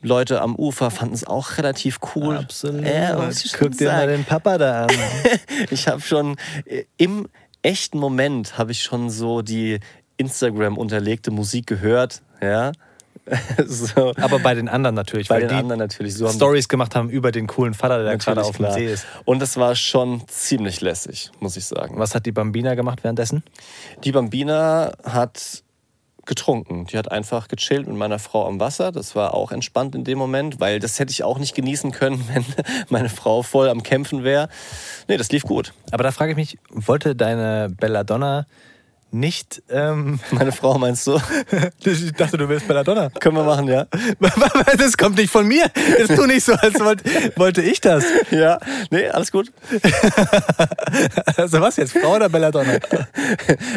Leute 0.03 0.41
am 0.41 0.55
Ufer 0.55 0.91
fanden 0.91 1.15
es 1.15 1.25
auch 1.25 1.57
relativ 1.57 1.99
cool. 2.15 2.37
Absolut. 2.37 2.85
Schon 2.85 3.59
Guck 3.59 3.77
dir 3.77 3.91
mal 3.91 4.07
den 4.07 4.25
Papa 4.25 4.57
da 4.57 4.83
an. 4.83 4.89
Ich 5.69 5.87
habe 5.87 6.01
schon 6.01 6.35
äh, 6.65 6.83
im 6.97 7.27
echten 7.61 7.97
Moment 7.97 8.57
habe 8.57 8.73
ich 8.73 8.83
schon 8.83 9.09
so 9.09 9.41
die 9.41 9.79
Instagram 10.17 10.77
unterlegte 10.77 11.31
Musik 11.31 11.67
gehört, 11.67 12.21
ja. 12.41 12.71
so. 13.65 14.13
Aber 14.19 14.39
bei 14.39 14.53
den 14.53 14.67
anderen 14.67 14.95
natürlich, 14.95 15.29
Bei 15.29 15.35
weil 15.35 15.41
den 15.41 15.49
die 15.49 15.55
anderen 15.55 15.79
natürlich 15.79 16.15
so 16.15 16.27
Stories 16.27 16.67
gemacht 16.67 16.95
haben 16.95 17.09
über 17.09 17.31
den 17.31 17.47
coolen 17.47 17.73
Vater, 17.73 18.03
der 18.03 18.17
gerade 18.17 18.41
Natürlich, 18.41 18.49
auf 18.49 18.57
dem 18.57 18.65
klar. 18.65 18.73
See 18.73 18.85
ist. 18.85 19.05
Und 19.25 19.41
das 19.41 19.57
war 19.57 19.75
schon 19.75 20.27
ziemlich 20.27 20.81
lässig, 20.81 21.31
muss 21.39 21.55
ich 21.55 21.65
sagen. 21.65 21.97
Was 21.97 22.15
hat 22.15 22.25
die 22.25 22.31
Bambina 22.31 22.75
gemacht 22.75 23.03
währenddessen? 23.03 23.43
Die 24.03 24.11
Bambina 24.11 24.91
hat 25.03 25.63
getrunken. 26.25 26.85
Die 26.87 26.97
hat 26.97 27.11
einfach 27.11 27.47
gechillt 27.47 27.87
mit 27.87 27.97
meiner 27.97 28.19
Frau 28.19 28.47
am 28.47 28.59
Wasser. 28.59 28.91
Das 28.91 29.15
war 29.15 29.33
auch 29.33 29.51
entspannt 29.51 29.93
in 29.95 30.03
dem 30.03 30.17
Moment, 30.17 30.59
weil 30.59 30.79
das 30.79 30.99
hätte 30.99 31.11
ich 31.11 31.23
auch 31.23 31.37
nicht 31.37 31.53
genießen 31.55 31.91
können, 31.91 32.23
wenn 32.33 32.45
meine 32.89 33.09
Frau 33.09 33.43
voll 33.43 33.69
am 33.69 33.83
Kämpfen 33.83 34.23
wäre. 34.23 34.49
Nee, 35.07 35.17
das 35.17 35.31
lief 35.31 35.43
gut. 35.43 35.73
Aber 35.91 36.03
da 36.03 36.11
frage 36.11 36.31
ich 36.31 36.37
mich, 36.37 36.57
wollte 36.69 37.15
deine 37.15 37.69
Belladonna 37.77 38.45
nicht. 39.13 39.61
Ähm, 39.69 40.19
Meine 40.31 40.51
Frau 40.51 40.77
meinst 40.77 41.05
du? 41.07 41.19
ich 41.85 42.11
dachte, 42.13 42.37
du 42.37 42.49
willst 42.49 42.67
Belladonna. 42.67 43.09
Können 43.19 43.37
wir 43.37 43.43
machen, 43.43 43.67
ja? 43.67 43.85
Das 44.77 44.97
kommt 44.97 45.17
nicht 45.17 45.29
von 45.31 45.47
mir. 45.47 45.65
Das 45.99 46.17
tu 46.17 46.25
nicht 46.25 46.43
so, 46.43 46.53
als 46.53 46.79
wollte, 46.79 47.03
wollte 47.35 47.61
ich 47.61 47.79
das. 47.79 48.03
Ja, 48.31 48.59
nee, 48.89 49.07
alles 49.07 49.31
gut. 49.31 49.51
Also 51.37 51.61
was 51.61 51.77
jetzt, 51.77 51.93
Frau 51.97 52.15
oder 52.15 52.29
Belladonna? 52.29 52.77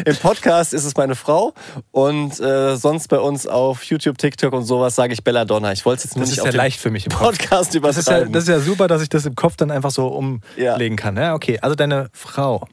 Im 0.05 0.15
Podcast 0.17 0.73
ist 0.73 0.85
es 0.85 0.95
meine 0.95 1.15
Frau 1.15 1.53
und 1.91 2.39
äh, 2.39 2.75
sonst 2.75 3.07
bei 3.07 3.19
uns 3.19 3.47
auf 3.47 3.83
YouTube, 3.83 4.17
TikTok 4.17 4.53
und 4.53 4.63
sowas 4.63 4.95
sage 4.95 5.13
ich 5.13 5.23
Belladonna. 5.23 5.71
Ich 5.71 5.85
wollte 5.85 5.99
es 5.99 6.03
jetzt 6.05 6.15
nur 6.15 6.21
Das 6.23 6.29
nicht 6.31 6.39
ist 6.39 6.43
auf 6.47 6.53
ja 6.53 6.57
leicht 6.57 6.79
für 6.79 6.89
mich 6.89 7.05
im. 7.05 7.11
Podcast 7.11 7.75
Das 7.81 7.97
ist, 7.97 8.07
ja, 8.09 8.25
das 8.25 8.43
ist 8.43 8.49
ja 8.49 8.59
super, 8.59 8.87
dass 8.87 9.01
ich 9.01 9.09
das 9.09 9.25
im 9.25 9.35
Kopf 9.35 9.55
dann 9.55 9.71
einfach 9.71 9.91
so 9.91 10.07
Ja. 10.57 10.73
umlegen 10.73 10.97
kann. 10.97 11.15
Ja, 11.17 11.33
okay, 11.35 11.59
also 11.61 11.75
deine 11.75 12.09
Frau, 12.13 12.67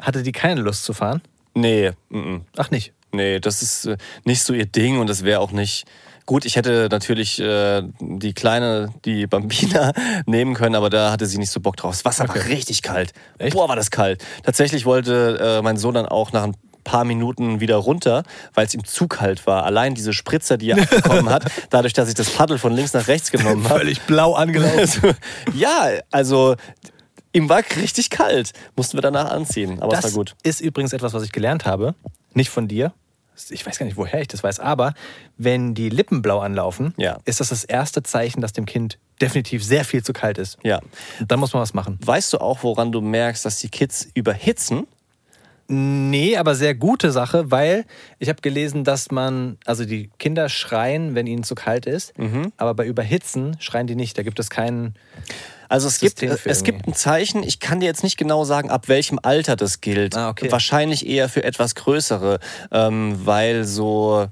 hatte 0.00 0.22
die 0.22 0.32
keine 0.32 0.60
Lust 0.62 0.84
zu 0.84 0.92
fahren? 0.92 1.22
Nee, 1.56 1.90
-mm. 2.10 2.42
Ach 2.56 2.70
nicht. 2.70 2.92
Nee, 3.12 3.40
das 3.40 3.62
ist 3.62 3.86
äh, 3.86 3.96
nicht 4.24 4.42
so 4.42 4.52
ihr 4.52 4.66
Ding 4.66 4.98
und 4.98 5.08
das 5.08 5.24
wäre 5.24 5.40
auch 5.40 5.52
nicht. 5.52 5.86
Gut, 6.26 6.44
ich 6.44 6.56
hätte 6.56 6.88
natürlich 6.90 7.38
äh, 7.40 7.82
die 8.00 8.34
kleine, 8.34 8.92
die 9.04 9.26
Bambina 9.28 9.92
nehmen 10.26 10.54
können, 10.54 10.74
aber 10.74 10.90
da 10.90 11.12
hatte 11.12 11.26
sie 11.26 11.38
nicht 11.38 11.50
so 11.50 11.60
Bock 11.60 11.76
drauf. 11.76 11.92
Das 11.92 12.04
Wasser 12.04 12.28
war 12.28 12.34
richtig 12.48 12.82
kalt. 12.82 13.12
Echt? 13.38 13.54
Boah, 13.54 13.68
war 13.68 13.76
das 13.76 13.92
kalt. 13.92 14.24
Tatsächlich 14.42 14.84
wollte 14.84 15.38
äh, 15.40 15.62
mein 15.62 15.76
Sohn 15.76 15.94
dann 15.94 16.06
auch 16.06 16.32
nach 16.32 16.42
ein 16.42 16.54
paar 16.82 17.04
Minuten 17.04 17.60
wieder 17.60 17.76
runter, 17.76 18.22
weil 18.54 18.66
es 18.66 18.74
ihm 18.74 18.84
zu 18.84 19.08
kalt 19.08 19.46
war. 19.46 19.64
Allein 19.64 19.94
diese 19.94 20.12
Spritzer, 20.12 20.56
die 20.56 20.70
er 20.70 20.78
abbekommen 20.82 21.30
hat, 21.30 21.44
dadurch, 21.70 21.92
dass 21.92 22.08
ich 22.08 22.14
das 22.14 22.30
Paddel 22.30 22.58
von 22.58 22.72
links 22.72 22.92
nach 22.92 23.06
rechts 23.06 23.30
genommen 23.30 23.64
habe. 23.68 23.80
Völlig 23.80 24.00
blau 24.02 24.34
angelaufen. 24.34 25.14
Ja, 25.54 25.90
also 26.10 26.56
ihm 27.36 27.48
war 27.48 27.62
richtig 27.76 28.10
kalt. 28.10 28.52
Mussten 28.76 28.96
wir 28.96 29.02
danach 29.02 29.30
anziehen, 29.30 29.80
aber 29.82 29.92
es 29.92 29.98
war 29.98 30.02
Das 30.02 30.14
gut. 30.14 30.34
ist 30.42 30.60
übrigens 30.60 30.92
etwas, 30.92 31.12
was 31.12 31.22
ich 31.22 31.32
gelernt 31.32 31.66
habe. 31.66 31.94
Nicht 32.34 32.50
von 32.50 32.66
dir. 32.68 32.92
Ich 33.50 33.66
weiß 33.66 33.78
gar 33.78 33.84
nicht, 33.84 33.98
woher 33.98 34.20
ich 34.22 34.28
das 34.28 34.42
weiß. 34.42 34.60
Aber 34.60 34.94
wenn 35.36 35.74
die 35.74 35.90
Lippen 35.90 36.22
blau 36.22 36.38
anlaufen, 36.40 36.94
Ja. 36.96 37.18
ist 37.26 37.40
das 37.40 37.50
das 37.50 37.64
erste 37.64 38.02
Zeichen, 38.02 38.40
dass 38.40 38.54
dem 38.54 38.64
Kind 38.64 38.98
definitiv 39.20 39.62
sehr 39.62 39.84
viel 39.84 40.02
zu 40.02 40.12
kalt 40.14 40.38
ist. 40.38 40.56
Ja. 40.62 40.80
Dann 41.26 41.38
muss 41.40 41.52
man 41.52 41.60
was 41.62 41.74
machen. 41.74 41.98
Weißt 42.02 42.32
du 42.32 42.38
auch, 42.38 42.62
woran 42.62 42.92
du 42.92 43.00
merkst, 43.02 43.44
dass 43.44 43.58
die 43.58 43.68
Kids 43.68 44.08
überhitzen? 44.14 44.86
Nee, 45.68 46.36
aber 46.36 46.54
sehr 46.54 46.74
gute 46.76 47.10
Sache, 47.10 47.50
weil 47.50 47.86
ich 48.20 48.28
habe 48.28 48.40
gelesen, 48.40 48.84
dass 48.84 49.10
man, 49.10 49.58
also 49.66 49.84
die 49.84 50.10
Kinder 50.18 50.48
schreien, 50.48 51.14
wenn 51.16 51.26
ihnen 51.26 51.42
zu 51.42 51.56
kalt 51.56 51.86
ist, 51.86 52.16
Mhm. 52.16 52.52
aber 52.56 52.72
bei 52.74 52.86
Überhitzen 52.86 53.56
schreien 53.58 53.88
die 53.88 53.96
nicht. 53.96 54.16
Da 54.16 54.22
gibt 54.22 54.38
es 54.38 54.48
keinen. 54.48 54.94
Also 55.68 55.88
es 55.88 55.98
gibt, 56.00 56.18
System 56.20 56.36
für 56.38 56.48
es 56.50 56.64
gibt 56.64 56.86
ein 56.86 56.94
Zeichen, 56.94 57.42
ich 57.42 57.60
kann 57.60 57.80
dir 57.80 57.86
jetzt 57.86 58.02
nicht 58.04 58.16
genau 58.16 58.44
sagen, 58.44 58.70
ab 58.70 58.88
welchem 58.88 59.18
Alter 59.22 59.56
das 59.56 59.80
gilt. 59.80 60.16
Ah, 60.16 60.30
okay. 60.30 60.50
Wahrscheinlich 60.50 61.06
eher 61.06 61.28
für 61.28 61.44
etwas 61.44 61.74
größere, 61.74 62.38
ähm, 62.70 63.20
weil 63.24 63.64
so, 63.64 64.26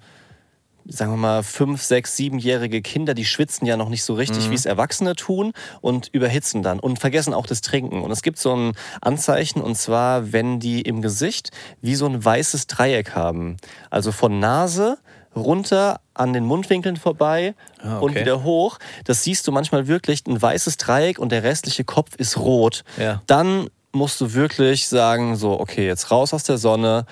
sagen 0.87 1.12
wir 1.12 1.16
mal, 1.16 1.43
fünf, 1.43 1.82
sechs, 1.82 2.16
siebenjährige 2.16 2.82
Kinder, 2.82 3.14
die 3.14 3.24
schwitzen 3.24 3.66
ja 3.66 3.76
noch 3.76 3.89
nicht 3.89 4.05
so 4.05 4.12
Mhm. 4.14 4.18
richtig, 4.18 4.51
wie 4.51 4.55
es 4.55 4.66
Erwachsene 4.66 5.16
tun 5.16 5.53
und 5.80 6.09
überhitzen 6.12 6.62
dann 6.62 6.78
und 6.78 6.99
vergessen 6.99 7.35
auch 7.35 7.47
das 7.47 7.62
Trinken. 7.62 8.03
Und 8.03 8.11
es 8.11 8.22
gibt 8.22 8.39
so 8.39 8.55
ein 8.55 8.72
Anzeichen, 9.01 9.61
und 9.61 9.76
zwar, 9.76 10.32
wenn 10.32 10.61
die 10.61 10.82
im 10.82 11.03
Gesicht 11.03 11.51
wie 11.80 11.95
so 11.95 12.07
ein 12.07 12.24
weißes 12.24 12.66
Dreieck 12.66 13.14
haben. 13.14 13.57
Also 13.91 14.12
von 14.12 14.39
Nase 14.39 14.99
runter 15.37 16.01
an 16.14 16.32
den 16.32 16.45
Mundwinkeln 16.45 16.97
vorbei 16.97 17.55
Ah, 17.82 17.99
und 17.99 18.11
okay. 18.12 18.20
wieder 18.20 18.43
hoch. 18.45 18.78
Das 19.05 19.22
siehst 19.24 19.47
du 19.47 19.53
manchmal 19.53 19.87
wirklich 19.89 20.26
ein 20.26 20.41
weißes 20.41 20.76
Dreieck 20.76 21.18
und 21.18 21.30
der 21.32 21.43
restliche 21.43 21.85
Kopf 21.85 22.14
ist 22.16 22.37
rot. 22.39 22.85
Ja. 22.99 23.22
Dann 23.26 23.68
musst 23.93 24.20
du 24.20 24.32
wirklich 24.35 24.89
sagen, 24.89 25.37
so, 25.37 25.59
okay, 25.61 25.87
jetzt 25.87 26.11
raus 26.11 26.35
aus 26.35 26.43
der 26.45 26.59
Sonne, 26.59 27.07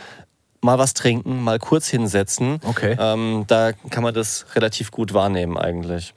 mal 0.61 0.79
was 0.79 0.95
trinken, 0.95 1.43
mal 1.43 1.59
kurz 1.59 1.89
hinsetzen. 1.89 2.61
Okay. 2.65 2.97
Ähm, 2.99 3.45
da 3.49 3.73
kann 3.73 4.03
man 4.03 4.15
das 4.15 4.47
relativ 4.55 4.91
gut 4.91 5.13
wahrnehmen 5.13 5.59
eigentlich. 5.59 6.15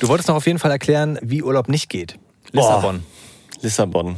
Du 0.00 0.08
wolltest 0.08 0.28
noch 0.28 0.36
auf 0.36 0.46
jeden 0.46 0.58
Fall 0.58 0.70
erklären, 0.70 1.18
wie 1.22 1.42
Urlaub 1.42 1.68
nicht 1.68 1.88
geht. 1.90 2.18
Lissabon. 2.52 3.00
Boah, 3.00 3.60
Lissabon. 3.62 4.16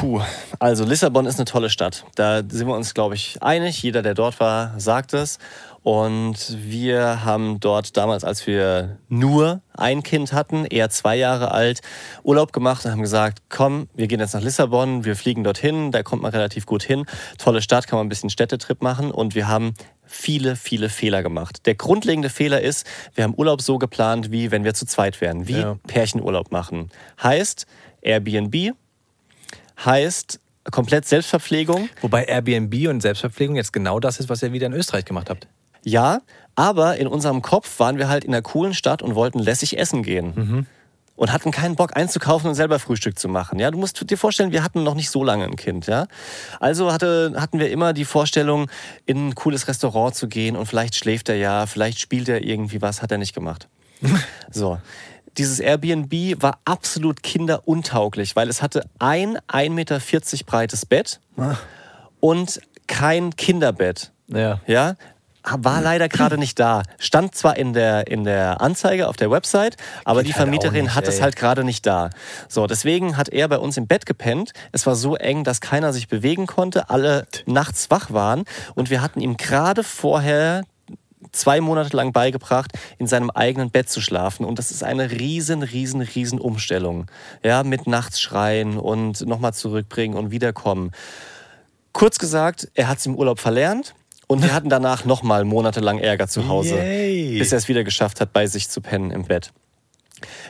Puh. 0.00 0.20
Also 0.58 0.84
Lissabon 0.84 1.26
ist 1.26 1.36
eine 1.38 1.44
tolle 1.44 1.70
Stadt. 1.70 2.04
Da 2.16 2.38
sind 2.48 2.66
wir 2.66 2.74
uns, 2.74 2.92
glaube 2.94 3.14
ich, 3.14 3.40
einig. 3.40 3.80
Jeder, 3.82 4.02
der 4.02 4.14
dort 4.14 4.40
war, 4.40 4.74
sagt 4.78 5.14
es. 5.14 5.38
Und 5.86 6.56
wir 6.68 7.24
haben 7.24 7.60
dort 7.60 7.96
damals, 7.96 8.24
als 8.24 8.44
wir 8.48 8.98
nur 9.08 9.60
ein 9.72 10.02
Kind 10.02 10.32
hatten, 10.32 10.64
eher 10.64 10.90
zwei 10.90 11.14
Jahre 11.14 11.52
alt, 11.52 11.80
Urlaub 12.24 12.52
gemacht 12.52 12.84
und 12.84 12.90
haben 12.90 13.02
gesagt, 13.02 13.44
komm, 13.50 13.88
wir 13.94 14.08
gehen 14.08 14.18
jetzt 14.18 14.34
nach 14.34 14.42
Lissabon, 14.42 15.04
wir 15.04 15.14
fliegen 15.14 15.44
dorthin, 15.44 15.92
da 15.92 16.02
kommt 16.02 16.22
man 16.22 16.32
relativ 16.32 16.66
gut 16.66 16.82
hin. 16.82 17.06
Tolle 17.38 17.62
Stadt, 17.62 17.86
kann 17.86 17.98
man 18.00 18.06
ein 18.06 18.08
bisschen 18.08 18.30
Städtetrip 18.30 18.82
machen. 18.82 19.12
Und 19.12 19.36
wir 19.36 19.46
haben 19.46 19.74
viele, 20.02 20.56
viele 20.56 20.88
Fehler 20.88 21.22
gemacht. 21.22 21.64
Der 21.66 21.76
grundlegende 21.76 22.30
Fehler 22.30 22.60
ist, 22.60 22.84
wir 23.14 23.22
haben 23.22 23.34
Urlaub 23.36 23.62
so 23.62 23.78
geplant, 23.78 24.32
wie 24.32 24.50
wenn 24.50 24.64
wir 24.64 24.74
zu 24.74 24.86
zweit 24.86 25.20
wären, 25.20 25.46
wie 25.46 25.60
Ja. 25.60 25.78
Pärchenurlaub 25.86 26.50
machen. 26.50 26.90
Heißt 27.22 27.64
Airbnb, 28.02 28.72
heißt 29.84 30.40
komplett 30.72 31.06
Selbstverpflegung. 31.06 31.88
Wobei 32.00 32.24
Airbnb 32.24 32.88
und 32.88 33.02
Selbstverpflegung 33.02 33.54
jetzt 33.54 33.72
genau 33.72 34.00
das 34.00 34.18
ist, 34.18 34.28
was 34.28 34.42
ihr 34.42 34.52
wieder 34.52 34.66
in 34.66 34.72
Österreich 34.72 35.04
gemacht 35.04 35.30
habt. 35.30 35.46
Ja, 35.86 36.20
aber 36.56 36.96
in 36.96 37.06
unserem 37.06 37.42
Kopf 37.42 37.78
waren 37.78 37.96
wir 37.96 38.08
halt 38.08 38.24
in 38.24 38.34
einer 38.34 38.42
coolen 38.42 38.74
Stadt 38.74 39.02
und 39.02 39.14
wollten 39.14 39.38
lässig 39.38 39.78
essen 39.78 40.02
gehen. 40.02 40.66
Und 41.14 41.32
hatten 41.32 41.50
keinen 41.50 41.76
Bock 41.76 41.96
einzukaufen 41.96 42.50
und 42.50 42.56
selber 42.56 42.78
Frühstück 42.78 43.18
zu 43.18 43.28
machen. 43.28 43.58
Ja, 43.58 43.70
du 43.70 43.78
musst 43.78 44.10
dir 44.10 44.18
vorstellen, 44.18 44.50
wir 44.52 44.64
hatten 44.64 44.82
noch 44.82 44.94
nicht 44.94 45.10
so 45.10 45.22
lange 45.22 45.44
ein 45.44 45.56
Kind. 45.56 45.86
Ja, 45.86 46.08
also 46.58 46.92
hatte, 46.92 47.34
hatten 47.36 47.60
wir 47.60 47.70
immer 47.70 47.92
die 47.92 48.04
Vorstellung, 48.04 48.68
in 49.06 49.28
ein 49.28 49.34
cooles 49.34 49.68
Restaurant 49.68 50.14
zu 50.14 50.28
gehen 50.28 50.56
und 50.56 50.66
vielleicht 50.66 50.96
schläft 50.96 51.28
er 51.28 51.36
ja, 51.36 51.66
vielleicht 51.66 52.00
spielt 52.00 52.28
er 52.28 52.42
irgendwie 52.44 52.82
was, 52.82 53.00
hat 53.00 53.12
er 53.12 53.18
nicht 53.18 53.34
gemacht. 53.34 53.68
so. 54.50 54.78
Dieses 55.38 55.60
Airbnb 55.60 56.42
war 56.42 56.58
absolut 56.64 57.22
kinderuntauglich, 57.22 58.34
weil 58.34 58.48
es 58.48 58.60
hatte 58.60 58.84
ein 58.98 59.38
1,40 59.48 59.70
Meter 59.70 60.00
breites 60.46 60.84
Bett 60.84 61.20
und 62.20 62.60
kein 62.88 63.36
Kinderbett. 63.36 64.12
Ja. 64.28 64.60
Ja, 64.66 64.94
war 65.46 65.80
leider 65.80 66.08
gerade 66.08 66.38
nicht 66.38 66.58
da. 66.58 66.82
Stand 66.98 67.34
zwar 67.34 67.56
in 67.56 67.72
der, 67.72 68.08
in 68.08 68.24
der 68.24 68.60
Anzeige 68.60 69.08
auf 69.08 69.16
der 69.16 69.30
Website, 69.30 69.76
aber 70.04 70.20
Geht 70.20 70.28
die 70.28 70.34
halt 70.34 70.42
Vermieterin 70.42 70.84
nicht, 70.84 70.94
hat 70.94 71.06
es 71.06 71.20
halt 71.20 71.36
gerade 71.36 71.64
nicht 71.64 71.86
da. 71.86 72.10
So, 72.48 72.66
deswegen 72.66 73.16
hat 73.16 73.28
er 73.28 73.48
bei 73.48 73.58
uns 73.58 73.76
im 73.76 73.86
Bett 73.86 74.06
gepennt. 74.06 74.52
Es 74.72 74.86
war 74.86 74.96
so 74.96 75.14
eng, 75.16 75.44
dass 75.44 75.60
keiner 75.60 75.92
sich 75.92 76.08
bewegen 76.08 76.46
konnte, 76.46 76.90
alle 76.90 77.26
nachts 77.46 77.90
wach 77.90 78.12
waren 78.12 78.44
und 78.74 78.90
wir 78.90 79.02
hatten 79.02 79.20
ihm 79.20 79.36
gerade 79.36 79.84
vorher 79.84 80.62
zwei 81.32 81.60
Monate 81.60 81.96
lang 81.96 82.12
beigebracht, 82.12 82.72
in 82.98 83.06
seinem 83.06 83.30
eigenen 83.30 83.70
Bett 83.70 83.88
zu 83.90 84.00
schlafen. 84.00 84.44
Und 84.44 84.58
das 84.58 84.70
ist 84.70 84.82
eine 84.82 85.10
riesen, 85.10 85.62
riesen, 85.62 86.00
riesen 86.00 86.40
Umstellung. 86.40 87.06
Ja, 87.44 87.62
mit 87.62 87.86
nachts 87.86 88.20
schreien 88.20 88.78
und 88.78 89.26
nochmal 89.26 89.52
zurückbringen 89.52 90.16
und 90.16 90.30
wiederkommen. 90.30 90.92
Kurz 91.92 92.18
gesagt, 92.18 92.68
er 92.74 92.88
hat 92.88 92.98
es 92.98 93.06
im 93.06 93.16
Urlaub 93.16 93.38
verlernt 93.38 93.94
und 94.26 94.42
wir 94.42 94.52
hatten 94.52 94.68
danach 94.68 95.04
nochmal 95.04 95.44
monatelang 95.44 95.98
Ärger 95.98 96.28
zu 96.28 96.48
Hause, 96.48 96.76
Yay. 96.76 97.38
bis 97.38 97.52
er 97.52 97.58
es 97.58 97.68
wieder 97.68 97.84
geschafft 97.84 98.20
hat, 98.20 98.32
bei 98.32 98.46
sich 98.46 98.68
zu 98.68 98.80
pennen 98.80 99.10
im 99.10 99.24
Bett. 99.24 99.52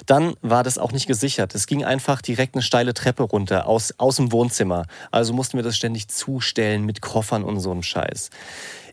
Dann 0.06 0.34
war 0.42 0.62
das 0.62 0.78
auch 0.78 0.92
nicht 0.92 1.06
gesichert. 1.06 1.54
Es 1.54 1.66
ging 1.66 1.84
einfach 1.84 2.22
direkt 2.22 2.54
eine 2.54 2.62
steile 2.62 2.94
Treppe 2.94 3.24
runter 3.24 3.66
aus, 3.66 3.94
aus 3.98 4.16
dem 4.16 4.30
Wohnzimmer. 4.30 4.86
Also 5.10 5.32
mussten 5.32 5.58
wir 5.58 5.64
das 5.64 5.76
ständig 5.76 6.08
zustellen 6.08 6.84
mit 6.84 7.00
Koffern 7.00 7.42
und 7.42 7.58
so 7.58 7.72
einem 7.72 7.82
Scheiß. 7.82 8.30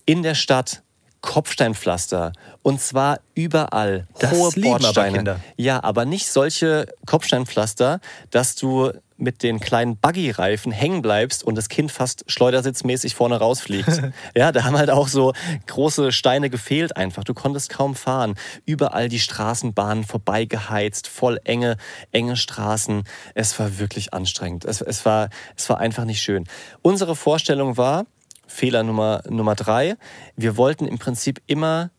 In 0.06 0.24
der 0.24 0.36
Stadt 0.36 0.82
Kopfsteinpflaster 1.22 2.34
und 2.64 2.82
zwar 2.82 3.22
überall 3.34 4.08
Das 4.20 4.32
hohe 4.32 4.52
Bordsteine. 4.52 5.40
Ja, 5.56 5.82
aber 5.82 6.04
nicht 6.04 6.28
solche 6.28 6.88
Kopfsteinpflaster, 7.06 8.02
dass 8.30 8.56
du 8.56 8.92
mit 9.18 9.44
den 9.44 9.60
kleinen 9.60 9.98
Buggy-Reifen 9.98 10.72
hängen 10.72 11.02
bleibst 11.02 11.44
und 11.44 11.56
das 11.56 11.70
Kind 11.70 11.92
fast 11.92 12.24
schleudersitzmäßig 12.28 13.16
vorne 13.16 13.38
rausfliegt. 13.38 14.02
ja, 14.36 14.52
da 14.52 14.64
haben 14.64 14.78
halt 14.78 14.90
auch 14.90 15.08
so 15.08 15.34
große 15.68 16.12
Steine 16.12 16.50
gefehlt 16.50 16.98
einfach. 16.98 17.24
Du 17.24 17.34
konntest 17.34 17.70
kaum 17.70 17.96
fahren. 17.96 18.36
Überall 18.66 19.10
die 19.10 19.20
Straßenbahnen 19.20 20.04
vorbeigeheizt, 20.04 21.08
voll 21.08 21.40
enge, 21.44 21.78
enge 22.12 22.36
Straßen. 22.36 23.04
Es 23.36 23.58
war 23.60 23.80
wirklich 23.80 24.14
anstrengend. 24.14 24.66
Es, 24.66 24.82
es, 24.82 25.06
war, 25.06 25.30
es 25.56 25.70
war 25.70 25.80
einfach 25.80 26.06
nicht 26.06 26.22
schön. 26.22 26.46
Unsere 26.82 27.16
Vorstellung 27.16 27.78
war, 27.78 28.06
Fehler 28.48 28.84
Nummer, 28.84 29.22
Nummer 29.30 29.56
drei, 29.56 29.96
wir 30.36 30.58
wollten 30.58 30.88
im 30.88 31.00
Prinzip 31.00 31.42
immer 31.48 31.92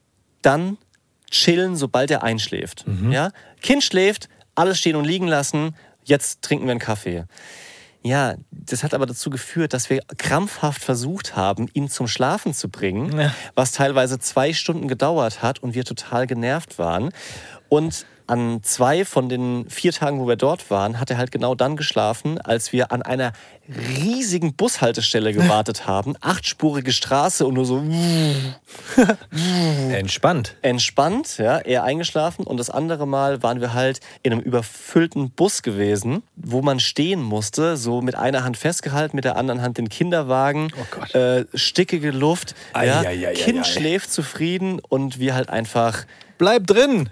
dann 0.42 0.78
chillen, 1.30 1.74
sobald 1.74 2.10
er 2.10 2.22
einschläft. 2.22 2.84
Ja? 3.10 3.30
Kind 3.60 3.82
schläft, 3.82 4.28
alles 4.54 4.78
stehen 4.78 4.96
und 4.96 5.04
liegen 5.04 5.26
lassen, 5.26 5.74
jetzt 6.04 6.42
trinken 6.42 6.66
wir 6.66 6.72
einen 6.72 6.80
Kaffee. 6.80 7.24
Ja, 8.02 8.34
das 8.50 8.84
hat 8.84 8.92
aber 8.92 9.06
dazu 9.06 9.30
geführt, 9.30 9.72
dass 9.72 9.88
wir 9.88 10.02
krampfhaft 10.18 10.82
versucht 10.84 11.36
haben, 11.36 11.68
ihn 11.72 11.88
zum 11.88 12.06
Schlafen 12.06 12.52
zu 12.52 12.68
bringen, 12.68 13.18
Ja. 13.18 13.34
was 13.54 13.72
teilweise 13.72 14.18
zwei 14.18 14.52
Stunden 14.52 14.88
gedauert 14.88 15.42
hat 15.42 15.62
und 15.62 15.74
wir 15.74 15.84
total 15.84 16.26
genervt 16.26 16.78
waren. 16.78 17.10
Und 17.70 18.04
an 18.26 18.60
zwei 18.62 19.04
von 19.04 19.28
den 19.28 19.68
vier 19.68 19.92
Tagen, 19.92 20.20
wo 20.20 20.26
wir 20.26 20.36
dort 20.36 20.70
waren, 20.70 20.98
hat 21.00 21.10
er 21.10 21.18
halt 21.18 21.30
genau 21.30 21.54
dann 21.54 21.76
geschlafen, 21.76 22.40
als 22.40 22.72
wir 22.72 22.92
an 22.92 23.02
einer 23.02 23.32
riesigen 23.98 24.54
Bushaltestelle 24.54 25.32
gewartet 25.34 25.86
haben. 25.86 26.14
Achtspurige 26.20 26.92
Straße 26.92 27.46
und 27.46 27.54
nur 27.54 27.66
so 27.66 27.82
Entspannt. 29.92 30.56
entspannt, 30.62 31.38
ja, 31.38 31.58
eher 31.58 31.84
eingeschlafen. 31.84 32.46
Und 32.46 32.58
das 32.58 32.70
andere 32.70 33.06
Mal 33.06 33.42
waren 33.42 33.60
wir 33.60 33.72
halt 33.74 34.00
in 34.22 34.32
einem 34.32 34.42
überfüllten 34.42 35.30
Bus 35.30 35.62
gewesen, 35.62 36.22
wo 36.36 36.62
man 36.62 36.80
stehen 36.80 37.22
musste, 37.22 37.76
so 37.76 38.00
mit 38.02 38.14
einer 38.14 38.44
Hand 38.44 38.56
festgehalten, 38.56 39.16
mit 39.16 39.24
der 39.24 39.36
anderen 39.36 39.62
Hand 39.62 39.78
den 39.78 39.88
Kinderwagen, 39.88 40.68
Oh 40.80 40.86
Gott. 40.90 41.14
äh, 41.14 41.44
stickige 41.54 42.10
Luft. 42.10 42.54
Ei, 42.72 42.86
ja, 42.86 43.00
ei, 43.00 43.28
ei, 43.28 43.32
kind 43.34 43.66
schläft 43.66 44.12
zufrieden 44.12 44.80
und 44.80 45.18
wir 45.18 45.34
halt 45.34 45.48
einfach. 45.50 46.04
Bleib 46.38 46.66
drin. 46.66 47.10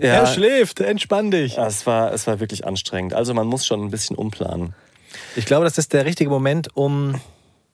Ja. 0.00 0.14
Er 0.14 0.26
schläft. 0.26 0.80
Entspann 0.80 1.30
dich. 1.30 1.58
Es, 1.58 1.86
war, 1.86 2.12
es 2.12 2.26
war 2.26 2.40
wirklich 2.40 2.66
anstrengend. 2.66 3.14
Also 3.14 3.34
man 3.34 3.46
muss 3.46 3.66
schon 3.66 3.82
ein 3.82 3.90
bisschen 3.90 4.16
umplanen. 4.16 4.74
Ich 5.36 5.46
glaube, 5.46 5.64
das 5.64 5.78
ist 5.78 5.92
der 5.92 6.04
richtige 6.04 6.30
Moment, 6.30 6.68
um 6.76 7.20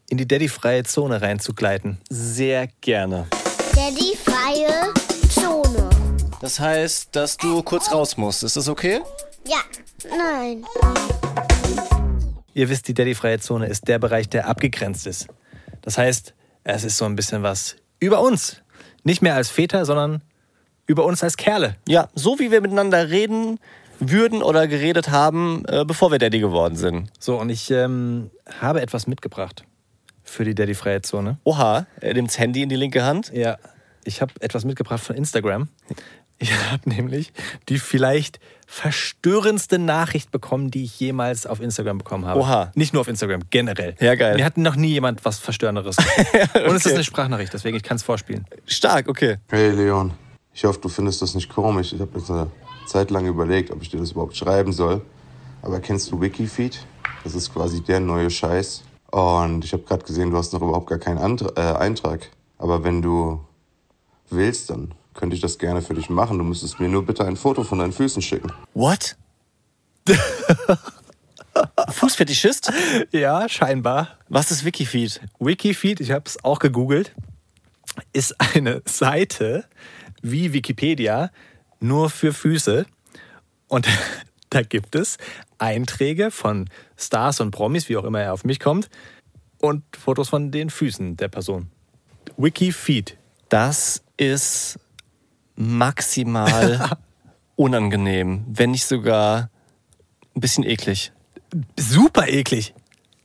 in 0.09 0.18
die 0.18 0.26
Daddy-freie 0.26 0.82
Zone 0.84 1.22
reinzugleiten. 1.22 1.98
Sehr 2.11 2.68
gerne. 2.80 3.26
Daddy 3.74 4.16
freie 4.16 4.92
Zone. 5.28 5.88
Das 6.40 6.59
heißt, 6.59 7.09
dass 7.12 7.36
du 7.36 7.62
kurz 7.62 7.92
raus 7.92 8.16
musst. 8.16 8.42
Ist 8.42 8.57
das 8.57 8.68
okay? 8.68 9.01
Ja, 9.46 9.59
nein. 10.09 10.64
Ihr 12.53 12.68
wisst, 12.68 12.88
die 12.88 12.94
Daddy-freie 12.94 13.38
Zone 13.38 13.66
ist 13.66 13.88
der 13.88 13.98
Bereich, 13.98 14.28
der 14.28 14.48
abgegrenzt 14.48 15.07
ist. 15.07 15.28
Das 15.82 15.96
heißt, 15.96 16.34
es 16.64 16.84
ist 16.84 16.98
so 16.98 17.05
ein 17.05 17.16
bisschen 17.16 17.42
was 17.42 17.76
über 18.01 18.20
uns. 18.20 18.57
Nicht 19.05 19.22
mehr 19.22 19.34
als 19.34 19.48
Väter, 19.48 19.86
sondern 19.86 20.22
über 20.91 21.05
uns 21.05 21.22
als 21.22 21.36
Kerle. 21.36 21.76
Ja, 21.86 22.09
so 22.14 22.38
wie 22.41 22.51
wir 22.51 22.61
miteinander 22.61 23.11
reden 23.11 23.59
würden 24.01 24.43
oder 24.43 24.66
geredet 24.66 25.11
haben, 25.11 25.62
äh, 25.68 25.84
bevor 25.84 26.11
wir 26.11 26.18
Daddy 26.18 26.41
geworden 26.41 26.74
sind. 26.76 27.11
So, 27.20 27.38
und 27.38 27.49
ich 27.51 27.70
ähm, 27.70 28.30
habe 28.61 28.80
etwas 28.82 29.07
mitgebracht 29.07 29.62
für 30.24 30.45
die 30.45 30.55
Daddy-freie 30.55 31.03
Zone. 31.03 31.38
Oha, 31.45 31.86
er 32.01 32.14
nimmt 32.14 32.28
das 32.30 32.38
Handy 32.38 32.62
in 32.62 32.68
die 32.68 32.76
linke 32.76 33.05
Hand. 33.05 33.30
Ja, 33.32 33.57
ich 34.05 34.20
habe 34.20 34.32
etwas 34.41 34.64
mitgebracht 34.64 35.03
von 35.03 35.14
Instagram. 35.16 35.68
Ich 36.38 36.51
habe 36.72 36.88
nämlich 36.88 37.32
die 37.68 37.78
vielleicht 37.78 38.41
verstörendste 38.66 39.78
Nachricht 39.78 40.30
bekommen, 40.30 40.70
die 40.70 40.84
ich 40.84 40.99
jemals 40.99 41.47
auf 41.47 41.61
Instagram 41.61 41.99
bekommen 41.99 42.24
habe. 42.24 42.41
Oha. 42.41 42.72
Nicht 42.74 42.93
nur 42.95 43.03
auf 43.03 43.09
Instagram, 43.09 43.43
generell. 43.51 43.95
Ja, 44.01 44.14
geil. 44.14 44.36
Mir 44.36 44.45
hat 44.45 44.57
noch 44.57 44.76
nie 44.76 44.88
jemand 44.88 45.24
was 45.24 45.38
Verstörenderes 45.38 45.97
gesagt. 46.32 46.55
Und 46.57 46.74
es 46.74 46.76
ist 46.76 46.86
Okay. 46.86 46.95
eine 46.95 47.05
Sprachnachricht, 47.05 47.53
deswegen 47.53 47.76
ich 47.76 47.82
kann 47.82 47.97
es 47.97 48.03
vorspielen. 48.03 48.47
Stark, 48.66 49.09
okay. 49.09 49.36
Hey 49.51 49.70
Leon, 49.70 50.12
ich 50.61 50.64
hoffe, 50.66 50.78
du 50.78 50.90
findest 50.90 51.22
das 51.22 51.34
nicht 51.34 51.48
komisch. 51.48 51.94
Ich 51.94 52.00
habe 52.02 52.18
jetzt 52.18 52.30
eine 52.30 52.50
Zeit 52.84 53.11
lang 53.11 53.24
überlegt, 53.24 53.70
ob 53.70 53.80
ich 53.80 53.88
dir 53.88 53.98
das 53.98 54.12
überhaupt 54.12 54.36
schreiben 54.36 54.74
soll. 54.74 55.00
Aber 55.62 55.80
kennst 55.80 56.11
du 56.11 56.20
Wikifeed? 56.20 56.84
Das 57.24 57.34
ist 57.34 57.54
quasi 57.54 57.82
der 57.82 57.98
neue 57.98 58.28
Scheiß. 58.28 58.82
Und 59.11 59.64
ich 59.64 59.72
habe 59.72 59.84
gerade 59.84 60.04
gesehen, 60.04 60.30
du 60.30 60.36
hast 60.36 60.52
noch 60.52 60.61
überhaupt 60.61 60.86
gar 60.86 60.98
keinen 60.98 61.16
Antra 61.16 61.48
äh, 61.56 61.78
Eintrag. 61.78 62.28
Aber 62.58 62.84
wenn 62.84 63.00
du 63.00 63.40
willst, 64.28 64.68
dann 64.68 64.92
könnte 65.14 65.34
ich 65.34 65.40
das 65.40 65.58
gerne 65.58 65.80
für 65.80 65.94
dich 65.94 66.11
machen. 66.11 66.36
Du 66.36 66.44
müsstest 66.44 66.78
mir 66.78 66.90
nur 66.90 67.06
bitte 67.06 67.24
ein 67.24 67.36
Foto 67.36 67.64
von 67.64 67.78
deinen 67.78 67.94
Füßen 67.94 68.20
schicken. 68.20 68.52
What? 68.74 69.16
Fußfetischist? 71.88 72.70
Ja, 73.12 73.48
scheinbar. 73.48 74.18
Was 74.28 74.50
ist 74.50 74.66
Wikifeed? 74.66 75.22
Wikifeed, 75.38 76.00
ich 76.00 76.11
habe 76.11 76.24
es 76.26 76.44
auch 76.44 76.58
gegoogelt, 76.58 77.14
ist 78.12 78.38
eine 78.54 78.82
Seite 78.84 79.64
wie 80.23 80.53
Wikipedia, 80.53 81.31
nur 81.81 82.11
für 82.11 82.33
Füße. 82.33 82.87
Und 83.68 83.89
da 84.51 84.62
gibt 84.62 84.95
es 84.95 85.18
Einträge 85.59 86.31
von 86.31 86.68
Stars 86.97 87.41
und 87.41 87.51
Promis, 87.51 87.89
wie 87.89 87.97
auch 87.97 88.05
immer 88.05 88.21
er 88.21 88.33
auf 88.33 88.45
mich 88.45 88.61
kommt, 88.61 88.89
und 89.59 89.83
Fotos 89.97 90.29
von 90.29 90.51
den 90.51 90.71
Füßen 90.71 91.16
der 91.16 91.29
Person. 91.29 91.71
Wikifeed. 92.37 93.16
Das 93.49 94.03
ist 94.16 94.79
maximal 95.57 96.97
unangenehm, 97.57 98.45
wenn 98.49 98.71
nicht 98.71 98.87
sogar 98.87 99.51
ein 100.35 100.41
bisschen 100.41 100.64
eklig. 100.64 101.12
Super 101.79 102.29
eklig. 102.29 102.75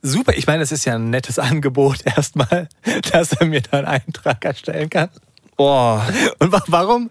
Super. 0.02 0.36
Ich 0.36 0.46
meine, 0.46 0.62
es 0.62 0.72
ist 0.72 0.84
ja 0.84 0.94
ein 0.94 1.10
nettes 1.10 1.38
Angebot 1.38 1.98
erstmal, 2.04 2.68
dass 3.10 3.32
er 3.32 3.46
mir 3.46 3.62
da 3.62 3.78
einen 3.78 3.86
Eintrag 3.86 4.44
erstellen 4.44 4.90
kann. 4.90 5.10
Oh, 5.56 6.00
Und 6.38 6.52
wa- 6.52 6.62
warum? 6.66 7.08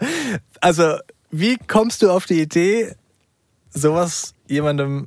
Also, 0.61 0.97
wie 1.31 1.57
kommst 1.67 2.01
du 2.01 2.11
auf 2.11 2.25
die 2.25 2.41
Idee, 2.41 2.95
sowas 3.71 4.33
jemandem. 4.47 5.05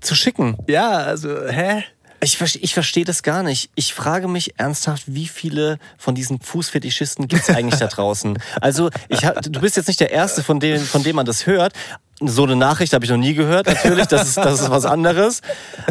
zu 0.00 0.14
schicken. 0.14 0.56
Ja, 0.68 0.90
also, 0.98 1.28
hä? 1.48 1.82
Ich, 2.20 2.40
ich 2.40 2.74
verstehe 2.74 3.04
das 3.04 3.22
gar 3.22 3.42
nicht. 3.42 3.70
Ich 3.74 3.92
frage 3.94 4.26
mich 4.28 4.58
ernsthaft, 4.58 5.04
wie 5.06 5.26
viele 5.28 5.78
von 5.98 6.14
diesen 6.14 6.40
Fußfetischisten 6.40 7.28
gibt 7.28 7.42
es 7.48 7.54
eigentlich 7.54 7.78
da 7.80 7.86
draußen? 7.86 8.38
Also, 8.60 8.90
ich 9.08 9.20
du 9.20 9.60
bist 9.60 9.76
jetzt 9.76 9.86
nicht 9.86 10.00
der 10.00 10.10
Erste, 10.10 10.42
von 10.42 10.58
dem, 10.60 10.80
von 10.80 11.02
dem 11.02 11.16
man 11.16 11.26
das 11.26 11.46
hört. 11.46 11.72
So 12.20 12.44
eine 12.44 12.56
Nachricht 12.56 12.92
habe 12.94 13.04
ich 13.04 13.10
noch 13.10 13.18
nie 13.18 13.34
gehört, 13.34 13.66
natürlich. 13.66 14.06
Das 14.06 14.28
ist, 14.28 14.36
das 14.38 14.60
ist 14.60 14.70
was 14.70 14.86
anderes. 14.86 15.42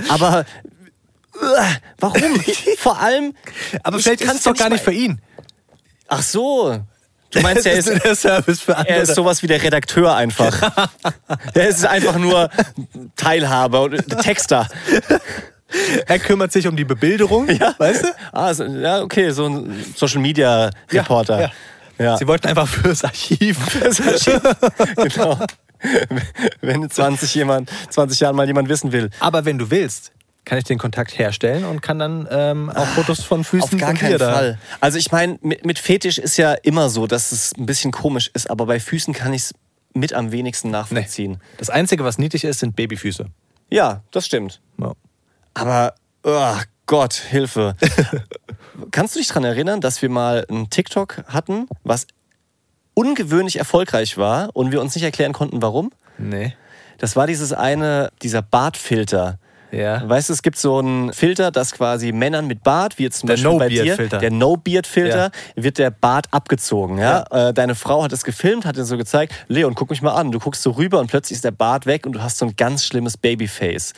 Aber 0.10 0.40
äh, 0.40 1.66
warum? 2.00 2.22
Vor 2.78 3.00
allem. 3.00 3.34
Aber 3.84 3.98
ich 3.98 4.04
vielleicht 4.04 4.22
ist 4.22 4.28
kann's 4.28 4.40
es 4.40 4.44
doch 4.46 4.56
gar 4.56 4.70
nicht 4.70 4.84
für 4.84 4.94
ihn. 4.94 5.22
Ach 6.08 6.22
so. 6.22 6.80
Du 7.32 7.42
meinst, 7.42 7.66
er 7.66 7.74
ist, 7.74 7.90
der 7.90 8.16
Service 8.16 8.62
für 8.62 8.76
andere. 8.78 8.96
er 8.96 9.04
ist 9.04 9.16
sowas 9.16 9.44
wie 9.44 9.48
der 9.48 9.62
Redakteur 9.62 10.16
einfach. 10.16 10.72
er 11.54 11.68
ist 11.68 11.86
einfach 11.86 12.18
nur 12.18 12.50
Teilhaber 13.16 13.84
und 13.84 14.08
Texter. 14.22 14.68
er 16.06 16.20
kümmert 16.20 16.52
sich 16.52 16.68
um 16.68 16.76
die 16.76 16.86
Bebilderung, 16.86 17.48
weißt 17.78 18.04
du? 18.04 18.08
Ah, 18.32 18.54
so, 18.54 18.64
ja, 18.66 19.02
okay, 19.02 19.32
so 19.32 19.48
ein 19.48 19.86
Social 19.96 20.22
Media 20.22 20.70
Reporter. 20.92 21.42
Ja, 21.42 21.52
ja. 21.98 22.18
Sie 22.18 22.28
wollten 22.28 22.48
einfach 22.48 22.68
fürs 22.68 23.04
Archiv. 23.04 23.58
genau. 24.96 25.40
Wenn 26.62 26.84
in 26.84 26.90
20, 26.90 27.36
jemand, 27.36 27.70
20 27.90 28.20
Jahren 28.20 28.36
mal 28.36 28.48
jemand 28.48 28.70
wissen 28.70 28.92
will. 28.92 29.10
Aber 29.20 29.46
wenn 29.46 29.58
du 29.58 29.70
willst, 29.70 30.12
kann 30.46 30.58
ich 30.58 30.64
den 30.64 30.78
Kontakt 30.78 31.18
herstellen 31.18 31.66
und 31.66 31.82
kann 31.82 32.00
dann 32.00 32.28
ähm, 32.30 32.70
auch 32.70 32.86
Fotos 32.88 33.24
von 33.24 33.44
Füßen 33.44 33.74
Auf 33.74 33.80
gar 33.80 33.90
von 33.90 33.98
keinen 33.98 34.20
da. 34.20 34.34
Fall. 34.34 34.60
Also 34.80 34.98
ich 34.98 35.12
meine, 35.12 35.38
mit, 35.42 35.66
mit 35.66 35.80
Fetisch 35.80 36.18
ist 36.18 36.38
ja 36.38 36.54
immer 36.54 36.90
so, 36.90 37.08
dass 37.08 37.32
es 37.32 37.54
ein 37.58 37.66
bisschen 37.66 37.92
komisch 37.92 38.30
ist, 38.34 38.50
aber 38.50 38.66
bei 38.66 38.80
Füßen 38.80 39.14
kann 39.14 39.34
ich 39.34 39.42
es 39.44 39.54
mit 39.94 40.14
am 40.14 40.32
wenigsten 40.32 40.70
nachvollziehen. 40.70 41.42
Das 41.58 41.70
Einzige, 41.70 42.04
was 42.04 42.18
niedlich 42.18 42.44
ist, 42.44 42.60
sind 42.60 42.76
Babyfüße. 42.76 43.26
Ja, 43.70 44.04
das 44.12 44.26
stimmt. 44.26 44.62
Ja. 44.78 44.94
Aber, 45.54 45.96
oh 46.24 46.56
Gott, 46.86 47.14
Hilfe. 47.14 47.76
Kannst 48.92 49.16
du 49.16 49.20
dich 49.20 49.30
daran 49.30 49.46
erinnern, 49.46 49.82
dass 49.82 50.02
wir 50.02 50.10
mal 50.10 50.46
einen 50.50 50.70
TikTok 50.70 51.24
hatten, 51.28 51.68
was 51.84 52.08
ungewöhnlich 52.94 53.58
erfolgreich 53.58 54.18
war 54.18 54.50
und 54.54 54.72
wir 54.72 54.82
uns 54.82 54.96
nicht 54.96 55.04
erklären 55.04 55.34
konnten, 55.34 55.62
warum? 55.62 55.92
Nee. 56.18 56.56
Das 56.98 57.16
war 57.16 57.28
dieses 57.28 57.54
eine, 57.54 58.12
dieser 58.22 58.42
Bartfilter. 58.42 59.40
Ja. 59.76 60.08
Weißt 60.08 60.30
du, 60.30 60.34
es 60.34 60.42
gibt 60.42 60.58
so 60.58 60.78
einen 60.80 61.14
Filter, 61.14 61.52
dass 61.52 61.72
quasi 61.72 62.12
Männern 62.12 62.48
mit 62.48 62.64
Bart, 62.64 62.98
wie 62.98 63.04
jetzt 63.04 63.20
zum 63.20 63.28
Der 63.28 63.36
Beispiel 63.36 63.60
bei 63.60 63.68
dir, 63.70 63.82
No-Beard-Filter. 63.84 64.18
der 64.20 64.32
No-Beard-Filter, 64.32 65.32
wird 65.56 65.78
der 65.78 65.92
Bart 65.92 66.28
abgezogen. 66.32 66.98
Ja? 66.98 67.26
Äh, 67.32 67.54
deine 67.54 67.76
Frau 67.76 68.04
hat 68.04 68.12
es 68.14 68.24
gefilmt, 68.24 68.66
hat 68.66 68.78
dir 68.78 68.86
so 68.86 68.98
gezeigt, 68.98 69.34
Leon, 69.48 69.76
guck 69.76 69.90
mich 69.90 70.02
mal 70.02 70.14
an. 70.14 70.32
Du 70.32 70.40
guckst 70.40 70.62
so 70.64 70.72
rüber 70.72 71.00
und 71.00 71.08
plötzlich 71.08 71.36
ist 71.38 71.44
der 71.46 71.52
Bart 71.52 71.86
weg 71.86 72.06
und 72.06 72.14
du 72.14 72.22
hast 72.22 72.38
so 72.38 72.46
ein 72.46 72.56
ganz 72.56 72.86
schlimmes 72.86 73.18
Babyface. 73.18 73.94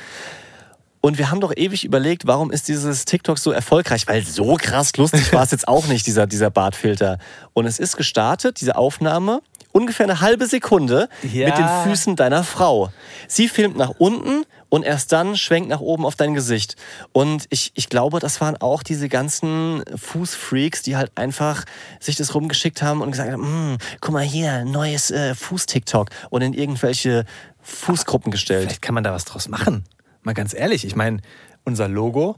Und 0.99 1.17
wir 1.19 1.29
haben 1.29 1.39
doch 1.39 1.53
ewig 1.55 1.85
überlegt, 1.85 2.25
warum 2.27 2.51
ist 2.51 2.67
dieses 2.67 3.05
TikTok 3.05 3.37
so 3.37 3.51
erfolgreich? 3.51 4.07
Weil 4.07 4.23
so 4.25 4.55
krass 4.59 4.91
lustig 4.97 5.31
war 5.31 5.43
es 5.43 5.51
jetzt 5.51 5.67
auch 5.67 5.85
nicht, 5.87 6.05
dieser, 6.07 6.25
dieser 6.27 6.49
Bartfilter. 6.49 7.19
Und 7.53 7.65
es 7.65 7.79
ist 7.79 7.97
gestartet, 7.97 8.59
diese 8.59 8.75
Aufnahme, 8.75 9.41
ungefähr 9.71 10.05
eine 10.05 10.21
halbe 10.21 10.47
Sekunde 10.47 11.07
Ja. 11.31 11.45
mit 11.47 11.57
den 11.59 11.67
Füßen 11.83 12.15
deiner 12.15 12.43
Frau. 12.43 12.89
Sie 13.27 13.47
filmt 13.47 13.77
nach 13.77 13.91
unten 13.99 14.43
und 14.69 14.83
erst 14.83 15.11
dann 15.11 15.37
schwenkt 15.37 15.69
nach 15.69 15.79
oben 15.79 16.05
auf 16.05 16.15
dein 16.15 16.33
Gesicht. 16.33 16.75
Und 17.11 17.45
ich, 17.49 17.71
ich 17.75 17.89
glaube, 17.89 18.19
das 18.19 18.41
waren 18.41 18.57
auch 18.57 18.83
diese 18.83 19.09
ganzen 19.09 19.83
Fußfreaks, 19.95 20.81
die 20.81 20.97
halt 20.97 21.11
einfach 21.15 21.63
sich 21.99 22.15
das 22.15 22.35
rumgeschickt 22.35 22.81
haben 22.81 23.01
und 23.01 23.11
gesagt 23.11 23.31
haben, 23.31 23.73
"Mm, 23.73 23.77
guck 24.01 24.13
mal 24.13 24.23
hier, 24.23 24.65
neues 24.65 25.11
äh, 25.11 25.35
Fuß-TikTok 25.35 26.09
und 26.29 26.41
in 26.41 26.53
irgendwelche 26.53 27.25
Fußgruppen 27.61 28.31
gestellt. 28.31 28.63
Vielleicht 28.63 28.81
kann 28.81 28.95
man 28.95 29.03
da 29.03 29.13
was 29.13 29.25
draus 29.25 29.47
machen. 29.47 29.83
Mal 30.21 30.33
ganz 30.33 30.53
ehrlich, 30.53 30.85
ich 30.85 30.95
meine, 30.95 31.21
unser 31.63 31.87
Logo, 31.87 32.37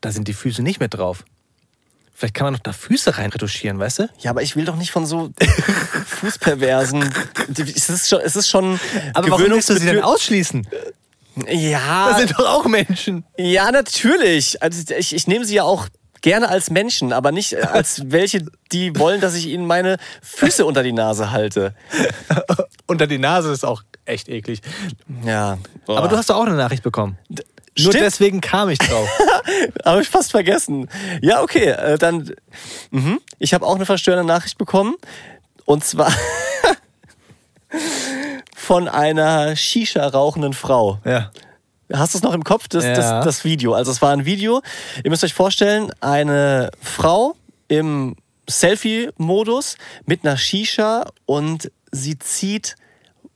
da 0.00 0.12
sind 0.12 0.28
die 0.28 0.34
Füße 0.34 0.62
nicht 0.62 0.80
mit 0.80 0.94
drauf. 0.94 1.24
Vielleicht 2.16 2.34
kann 2.34 2.44
man 2.44 2.52
noch 2.54 2.60
da 2.60 2.72
Füße 2.72 3.18
rein 3.18 3.30
retuschieren, 3.30 3.78
weißt 3.80 3.98
du? 3.98 4.08
Ja, 4.20 4.30
aber 4.30 4.42
ich 4.42 4.54
will 4.54 4.64
doch 4.64 4.76
nicht 4.76 4.92
von 4.92 5.04
so 5.04 5.30
Fußperversen. 6.06 7.12
Es 7.58 7.88
ist 7.90 8.08
schon, 8.08 8.20
es 8.20 8.36
ist 8.36 8.48
schon 8.48 8.78
Aber 9.14 9.30
warum 9.30 9.46
willst 9.50 9.68
du 9.68 9.76
sie 9.76 9.86
denn 9.86 10.00
ausschließen? 10.00 10.66
Ja, 11.48 12.08
Das 12.10 12.18
sind 12.18 12.32
doch 12.32 12.46
auch 12.46 12.66
Menschen. 12.66 13.24
ja, 13.36 13.70
natürlich. 13.72 14.62
Also 14.62 14.82
ich, 14.96 15.14
ich 15.14 15.26
nehme 15.26 15.44
sie 15.44 15.56
ja 15.56 15.64
auch 15.64 15.88
gerne 16.22 16.48
als 16.48 16.70
Menschen, 16.70 17.12
aber 17.12 17.32
nicht 17.32 17.56
als 17.56 18.02
welche, 18.10 18.46
die 18.72 18.96
wollen, 18.98 19.20
dass 19.20 19.34
ich 19.34 19.46
ihnen 19.46 19.66
meine 19.66 19.96
Füße 20.22 20.64
unter 20.64 20.82
die 20.82 20.92
Nase 20.92 21.30
halte. 21.30 21.74
Unter 22.86 23.06
die 23.06 23.16
Nase 23.18 23.50
ist 23.50 23.64
auch 23.64 23.82
echt 24.04 24.28
eklig. 24.28 24.60
Ja. 25.24 25.56
boah. 25.86 25.96
Aber 25.98 26.08
du 26.08 26.18
hast 26.18 26.28
doch 26.28 26.36
auch 26.36 26.44
eine 26.44 26.54
Nachricht 26.54 26.82
bekommen. 26.82 27.16
Nur 27.30 27.38
Stimmt. 27.92 27.94
deswegen 27.94 28.40
kam 28.42 28.68
ich 28.68 28.78
drauf. 28.78 29.08
Habe 29.86 30.02
ich 30.02 30.08
fast 30.08 30.30
vergessen. 30.32 30.88
Ja, 31.22 31.42
okay, 31.42 31.70
äh, 31.70 31.96
dann. 31.98 32.30
Mhm. 32.90 33.20
Ich 33.38 33.54
habe 33.54 33.64
auch 33.66 33.74
eine 33.74 33.86
verstörende 33.86 34.24
Nachricht 34.26 34.58
bekommen. 34.58 34.96
Und 35.64 35.82
zwar 35.82 36.12
von 38.64 38.88
einer 38.88 39.54
Shisha 39.56 40.06
rauchenden 40.06 40.52
Frau. 40.54 40.98
ja. 41.04 41.30
Hast 41.92 42.14
du 42.14 42.18
es 42.18 42.24
noch 42.24 42.32
im 42.32 42.44
Kopf, 42.44 42.66
das, 42.66 42.82
Ja. 42.82 42.94
das, 42.94 43.24
das 43.24 43.44
Video? 43.44 43.74
Also 43.74 43.92
es 43.92 44.00
war 44.00 44.10
ein 44.10 44.24
Video, 44.24 44.62
ihr 45.04 45.10
müsst 45.10 45.22
euch 45.22 45.34
vorstellen, 45.34 45.92
eine 46.00 46.70
Frau 46.80 47.36
im 47.68 48.16
Selfie-Modus 48.48 49.76
mit 50.06 50.24
einer 50.24 50.38
Shisha 50.38 51.04
und 51.26 51.70
sie 51.92 52.18
zieht 52.18 52.76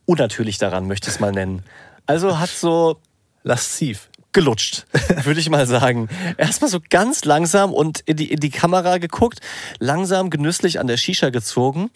unnatürlich 0.06 0.56
daran, 0.56 0.86
möchte 0.88 1.08
ich 1.08 1.14
es 1.16 1.20
mal 1.20 1.30
nennen. 1.30 1.62
Also 2.06 2.38
hat 2.38 2.48
so 2.48 2.98
Lasziv. 3.42 4.08
gelutscht, 4.32 4.86
würde 5.24 5.40
ich 5.40 5.50
mal 5.50 5.66
sagen. 5.66 6.08
Erstmal 6.38 6.70
so 6.70 6.78
ganz 6.88 7.24
langsam 7.26 7.72
und 7.74 8.00
in 8.06 8.16
die, 8.16 8.32
in 8.32 8.40
die 8.40 8.50
Kamera 8.50 8.96
geguckt, 8.96 9.40
langsam 9.78 10.30
genüsslich 10.30 10.80
an 10.80 10.86
der 10.86 10.96
Shisha 10.96 11.28
gezogen. 11.28 11.90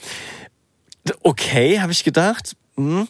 Okay, 1.22 1.80
habe 1.80 1.92
ich 1.92 2.04
gedacht. 2.04 2.54
Hm, 2.76 3.08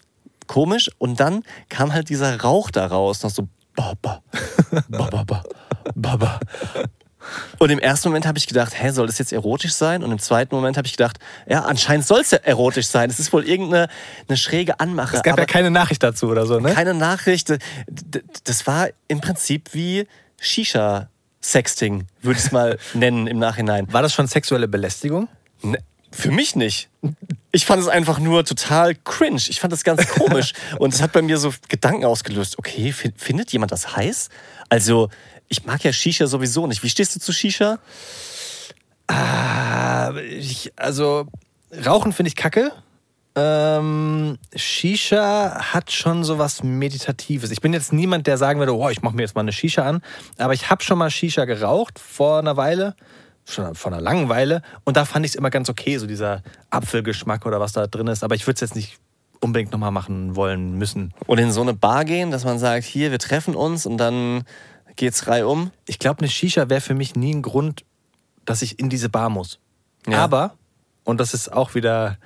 komisch. 0.53 0.91
Und 0.99 1.19
dann 1.19 1.43
kam 1.69 1.93
halt 1.93 2.09
dieser 2.09 2.41
Rauch 2.41 2.71
da 2.71 2.87
raus. 2.87 3.23
Noch 3.23 3.31
so 3.31 3.49
Baba, 3.75 4.23
Baba, 4.89 5.43
Baba. 5.95 6.41
Und 7.59 7.71
im 7.71 7.79
ersten 7.79 8.09
Moment 8.09 8.27
habe 8.27 8.37
ich 8.37 8.47
gedacht, 8.47 8.73
hä, 8.77 8.91
soll 8.91 9.07
das 9.07 9.19
jetzt 9.19 9.33
erotisch 9.33 9.73
sein? 9.73 10.03
Und 10.03 10.13
im 10.13 10.19
zweiten 10.19 10.55
Moment 10.55 10.77
habe 10.77 10.87
ich 10.87 10.93
gedacht, 10.97 11.19
ja, 11.49 11.63
anscheinend 11.63 12.05
soll 12.05 12.21
es 12.21 12.33
ja 12.33 12.39
erotisch 12.39 12.89
sein. 12.89 13.09
Es 13.09 13.19
ist 13.19 13.33
wohl 13.33 13.45
irgendeine 13.45 13.89
eine 14.29 14.37
schräge 14.37 14.81
Anmache. 14.81 15.17
Es 15.17 15.23
gab 15.23 15.39
ja 15.39 15.47
keine 15.47 15.71
Nachricht 15.71 16.03
dazu 16.03 16.29
oder 16.29 16.47
so, 16.47 16.61
ne? 16.61 16.75
keine 16.75 16.95
Nachricht. 16.95 17.55
Das 18.45 18.67
war 18.67 18.89
im 19.09 19.21
Prinzip 19.21 19.71
wie 19.73 20.07
Shisha-Sexting, 20.41 22.07
würde 22.21 22.39
ich 22.39 22.45
es 22.45 22.53
mal 22.53 22.79
nennen 22.95 23.27
im 23.27 23.39
Nachhinein. 23.39 23.91
War 23.93 24.03
das 24.03 24.13
schon 24.13 24.27
sexuelle 24.27 24.69
Belästigung? 24.69 25.29
Ne, 25.63 25.79
Für 26.11 26.33
mich 26.33 26.57
nicht. 26.57 26.91
Ich 27.55 27.67
fand 27.67 27.83
es 27.83 27.89
einfach 27.89 28.19
nur 28.19 28.45
total 28.45 28.95
cringe. 28.95 29.43
Ich 29.49 29.61
fand 29.61 29.73
das 29.73 29.85
ganz 29.85 30.09
komisch. 30.09 30.55
Und 30.79 30.95
es 30.95 31.03
hat 31.03 31.13
bei 31.13 31.21
mir 31.23 31.37
so 31.37 31.53
Gedanken 31.69 32.05
ausgelöst. 32.07 32.59
Okay, 32.59 32.93
fi- 32.93 33.13
findet 33.17 33.53
jemand 33.53 33.73
das 33.73 33.95
heiß? 33.95 34.31
Also, 34.71 35.11
ich 35.49 35.65
mag 35.67 35.85
ja 35.85 35.93
Shisha 35.93 36.27
sowieso 36.27 36.67
nicht. 36.67 36.83
Wie 36.83 36.89
stehst 36.89 37.15
du 37.15 37.21
zu 37.21 37.31
Shisha? 37.33 37.79
Ah, 39.07 40.13
ich, 40.17 40.73
also, 40.77 41.27
Rauchen 41.85 42.13
finde 42.13 42.29
ich 42.29 42.37
kacke. 42.37 42.73
Ähm, 43.35 44.39
Shisha 44.55 45.73
hat 45.73 45.91
schon 45.91 46.23
so 46.25 46.39
was 46.39 46.63
Meditatives. 46.63 47.51
Ich 47.51 47.61
bin 47.61 47.73
jetzt 47.73 47.93
niemand, 47.93 48.27
der 48.27 48.37
sagen 48.39 48.59
würde, 48.61 48.75
oh, 48.77 48.89
ich 48.91 49.03
mache 49.03 49.15
mir 49.17 49.23
jetzt 49.23 49.35
mal 49.35 49.41
eine 49.41 49.53
Shisha 49.53 49.83
an. 49.83 50.03
Aber 50.39 50.53
ich 50.55 50.71
habe 50.71 50.83
schon 50.83 50.99
mal 50.99 51.11
Shisha 51.11 51.45
geraucht 51.47 51.99
vor 51.99 52.39
einer 52.39 52.57
Weile, 52.57 52.95
schon 53.53 53.75
vor 53.75 53.93
einer 53.93 54.01
langen 54.01 54.29
Weile. 54.29 54.63
Und 54.85 54.97
da 54.97 55.05
fand 55.05 55.25
ich 55.25 55.33
es 55.33 55.37
immer 55.37 55.51
ganz 55.51 55.69
okay, 55.69 55.99
so 55.99 56.07
dieser 56.07 56.43
Apfelgeschmack 56.71 57.47
oder 57.47 57.61
was 57.61 57.73
da 57.73 57.87
drin 57.87 58.07
ist. 58.07 58.25
Aber 58.25 58.35
ich 58.35 58.47
würde 58.47 58.55
es 58.55 58.61
jetzt 58.61 58.77
nicht 58.77 58.99
unbedingt 59.41 59.73
nochmal 59.73 59.91
machen 59.91 60.37
wollen 60.37 60.79
müssen. 60.79 61.13
Und 61.27 61.39
in 61.39 61.53
so 61.53 61.63
eine 61.63 61.75
Bar 61.75 62.05
gehen, 62.05 62.31
dass 62.31 62.45
man 62.45 62.59
sagt, 62.59 62.85
hier, 62.85 63.11
wir 63.11 63.19
treffen 63.19 63.55
uns 63.55 63.87
und 63.87 63.99
dann 63.99 64.45
geht's 64.97 65.27
reihum. 65.27 65.71
Ich 65.87 65.99
glaube, 65.99 66.21
eine 66.21 66.29
Shisha 66.29 66.69
wäre 66.69 66.81
für 66.81 66.95
mich 66.95 67.17
nie 67.17 67.35
ein 67.35 67.43
Grund, 67.43 67.85
dass 68.45 68.63
ich 68.63 68.79
in 68.79 68.89
diese 68.89 69.09
Bar 69.09 69.31
muss. 69.31 69.59
Ja. 70.07 70.23
Aber, 70.23 70.55
und 71.05 71.19
das 71.19 71.35
ist 71.35 71.53
auch 71.53 71.75
wieder 71.75 72.19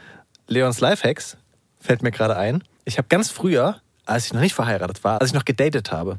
Leons 0.46 0.80
Lifehacks, 0.80 1.36
fällt 1.80 2.02
mir 2.02 2.10
gerade 2.10 2.36
ein. 2.36 2.62
Ich 2.84 2.98
habe 2.98 3.08
ganz 3.08 3.30
früher, 3.30 3.80
als 4.04 4.26
ich 4.26 4.32
noch 4.32 4.40
nicht 4.40 4.54
verheiratet 4.54 5.02
war, 5.04 5.20
als 5.20 5.30
ich 5.30 5.34
noch 5.34 5.44
gedatet 5.44 5.92
habe, 5.92 6.18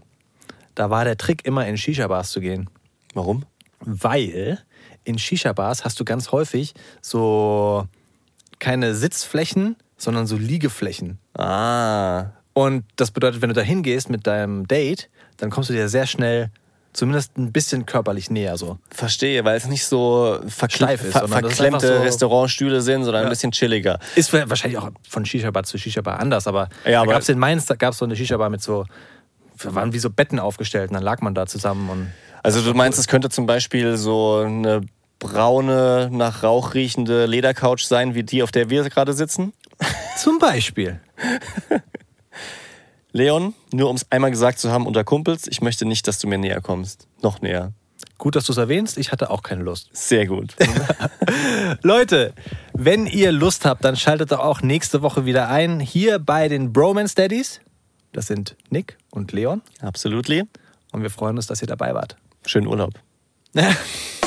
da 0.76 0.90
war 0.90 1.06
der 1.06 1.18
Trick 1.18 1.46
immer 1.46 1.66
in 1.68 1.78
Shisha-Bars 1.78 2.32
zu 2.32 2.42
gehen. 2.42 2.70
Warum? 3.14 3.46
Weil 3.80 4.60
in 5.08 5.18
Shisha-Bars 5.18 5.86
hast 5.86 6.00
du 6.00 6.06
ganz 6.06 6.32
häufig 6.32 6.74
so 7.02 7.86
keine 8.60 8.94
Sitzflächen, 8.96 9.76
sondern 9.98 10.28
so 10.28 10.36
Liegeflächen. 10.36 11.18
Ah. 11.38 12.26
Und 12.54 12.84
das 12.96 13.12
bedeutet, 13.12 13.42
wenn 13.42 13.50
du 13.50 13.56
da 13.56 13.62
hingehst 13.62 14.10
mit 14.10 14.26
deinem 14.28 14.68
Date, 14.68 15.10
dann 15.38 15.50
kommst 15.50 15.70
du 15.70 15.74
dir 15.74 15.90
sehr 15.90 16.08
schnell 16.08 16.50
zumindest 16.94 17.38
ein 17.38 17.52
bisschen 17.52 17.86
körperlich 17.86 18.32
näher 18.32 18.58
so. 18.58 18.80
Verstehe, 18.90 19.46
weil 19.46 19.56
es 19.56 19.68
nicht 19.68 19.86
so 19.86 20.40
verkle 20.48 20.88
Steif 20.88 21.04
ist, 21.04 21.12
ver 21.12 21.28
verklemmte 21.28 21.98
so- 21.98 22.02
Restaurantstühle 22.02 22.82
sind, 22.82 23.04
sondern 23.06 23.24
ein 23.26 23.30
bisschen 23.30 23.52
chilliger. 23.52 24.00
Ist 24.16 24.34
wahrscheinlich 24.34 24.80
auch 24.80 24.90
von 25.08 25.24
Shisha-Bar 25.24 25.64
zu 25.64 25.78
Shisha-Bar 25.78 26.20
anders, 26.20 26.48
aber, 26.48 26.70
Ja, 26.86 26.92
da 26.94 27.02
aber- 27.02 27.12
gab 27.12 27.22
es 27.22 27.30
in 27.30 27.38
Mainz, 27.38 27.66
da 27.68 27.76
gab 27.76 27.92
es 27.94 28.00
so 28.00 28.06
eine 28.06 28.16
Shisha-Bar 28.16 28.50
mit 28.50 28.64
so, 28.64 28.86
da 29.62 29.76
waren 29.76 29.94
wie 29.94 30.00
so 30.00 30.10
Betten 30.10 30.40
aufgestellt 30.40 30.90
und 30.90 30.96
dann 30.96 31.04
lag 31.04 31.22
man 31.22 31.36
da 31.36 31.46
zusammen 31.46 31.88
und 31.92 32.08
Also 32.42 32.62
du 32.64 32.74
meinst, 32.74 32.98
es 32.98 33.08
könnte 33.08 33.30
zum 33.30 33.46
Beispiel 33.46 33.96
so 33.98 34.38
eine 34.44 34.82
braune, 35.20 36.10
nach 36.12 36.44
Rauch 36.44 36.74
riechende 36.74 37.26
Ledercouch 37.26 37.86
sein, 37.86 38.16
wie 38.16 38.24
die, 38.24 38.44
auf 38.44 38.52
der 38.52 38.70
wir 38.70 38.84
gerade 38.90 39.14
sitzen? 39.14 39.54
zum 40.18 40.40
Beispiel. 40.40 41.00
Leon, 43.12 43.54
nur 43.74 43.90
um 43.90 43.96
es 43.96 44.06
einmal 44.12 44.32
gesagt 44.32 44.60
zu 44.60 44.72
haben 44.72 44.86
unter 44.86 45.04
Kumpels, 45.04 45.48
ich 45.48 45.62
möchte 45.62 45.86
nicht, 45.86 46.08
dass 46.08 46.20
du 46.20 46.28
mir 46.28 46.38
näher 46.38 46.62
kommst. 46.62 47.08
Noch 47.22 47.42
näher. 47.42 47.74
Gut, 48.18 48.36
dass 48.36 48.46
du 48.46 48.52
es 48.52 48.58
erwähnst, 48.58 48.98
ich 48.98 49.12
hatte 49.12 49.30
auch 49.30 49.44
keine 49.44 49.64
Lust. 49.64 49.90
Sehr 49.94 50.26
gut. 50.26 50.56
Leute, 51.84 52.34
wenn 52.74 53.06
ihr 53.06 53.32
Lust 53.32 53.66
habt, 53.66 53.84
dann 53.84 53.96
schaltet 53.96 54.32
doch 54.32 54.40
auch 54.40 54.62
nächste 54.62 55.02
Woche 55.02 55.26
wieder 55.26 55.50
ein, 55.50 55.80
hier 55.80 56.20
bei 56.20 56.48
den 56.48 56.74
Bromance 56.74 57.16
Daddies. 57.16 57.62
Das 58.14 58.28
sind 58.28 58.56
Nick 58.70 58.98
und 59.12 59.32
Leon 59.32 59.62
Absolutely. 59.82 60.44
und 60.92 61.02
wir 61.04 61.10
freuen 61.10 61.38
uns, 61.38 61.48
dass 61.48 61.62
ihr 61.62 61.68
dabei 61.68 61.94
wart. 61.94 62.16
Schönen 62.46 62.68
Urlaub. 62.68 62.94